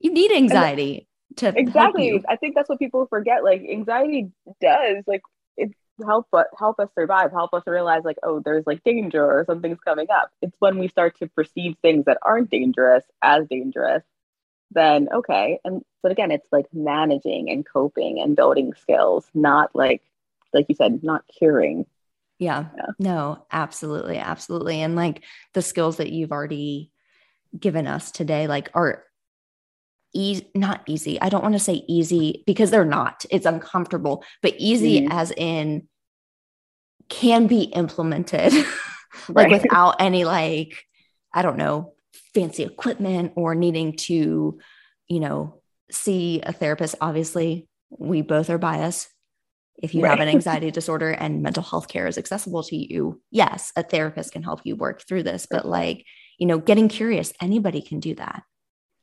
You 0.00 0.12
need 0.12 0.32
anxiety 0.32 1.08
to 1.36 1.52
exactly. 1.56 2.22
I 2.28 2.36
think 2.36 2.54
that's 2.54 2.68
what 2.68 2.78
people 2.78 3.06
forget. 3.06 3.44
Like 3.44 3.62
anxiety 3.62 4.32
does 4.60 5.04
like 5.06 5.22
help 6.02 6.26
but 6.30 6.48
help 6.58 6.78
us 6.80 6.88
survive 6.94 7.30
help 7.32 7.54
us 7.54 7.62
realize 7.66 8.02
like 8.04 8.18
oh 8.22 8.40
there's 8.40 8.66
like 8.66 8.82
danger 8.84 9.24
or 9.24 9.44
something's 9.46 9.80
coming 9.80 10.06
up. 10.10 10.30
It's 10.40 10.56
when 10.58 10.78
we 10.78 10.88
start 10.88 11.18
to 11.18 11.28
perceive 11.28 11.76
things 11.82 12.04
that 12.06 12.18
aren't 12.22 12.50
dangerous 12.50 13.04
as 13.22 13.46
dangerous 13.48 14.02
then 14.74 15.08
okay. 15.12 15.60
And 15.64 15.82
but 16.02 16.12
again 16.12 16.30
it's 16.30 16.48
like 16.52 16.66
managing 16.72 17.50
and 17.50 17.66
coping 17.66 18.20
and 18.20 18.36
building 18.36 18.72
skills 18.80 19.28
not 19.34 19.74
like 19.74 20.02
like 20.52 20.66
you 20.68 20.74
said 20.74 21.02
not 21.02 21.24
curing. 21.28 21.86
Yeah. 22.38 22.66
yeah. 22.76 22.86
no 22.98 23.46
absolutely 23.52 24.18
absolutely. 24.18 24.80
And 24.80 24.96
like 24.96 25.22
the 25.54 25.62
skills 25.62 25.98
that 25.98 26.10
you've 26.10 26.32
already 26.32 26.90
given 27.58 27.86
us 27.86 28.10
today 28.10 28.46
like 28.46 28.70
are 28.74 29.04
easy 30.14 30.50
not 30.54 30.82
easy. 30.86 31.20
I 31.20 31.28
don't 31.28 31.42
want 31.42 31.54
to 31.54 31.60
say 31.60 31.84
easy 31.88 32.42
because 32.46 32.70
they're 32.70 32.84
not. 32.84 33.24
It's 33.30 33.46
uncomfortable. 33.46 34.24
But 34.42 34.54
easy 34.58 35.02
mm-hmm. 35.02 35.12
as 35.12 35.32
in 35.32 35.88
can 37.12 37.46
be 37.46 37.64
implemented 37.64 38.52
like 39.28 39.50
right. 39.50 39.50
without 39.50 39.96
any 40.00 40.24
like 40.24 40.84
i 41.34 41.42
don't 41.42 41.58
know 41.58 41.92
fancy 42.34 42.62
equipment 42.62 43.32
or 43.36 43.54
needing 43.54 43.94
to 43.94 44.58
you 45.08 45.20
know 45.20 45.60
see 45.90 46.40
a 46.42 46.52
therapist 46.52 46.94
obviously 47.02 47.68
we 47.90 48.22
both 48.22 48.48
are 48.48 48.56
biased 48.56 49.08
if 49.82 49.94
you 49.94 50.02
right. 50.02 50.10
have 50.10 50.20
an 50.20 50.28
anxiety 50.34 50.70
disorder 50.70 51.10
and 51.10 51.42
mental 51.42 51.62
health 51.62 51.86
care 51.86 52.06
is 52.06 52.16
accessible 52.16 52.62
to 52.62 52.76
you 52.76 53.20
yes 53.30 53.72
a 53.76 53.82
therapist 53.82 54.32
can 54.32 54.42
help 54.42 54.60
you 54.64 54.74
work 54.74 55.02
through 55.06 55.22
this 55.22 55.46
but 55.48 55.66
like 55.66 56.06
you 56.38 56.46
know 56.46 56.58
getting 56.58 56.88
curious 56.88 57.34
anybody 57.42 57.82
can 57.82 58.00
do 58.00 58.14
that 58.14 58.42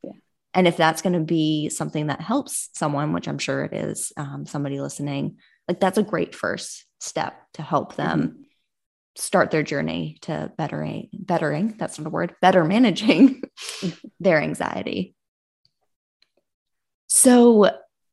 yeah. 0.02 0.14
and 0.56 0.68
if 0.68 0.76
that's 0.78 1.04
going 1.04 1.14
to 1.14 1.20
be 1.20 1.70
something 1.70 2.08
that 2.08 2.22
helps 2.22 2.70
someone 2.74 3.14
which 3.14 3.28
i'm 3.28 3.38
sure 3.38 3.64
it 3.66 3.74
is 3.74 4.12
um, 4.18 4.48
somebody 4.48 4.82
listening 4.82 5.38
like 5.68 5.80
that's 5.80 6.00
a 6.00 6.04
great 6.04 6.34
first 6.34 6.88
step 7.00 7.36
to 7.54 7.62
help 7.62 7.96
them 7.96 8.46
start 9.16 9.52
their 9.52 9.64
journey 9.64 10.18
to 10.22 10.52
bettering 10.58 11.10
bettering 11.14 11.76
that's 11.78 12.00
not 12.00 12.08
a 12.08 12.10
word 12.10 12.36
better 12.42 12.64
managing 12.64 13.42
their 14.20 14.42
anxiety. 14.42 15.16
So 17.08 17.72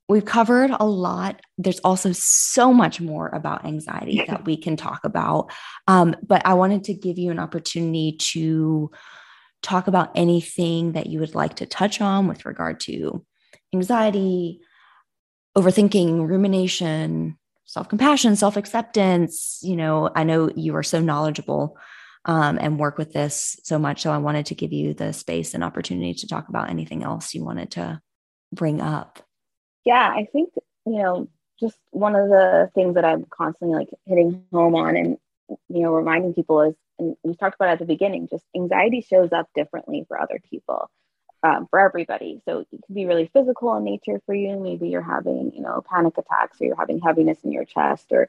we've 0.09 0.25
covered 0.25 0.70
a 0.70 0.87
lot. 0.87 1.40
There's 1.59 1.81
also 1.81 2.12
so 2.12 2.72
much 2.72 3.01
more 3.01 3.29
about 3.29 3.64
anxiety 3.64 4.25
that 4.29 4.44
we 4.44 4.57
can 4.57 4.77
talk 4.77 5.05
about 5.05 5.53
um, 5.87 6.16
but 6.27 6.44
i 6.46 6.55
wanted 6.55 6.85
to 6.85 6.94
give 6.94 7.18
you 7.18 7.31
an 7.31 7.38
opportunity 7.38 8.16
to 8.18 8.90
talk 9.62 9.88
about 9.88 10.12
anything 10.14 10.92
that 10.92 11.07
you 11.07 11.18
would 11.20 11.35
like 11.35 11.57
to 11.57 11.66
touch 11.66 12.01
on 12.01 12.29
with 12.29 12.46
regard 12.46 12.79
to 12.81 13.25
anxiety 13.75 14.61
overthinking 15.57 16.29
rumination 16.29 17.37
self 17.67 17.89
compassion, 17.89 18.37
self 18.37 18.57
acceptance. 18.57 19.61
You 19.63 19.77
know, 19.77 20.11
I 20.15 20.25
know 20.25 20.51
you 20.57 20.75
are 20.77 20.83
so 20.83 21.01
knowledgeable 21.01 21.77
um, 22.25 22.59
and 22.61 22.79
work 22.79 22.99
with 22.99 23.13
this 23.13 23.59
so 23.63 23.79
much. 23.79 24.03
So 24.03 24.11
I 24.11 24.19
wanted 24.19 24.47
to 24.47 24.55
give 24.55 24.73
you 24.73 24.95
the 24.95 25.13
space 25.13 25.55
and 25.55 25.63
opportunity 25.63 26.15
to 26.15 26.27
talk 26.27 26.49
about 26.49 26.71
anything 26.71 27.03
else 27.03 27.35
you 27.35 27.45
wanted 27.45 27.73
to 27.73 28.01
bring 28.53 28.81
up. 28.81 29.21
Yeah, 29.85 30.09
I 30.09 30.27
think, 30.33 30.51
you 30.85 31.03
know, 31.03 31.29
just 31.61 31.79
one 31.91 32.17
of 32.17 32.29
the 32.29 32.71
things 32.75 32.95
that 32.95 33.05
I'm 33.05 33.25
constantly 33.31 33.77
like 33.77 33.89
hitting 34.07 34.45
home 34.53 34.75
on 34.75 34.97
and, 34.97 35.17
you 35.69 35.83
know, 35.83 35.93
reminding 35.93 36.35
people 36.35 36.63
is, 36.63 36.75
and 36.99 37.17
we 37.23 37.37
talked 37.37 37.55
about 37.55 37.69
at 37.69 37.79
the 37.79 37.85
beginning, 37.85 38.27
just 38.29 38.45
anxiety 38.57 39.01
shows 39.01 39.33
up 39.33 39.49
differently 39.55 40.05
for 40.09 40.21
other 40.21 40.41
people 40.51 40.91
um, 41.47 41.67
for 41.71 41.79
everybody. 41.79 42.41
So 42.45 42.61
it 42.61 42.69
can 42.85 42.95
be 42.95 43.07
really 43.07 43.31
physical 43.33 43.77
in 43.77 43.85
nature 43.85 44.21
for 44.27 44.35
you. 44.35 44.59
Maybe 44.59 44.89
you're 44.89 45.01
having, 45.03 45.53
you 45.55 45.63
know, 45.63 45.85
panic 45.89 46.19
attacks 46.19 46.61
or 46.61 46.67
you're 46.67 46.77
having 46.77 47.01
heaviness 47.01 47.39
in 47.45 47.53
your 47.53 47.65
chest 47.65 48.07
or, 48.11 48.29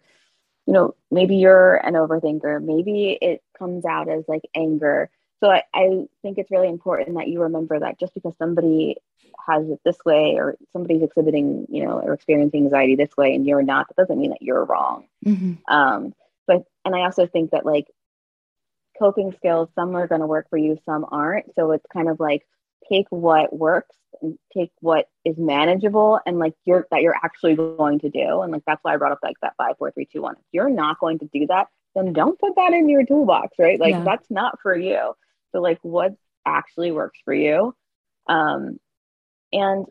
you 0.68 0.74
know, 0.74 0.94
maybe 1.10 1.38
you're 1.38 1.76
an 1.76 1.96
overthinker. 1.96 2.64
Maybe 2.64 3.18
it 3.20 3.42
comes 3.58 3.86
out 3.86 4.08
as 4.08 4.24
like 4.28 4.44
anger. 4.54 5.10
So 5.40 5.50
I, 5.50 5.64
I 5.74 6.06
think 6.22 6.38
it's 6.38 6.52
really 6.52 6.70
important 6.70 7.18
that 7.18 7.28
you 7.28 7.42
remember 7.42 7.80
that 7.80 8.00
just 8.00 8.14
because 8.14 8.36
somebody 8.38 8.98
has 9.48 9.68
it 9.70 9.80
this 9.84 9.98
way 10.06 10.36
or 10.38 10.58
somebody's 10.74 11.04
exhibiting, 11.04 11.66
you 11.70 11.86
know, 11.86 12.00
or 12.00 12.14
experiencing 12.14 12.66
anxiety 12.66 12.96
this 12.96 13.16
way 13.18 13.34
and 13.34 13.48
you're 13.48 13.64
not, 13.64 13.88
that 13.88 13.98
doesn't 13.98 14.20
mean 14.20 14.32
that 14.32 14.42
you're 14.42 14.66
wrong. 14.66 15.08
Mm-hmm. 15.26 15.54
Um, 15.74 16.14
but, 16.46 16.66
and 16.86 16.96
I 16.96 17.02
also 17.02 17.26
think 17.26 17.52
that 17.52 17.66
like 17.66 17.88
coping 19.00 19.32
skills, 19.32 19.70
some 19.74 19.96
are 19.96 20.08
going 20.08 20.22
to 20.22 20.28
work 20.28 20.50
for 20.50 20.58
you, 20.58 20.78
some 20.86 21.06
aren't. 21.10 21.56
So 21.56 21.72
it's 21.72 21.86
kind 21.92 22.10
of 22.10 22.20
like, 22.20 22.46
take 22.90 23.08
what 23.10 23.56
works 23.56 23.96
and 24.22 24.38
take 24.56 24.72
what 24.80 25.08
is 25.26 25.38
manageable 25.38 26.20
and 26.26 26.40
like 26.40 26.54
you're 26.66 26.88
that 26.92 27.02
you're 27.02 27.16
actually 27.16 27.56
going 27.56 28.00
to 28.00 28.10
do. 28.10 28.42
And 28.42 28.52
like 28.52 28.64
that's 28.66 28.84
why 28.84 28.94
I 28.94 28.98
brought 28.98 29.12
up 29.12 29.20
like 29.24 29.36
that 29.42 29.54
five, 29.58 29.78
four, 29.78 29.92
three, 29.92 30.08
two, 30.12 30.22
one. 30.22 30.36
If 30.36 30.46
you're 30.52 30.70
not 30.70 31.00
going 31.00 31.20
to 31.20 31.30
do 31.32 31.48
that, 31.48 31.68
then 31.96 32.14
don't 32.14 32.40
put 32.40 32.56
that 32.56 32.74
in 32.74 32.90
your 32.90 33.06
toolbox, 33.06 33.58
right? 33.60 33.80
Like 33.80 33.92
yeah. 33.92 34.04
that's 34.04 34.30
not 34.30 34.60
for 34.62 34.76
you. 34.76 35.14
So 35.52 35.62
like 35.62 35.80
what 35.82 36.16
actually 36.46 36.92
works 36.92 37.20
for 37.24 37.34
you. 37.34 37.76
Um 38.28 38.80
and 39.54 39.86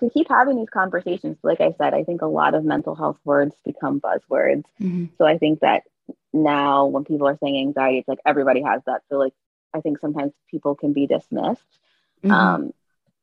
to 0.00 0.10
keep 0.10 0.28
having 0.28 0.56
these 0.56 0.70
conversations, 0.70 1.36
like 1.42 1.60
I 1.60 1.74
said, 1.76 1.92
I 1.92 2.04
think 2.04 2.22
a 2.22 2.26
lot 2.26 2.54
of 2.54 2.64
mental 2.64 2.94
health 2.94 3.18
words 3.24 3.54
become 3.64 4.00
buzzwords. 4.00 4.64
Mm-hmm. 4.80 5.06
So 5.18 5.26
I 5.26 5.38
think 5.38 5.60
that 5.60 5.82
now 6.32 6.86
when 6.86 7.04
people 7.04 7.26
are 7.26 7.38
saying 7.42 7.58
anxiety, 7.58 7.98
it's 7.98 8.08
like 8.08 8.20
everybody 8.24 8.62
has 8.62 8.82
that. 8.86 9.02
So 9.08 9.18
like 9.18 9.32
I 9.74 9.80
think 9.80 9.98
sometimes 9.98 10.32
people 10.50 10.74
can 10.74 10.92
be 10.92 11.06
dismissed. 11.06 11.62
Mm-hmm. 12.24 12.30
Um, 12.30 12.72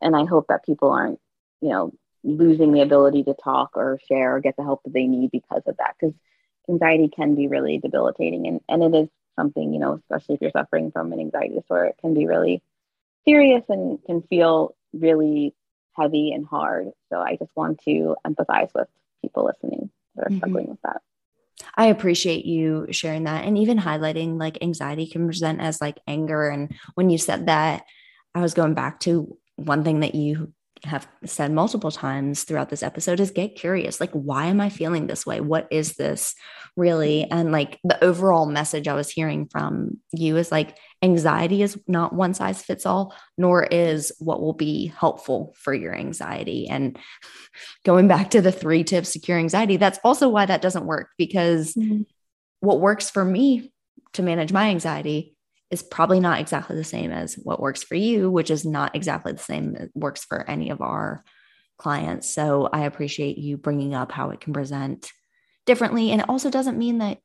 and 0.01 0.15
I 0.15 0.25
hope 0.25 0.47
that 0.49 0.65
people 0.65 0.91
aren't, 0.91 1.19
you 1.61 1.69
know, 1.69 1.93
losing 2.23 2.71
the 2.71 2.81
ability 2.81 3.23
to 3.23 3.33
talk 3.33 3.71
or 3.75 3.99
share 4.07 4.35
or 4.35 4.39
get 4.39 4.55
the 4.57 4.63
help 4.63 4.83
that 4.83 4.93
they 4.93 5.05
need 5.05 5.31
because 5.31 5.61
of 5.67 5.77
that. 5.77 5.95
Because 5.99 6.15
anxiety 6.69 7.07
can 7.07 7.35
be 7.35 7.47
really 7.47 7.77
debilitating. 7.77 8.47
And, 8.47 8.61
and 8.67 8.83
it 8.83 8.97
is 8.97 9.09
something, 9.35 9.73
you 9.73 9.79
know, 9.79 9.93
especially 9.93 10.35
if 10.35 10.41
you're 10.41 10.51
suffering 10.51 10.91
from 10.91 11.13
an 11.13 11.19
anxiety 11.19 11.55
disorder, 11.55 11.85
it 11.85 11.97
can 12.01 12.13
be 12.13 12.25
really 12.25 12.61
serious 13.25 13.63
and 13.69 14.03
can 14.05 14.21
feel 14.23 14.75
really 14.93 15.53
heavy 15.93 16.31
and 16.31 16.45
hard. 16.45 16.91
So 17.11 17.19
I 17.19 17.35
just 17.35 17.51
want 17.55 17.81
to 17.85 18.15
empathize 18.25 18.69
with 18.73 18.87
people 19.21 19.45
listening 19.45 19.89
that 20.15 20.25
are 20.25 20.29
mm-hmm. 20.29 20.37
struggling 20.37 20.69
with 20.69 20.81
that. 20.83 21.01
I 21.75 21.87
appreciate 21.87 22.45
you 22.45 22.87
sharing 22.91 23.23
that 23.23 23.45
and 23.45 23.57
even 23.57 23.77
highlighting 23.77 24.37
like 24.39 24.57
anxiety 24.61 25.07
can 25.07 25.25
present 25.25 25.61
as 25.61 25.79
like 25.79 25.99
anger. 26.07 26.49
And 26.49 26.75
when 26.95 27.09
you 27.09 27.17
said 27.17 27.47
that, 27.47 27.85
I 28.35 28.41
was 28.41 28.53
going 28.53 28.73
back 28.73 28.99
to 29.01 29.37
one 29.55 29.83
thing 29.83 30.01
that 30.01 30.13
you 30.13 30.53
have 30.83 31.07
said 31.25 31.51
multiple 31.51 31.89
times 31.89 32.43
throughout 32.43 32.69
this 32.69 32.83
episode 32.83 33.19
is 33.19 33.31
get 33.31 33.55
curious. 33.55 33.99
Like, 33.99 34.11
why 34.11 34.47
am 34.47 34.61
I 34.61 34.69
feeling 34.69 35.07
this 35.07 35.25
way? 35.25 35.39
What 35.39 35.67
is 35.71 35.93
this 35.93 36.35
really? 36.75 37.23
And 37.31 37.51
like 37.51 37.79
the 37.83 38.03
overall 38.03 38.45
message 38.45 38.87
I 38.87 38.93
was 38.93 39.09
hearing 39.09 39.47
from 39.47 39.99
you 40.11 40.37
is 40.37 40.51
like, 40.51 40.77
anxiety 41.01 41.61
is 41.61 41.79
not 41.87 42.13
one 42.13 42.33
size 42.33 42.61
fits 42.61 42.85
all, 42.85 43.15
nor 43.37 43.63
is 43.63 44.11
what 44.19 44.41
will 44.41 44.53
be 44.53 44.87
helpful 44.87 45.55
for 45.57 45.73
your 45.73 45.95
anxiety. 45.95 46.67
And 46.67 46.99
going 47.85 48.07
back 48.07 48.31
to 48.31 48.41
the 48.41 48.51
three 48.51 48.83
tips 48.83 49.13
to 49.13 49.19
cure 49.19 49.37
anxiety, 49.37 49.77
that's 49.77 49.99
also 50.03 50.29
why 50.29 50.45
that 50.45 50.61
doesn't 50.61 50.85
work 50.85 51.09
because 51.17 51.73
mm-hmm. 51.73 52.01
what 52.59 52.81
works 52.81 53.09
for 53.09 53.23
me 53.23 53.71
to 54.13 54.23
manage 54.23 54.51
my 54.51 54.69
anxiety 54.69 55.34
is 55.71 55.83
probably 55.83 56.19
not 56.19 56.39
exactly 56.39 56.75
the 56.75 56.83
same 56.83 57.11
as 57.11 57.35
what 57.35 57.59
works 57.59 57.83
for 57.83 57.95
you, 57.95 58.29
which 58.29 58.51
is 58.51 58.65
not 58.65 58.95
exactly 58.95 59.33
the 59.33 59.39
same 59.39 59.73
that 59.73 59.89
works 59.95 60.23
for 60.23 60.47
any 60.49 60.69
of 60.69 60.81
our 60.81 61.23
clients. 61.77 62.33
So 62.33 62.69
I 62.71 62.85
appreciate 62.85 63.37
you 63.37 63.57
bringing 63.57 63.93
up 63.93 64.11
how 64.11 64.29
it 64.29 64.39
can 64.39 64.53
present 64.53 65.11
differently. 65.65 66.11
And 66.11 66.21
it 66.21 66.29
also 66.29 66.49
doesn't 66.49 66.77
mean 66.77 66.99
that 66.99 67.19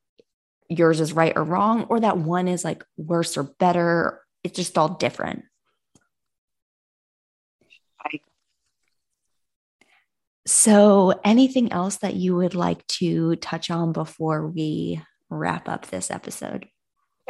yours 0.69 1.01
is 1.01 1.13
right 1.13 1.37
or 1.37 1.45
wrong 1.45 1.85
or 1.85 2.01
that 2.01 2.19
one 2.19 2.49
is 2.49 2.65
like 2.65 2.85
worse 2.97 3.37
or 3.37 3.43
better. 3.43 4.21
It's 4.43 4.57
just 4.57 4.79
all 4.79 4.89
different. 4.89 5.45
So, 10.47 11.21
anything 11.23 11.71
else 11.71 11.99
that 11.99 12.15
you 12.15 12.35
would 12.37 12.55
like 12.55 12.87
to 12.99 13.37
touch 13.37 13.71
on 13.71 13.93
before 13.93 14.49
we 14.49 15.01
wrap 15.29 15.69
up 15.69 15.87
this 15.87 16.11
episode? 16.11 16.67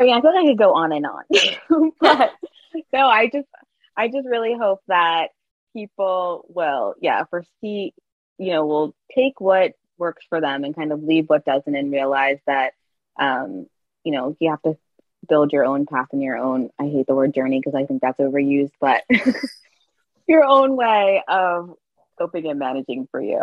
I 0.00 0.04
mean, 0.04 0.14
I 0.14 0.20
feel 0.22 0.34
like 0.34 0.44
I 0.44 0.48
could 0.48 0.58
go 0.58 0.72
on 0.72 0.92
and 0.92 1.06
on, 1.06 1.92
but 2.00 2.32
no, 2.92 3.06
I 3.06 3.26
just, 3.26 3.48
I 3.96 4.08
just 4.08 4.26
really 4.26 4.56
hope 4.58 4.80
that 4.88 5.28
people 5.74 6.46
will, 6.48 6.94
yeah, 7.00 7.24
foresee, 7.24 7.92
you 8.38 8.52
know, 8.52 8.64
will 8.66 8.94
take 9.14 9.40
what 9.40 9.72
works 9.98 10.24
for 10.28 10.40
them 10.40 10.64
and 10.64 10.74
kind 10.74 10.92
of 10.92 11.02
leave 11.02 11.26
what 11.28 11.44
doesn't, 11.44 11.74
and 11.74 11.92
realize 11.92 12.38
that, 12.46 12.72
um, 13.18 13.66
you 14.02 14.12
know, 14.12 14.36
you 14.40 14.50
have 14.50 14.62
to 14.62 14.78
build 15.28 15.52
your 15.52 15.66
own 15.66 15.84
path 15.84 16.08
and 16.12 16.22
your 16.22 16.38
own. 16.38 16.70
I 16.78 16.84
hate 16.84 17.06
the 17.06 17.14
word 17.14 17.34
journey 17.34 17.60
because 17.60 17.74
I 17.74 17.84
think 17.84 18.00
that's 18.00 18.18
overused, 18.18 18.72
but 18.80 19.02
your 20.26 20.44
own 20.44 20.76
way 20.76 21.22
of 21.28 21.74
coping 22.18 22.48
and 22.48 22.58
managing 22.58 23.06
for 23.10 23.20
you. 23.20 23.42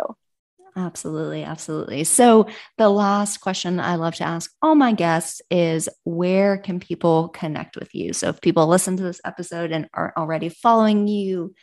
Absolutely. 0.76 1.44
Absolutely. 1.44 2.04
So, 2.04 2.46
the 2.76 2.88
last 2.88 3.38
question 3.38 3.80
I 3.80 3.96
love 3.96 4.14
to 4.16 4.24
ask 4.24 4.52
all 4.62 4.74
my 4.74 4.92
guests 4.92 5.40
is 5.50 5.88
where 6.04 6.58
can 6.58 6.80
people 6.80 7.28
connect 7.30 7.76
with 7.76 7.94
you? 7.94 8.12
So, 8.12 8.28
if 8.28 8.40
people 8.40 8.66
listen 8.66 8.96
to 8.96 9.02
this 9.02 9.20
episode 9.24 9.72
and 9.72 9.88
are 9.94 10.12
already 10.16 10.48
following 10.48 11.08
you, 11.08 11.54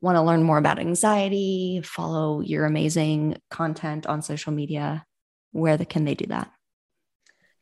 want 0.00 0.16
to 0.16 0.22
learn 0.22 0.42
more 0.42 0.58
about 0.58 0.78
anxiety, 0.78 1.80
follow 1.84 2.40
your 2.40 2.64
amazing 2.64 3.36
content 3.50 4.06
on 4.06 4.22
social 4.22 4.52
media, 4.52 5.04
where 5.52 5.76
the, 5.76 5.84
can 5.84 6.04
they 6.04 6.14
do 6.14 6.26
that? 6.26 6.50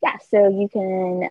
Yeah. 0.03 0.17
So, 0.31 0.49
you 0.49 0.69
can, 0.69 1.29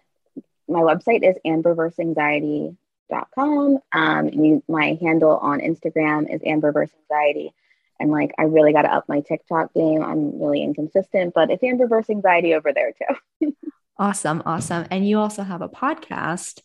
my 0.68 0.82
website 0.82 1.28
is 1.28 1.38
ambervsanxiety.com. 1.46 3.80
Um, 3.92 4.30
you, 4.30 4.64
my 4.68 4.98
handle 5.02 5.38
on 5.38 5.60
Instagram 5.60 6.32
is 6.34 6.42
amberverseanxiety 6.42 7.52
and 8.00 8.12
like 8.12 8.32
I 8.38 8.44
really 8.44 8.74
got 8.74 8.84
to 8.84 8.94
up 8.94 9.06
my 9.08 9.22
TikTok 9.22 9.74
game. 9.74 10.02
I'm 10.02 10.40
really 10.40 10.64
inconsistent, 10.64 11.34
but 11.34 11.52
it's 11.52 11.64
Amber 11.64 11.88
Verse 11.88 12.10
Anxiety 12.10 12.54
over 12.54 12.72
there 12.74 12.94
too. 13.42 13.56
awesome, 13.98 14.42
awesome. 14.46 14.86
And 14.90 15.08
you 15.08 15.20
also 15.20 15.44
have 15.44 15.62
a 15.62 15.70
podcast. 15.70 16.62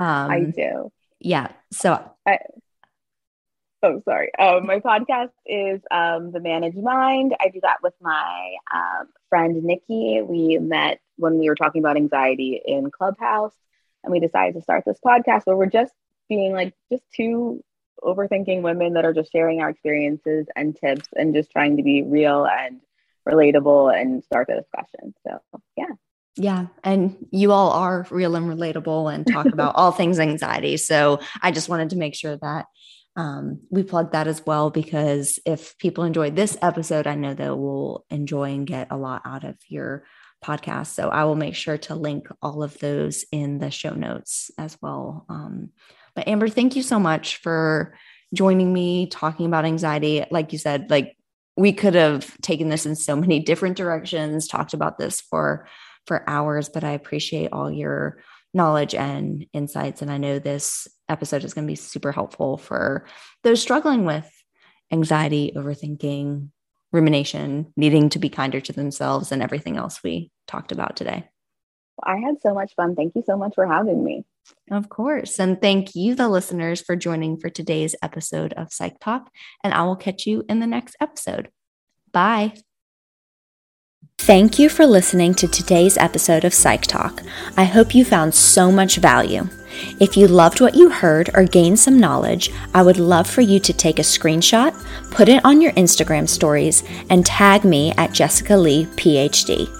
Um, 0.00 0.30
I 0.30 0.40
do. 0.44 0.90
Yeah. 1.20 1.48
So 1.72 2.12
I, 2.26 2.38
oh 3.82 4.00
sorry. 4.04 4.30
Um, 4.38 4.66
my 4.66 4.80
podcast 4.80 5.30
is 5.44 5.80
um, 5.90 6.32
the 6.32 6.40
Managed 6.40 6.78
Mind. 6.78 7.34
I 7.40 7.48
do 7.48 7.60
that 7.62 7.78
with 7.82 7.94
my 8.00 8.54
um, 8.72 9.08
friend 9.28 9.62
Nikki. 9.62 10.22
We 10.22 10.58
met 10.58 11.00
when 11.16 11.38
we 11.38 11.48
were 11.48 11.56
talking 11.56 11.82
about 11.82 11.96
anxiety 11.96 12.60
in 12.64 12.90
Clubhouse, 12.90 13.54
and 14.02 14.12
we 14.12 14.20
decided 14.20 14.54
to 14.54 14.62
start 14.62 14.84
this 14.86 14.98
podcast 15.04 15.42
where 15.44 15.56
we're 15.56 15.66
just 15.66 15.92
being 16.28 16.52
like 16.52 16.74
just 16.90 17.02
two 17.14 17.62
overthinking 18.02 18.62
women 18.62 18.94
that 18.94 19.04
are 19.04 19.12
just 19.12 19.32
sharing 19.32 19.60
our 19.60 19.70
experiences 19.70 20.46
and 20.56 20.76
tips 20.76 21.08
and 21.14 21.34
just 21.34 21.50
trying 21.50 21.76
to 21.76 21.82
be 21.82 22.02
real 22.02 22.46
and 22.46 22.80
relatable 23.28 23.94
and 23.94 24.24
start 24.24 24.48
the 24.48 24.54
discussion. 24.54 25.14
So, 25.26 25.38
yeah. 25.76 25.94
Yeah. 26.36 26.66
And 26.84 27.26
you 27.30 27.52
all 27.52 27.72
are 27.72 28.06
real 28.10 28.36
and 28.36 28.46
relatable 28.46 29.12
and 29.12 29.26
talk 29.26 29.46
about 29.52 29.74
all 29.74 29.92
things 29.92 30.18
anxiety. 30.18 30.76
So, 30.76 31.20
I 31.42 31.50
just 31.50 31.68
wanted 31.68 31.90
to 31.90 31.96
make 31.96 32.14
sure 32.14 32.36
that 32.36 32.66
um, 33.16 33.60
we 33.70 33.82
plug 33.82 34.12
that 34.12 34.28
as 34.28 34.46
well 34.46 34.70
because 34.70 35.40
if 35.44 35.76
people 35.78 36.04
enjoyed 36.04 36.36
this 36.36 36.56
episode, 36.62 37.06
I 37.06 37.16
know 37.16 37.34
they 37.34 37.50
will 37.50 38.04
enjoy 38.10 38.52
and 38.52 38.66
get 38.66 38.88
a 38.90 38.96
lot 38.96 39.22
out 39.24 39.44
of 39.44 39.56
your 39.68 40.04
podcast. 40.44 40.88
So, 40.88 41.08
I 41.08 41.24
will 41.24 41.36
make 41.36 41.56
sure 41.56 41.78
to 41.78 41.94
link 41.94 42.28
all 42.40 42.62
of 42.62 42.78
those 42.78 43.24
in 43.32 43.58
the 43.58 43.70
show 43.70 43.94
notes 43.94 44.50
as 44.56 44.78
well. 44.80 45.26
Um, 45.28 45.70
but 46.18 46.26
Amber, 46.26 46.48
thank 46.48 46.74
you 46.74 46.82
so 46.82 46.98
much 46.98 47.36
for 47.36 47.94
joining 48.34 48.72
me 48.72 49.06
talking 49.06 49.46
about 49.46 49.64
anxiety. 49.64 50.24
Like 50.32 50.52
you 50.52 50.58
said, 50.58 50.90
like 50.90 51.16
we 51.56 51.72
could 51.72 51.94
have 51.94 52.36
taken 52.40 52.70
this 52.70 52.86
in 52.86 52.96
so 52.96 53.14
many 53.14 53.38
different 53.44 53.76
directions, 53.76 54.48
talked 54.48 54.74
about 54.74 54.98
this 54.98 55.20
for 55.20 55.68
for 56.08 56.28
hours, 56.28 56.68
but 56.68 56.82
I 56.82 56.90
appreciate 56.90 57.52
all 57.52 57.70
your 57.70 58.18
knowledge 58.52 58.96
and 58.96 59.46
insights 59.52 60.02
and 60.02 60.10
I 60.10 60.18
know 60.18 60.40
this 60.40 60.88
episode 61.08 61.44
is 61.44 61.54
going 61.54 61.68
to 61.68 61.70
be 61.70 61.76
super 61.76 62.10
helpful 62.10 62.56
for 62.56 63.06
those 63.44 63.62
struggling 63.62 64.04
with 64.04 64.28
anxiety, 64.90 65.52
overthinking, 65.54 66.48
rumination, 66.90 67.72
needing 67.76 68.08
to 68.08 68.18
be 68.18 68.28
kinder 68.28 68.60
to 68.60 68.72
themselves 68.72 69.30
and 69.30 69.40
everything 69.40 69.76
else 69.76 70.02
we 70.02 70.32
talked 70.48 70.72
about 70.72 70.96
today. 70.96 71.28
I 72.02 72.16
had 72.16 72.40
so 72.42 72.54
much 72.54 72.74
fun. 72.74 72.96
Thank 72.96 73.14
you 73.14 73.22
so 73.24 73.36
much 73.36 73.54
for 73.54 73.68
having 73.68 74.02
me. 74.02 74.24
Of 74.70 74.88
course. 74.88 75.38
And 75.38 75.60
thank 75.60 75.94
you, 75.94 76.14
the 76.14 76.28
listeners, 76.28 76.80
for 76.80 76.96
joining 76.96 77.38
for 77.38 77.48
today's 77.48 77.94
episode 78.02 78.52
of 78.54 78.72
Psych 78.72 79.00
Talk. 79.00 79.30
And 79.64 79.72
I 79.72 79.82
will 79.84 79.96
catch 79.96 80.26
you 80.26 80.44
in 80.48 80.60
the 80.60 80.66
next 80.66 80.96
episode. 81.00 81.50
Bye. 82.12 82.54
Thank 84.18 84.58
you 84.58 84.68
for 84.68 84.84
listening 84.84 85.32
to 85.34 85.48
today's 85.48 85.96
episode 85.96 86.44
of 86.44 86.52
Psych 86.52 86.82
Talk. 86.82 87.22
I 87.56 87.64
hope 87.64 87.94
you 87.94 88.04
found 88.04 88.34
so 88.34 88.70
much 88.70 88.96
value. 88.96 89.48
If 90.00 90.16
you 90.16 90.26
loved 90.26 90.60
what 90.60 90.74
you 90.74 90.90
heard 90.90 91.30
or 91.34 91.44
gained 91.44 91.78
some 91.78 92.00
knowledge, 92.00 92.50
I 92.74 92.82
would 92.82 92.98
love 92.98 93.28
for 93.28 93.42
you 93.42 93.60
to 93.60 93.72
take 93.72 93.98
a 93.98 94.02
screenshot, 94.02 94.74
put 95.12 95.28
it 95.28 95.44
on 95.44 95.62
your 95.62 95.72
Instagram 95.72 96.28
stories, 96.28 96.82
and 97.10 97.24
tag 97.24 97.64
me 97.64 97.92
at 97.96 98.12
Jessica 98.12 98.56
Leigh, 98.56 98.86
PhD. 98.96 99.70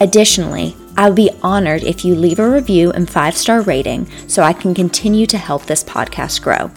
Additionally, 0.00 0.76
I 0.98 1.06
would 1.06 1.14
be 1.14 1.30
honored 1.44 1.84
if 1.84 2.04
you 2.04 2.16
leave 2.16 2.40
a 2.40 2.50
review 2.50 2.90
and 2.90 3.08
five 3.08 3.36
star 3.36 3.60
rating 3.60 4.10
so 4.28 4.42
I 4.42 4.52
can 4.52 4.74
continue 4.74 5.26
to 5.26 5.38
help 5.38 5.64
this 5.64 5.84
podcast 5.84 6.42
grow. 6.42 6.72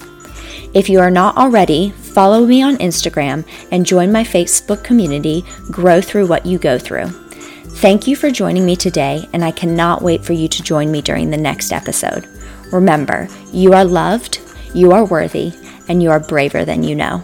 If 0.76 0.90
you 0.90 1.00
are 1.00 1.10
not 1.10 1.38
already, 1.38 1.90
follow 1.90 2.46
me 2.46 2.62
on 2.62 2.78
Instagram 2.78 3.44
and 3.72 3.84
join 3.84 4.12
my 4.12 4.24
Facebook 4.24 4.84
community, 4.84 5.44
Grow 5.72 6.02
Through 6.02 6.28
What 6.28 6.46
You 6.46 6.60
Go 6.60 6.78
Through. 6.78 7.08
Thank 7.82 8.06
you 8.06 8.16
for 8.16 8.30
joining 8.30 8.64
me 8.64 8.76
today, 8.76 9.28
and 9.34 9.44
I 9.44 9.50
cannot 9.50 10.04
wait 10.04 10.24
for 10.24 10.34
you 10.34 10.48
to 10.50 10.62
join 10.62 10.92
me 10.92 11.02
during 11.02 11.32
the 11.32 11.38
next 11.38 11.72
episode. 11.72 12.28
Remember, 12.72 13.28
you 13.52 13.74
are 13.74 13.84
loved, 13.84 14.40
you 14.76 14.92
are 14.92 15.04
worthy, 15.04 15.52
and 15.90 16.04
you 16.04 16.12
are 16.12 16.20
braver 16.20 16.64
than 16.64 16.84
you 16.84 16.96
know. 16.96 17.24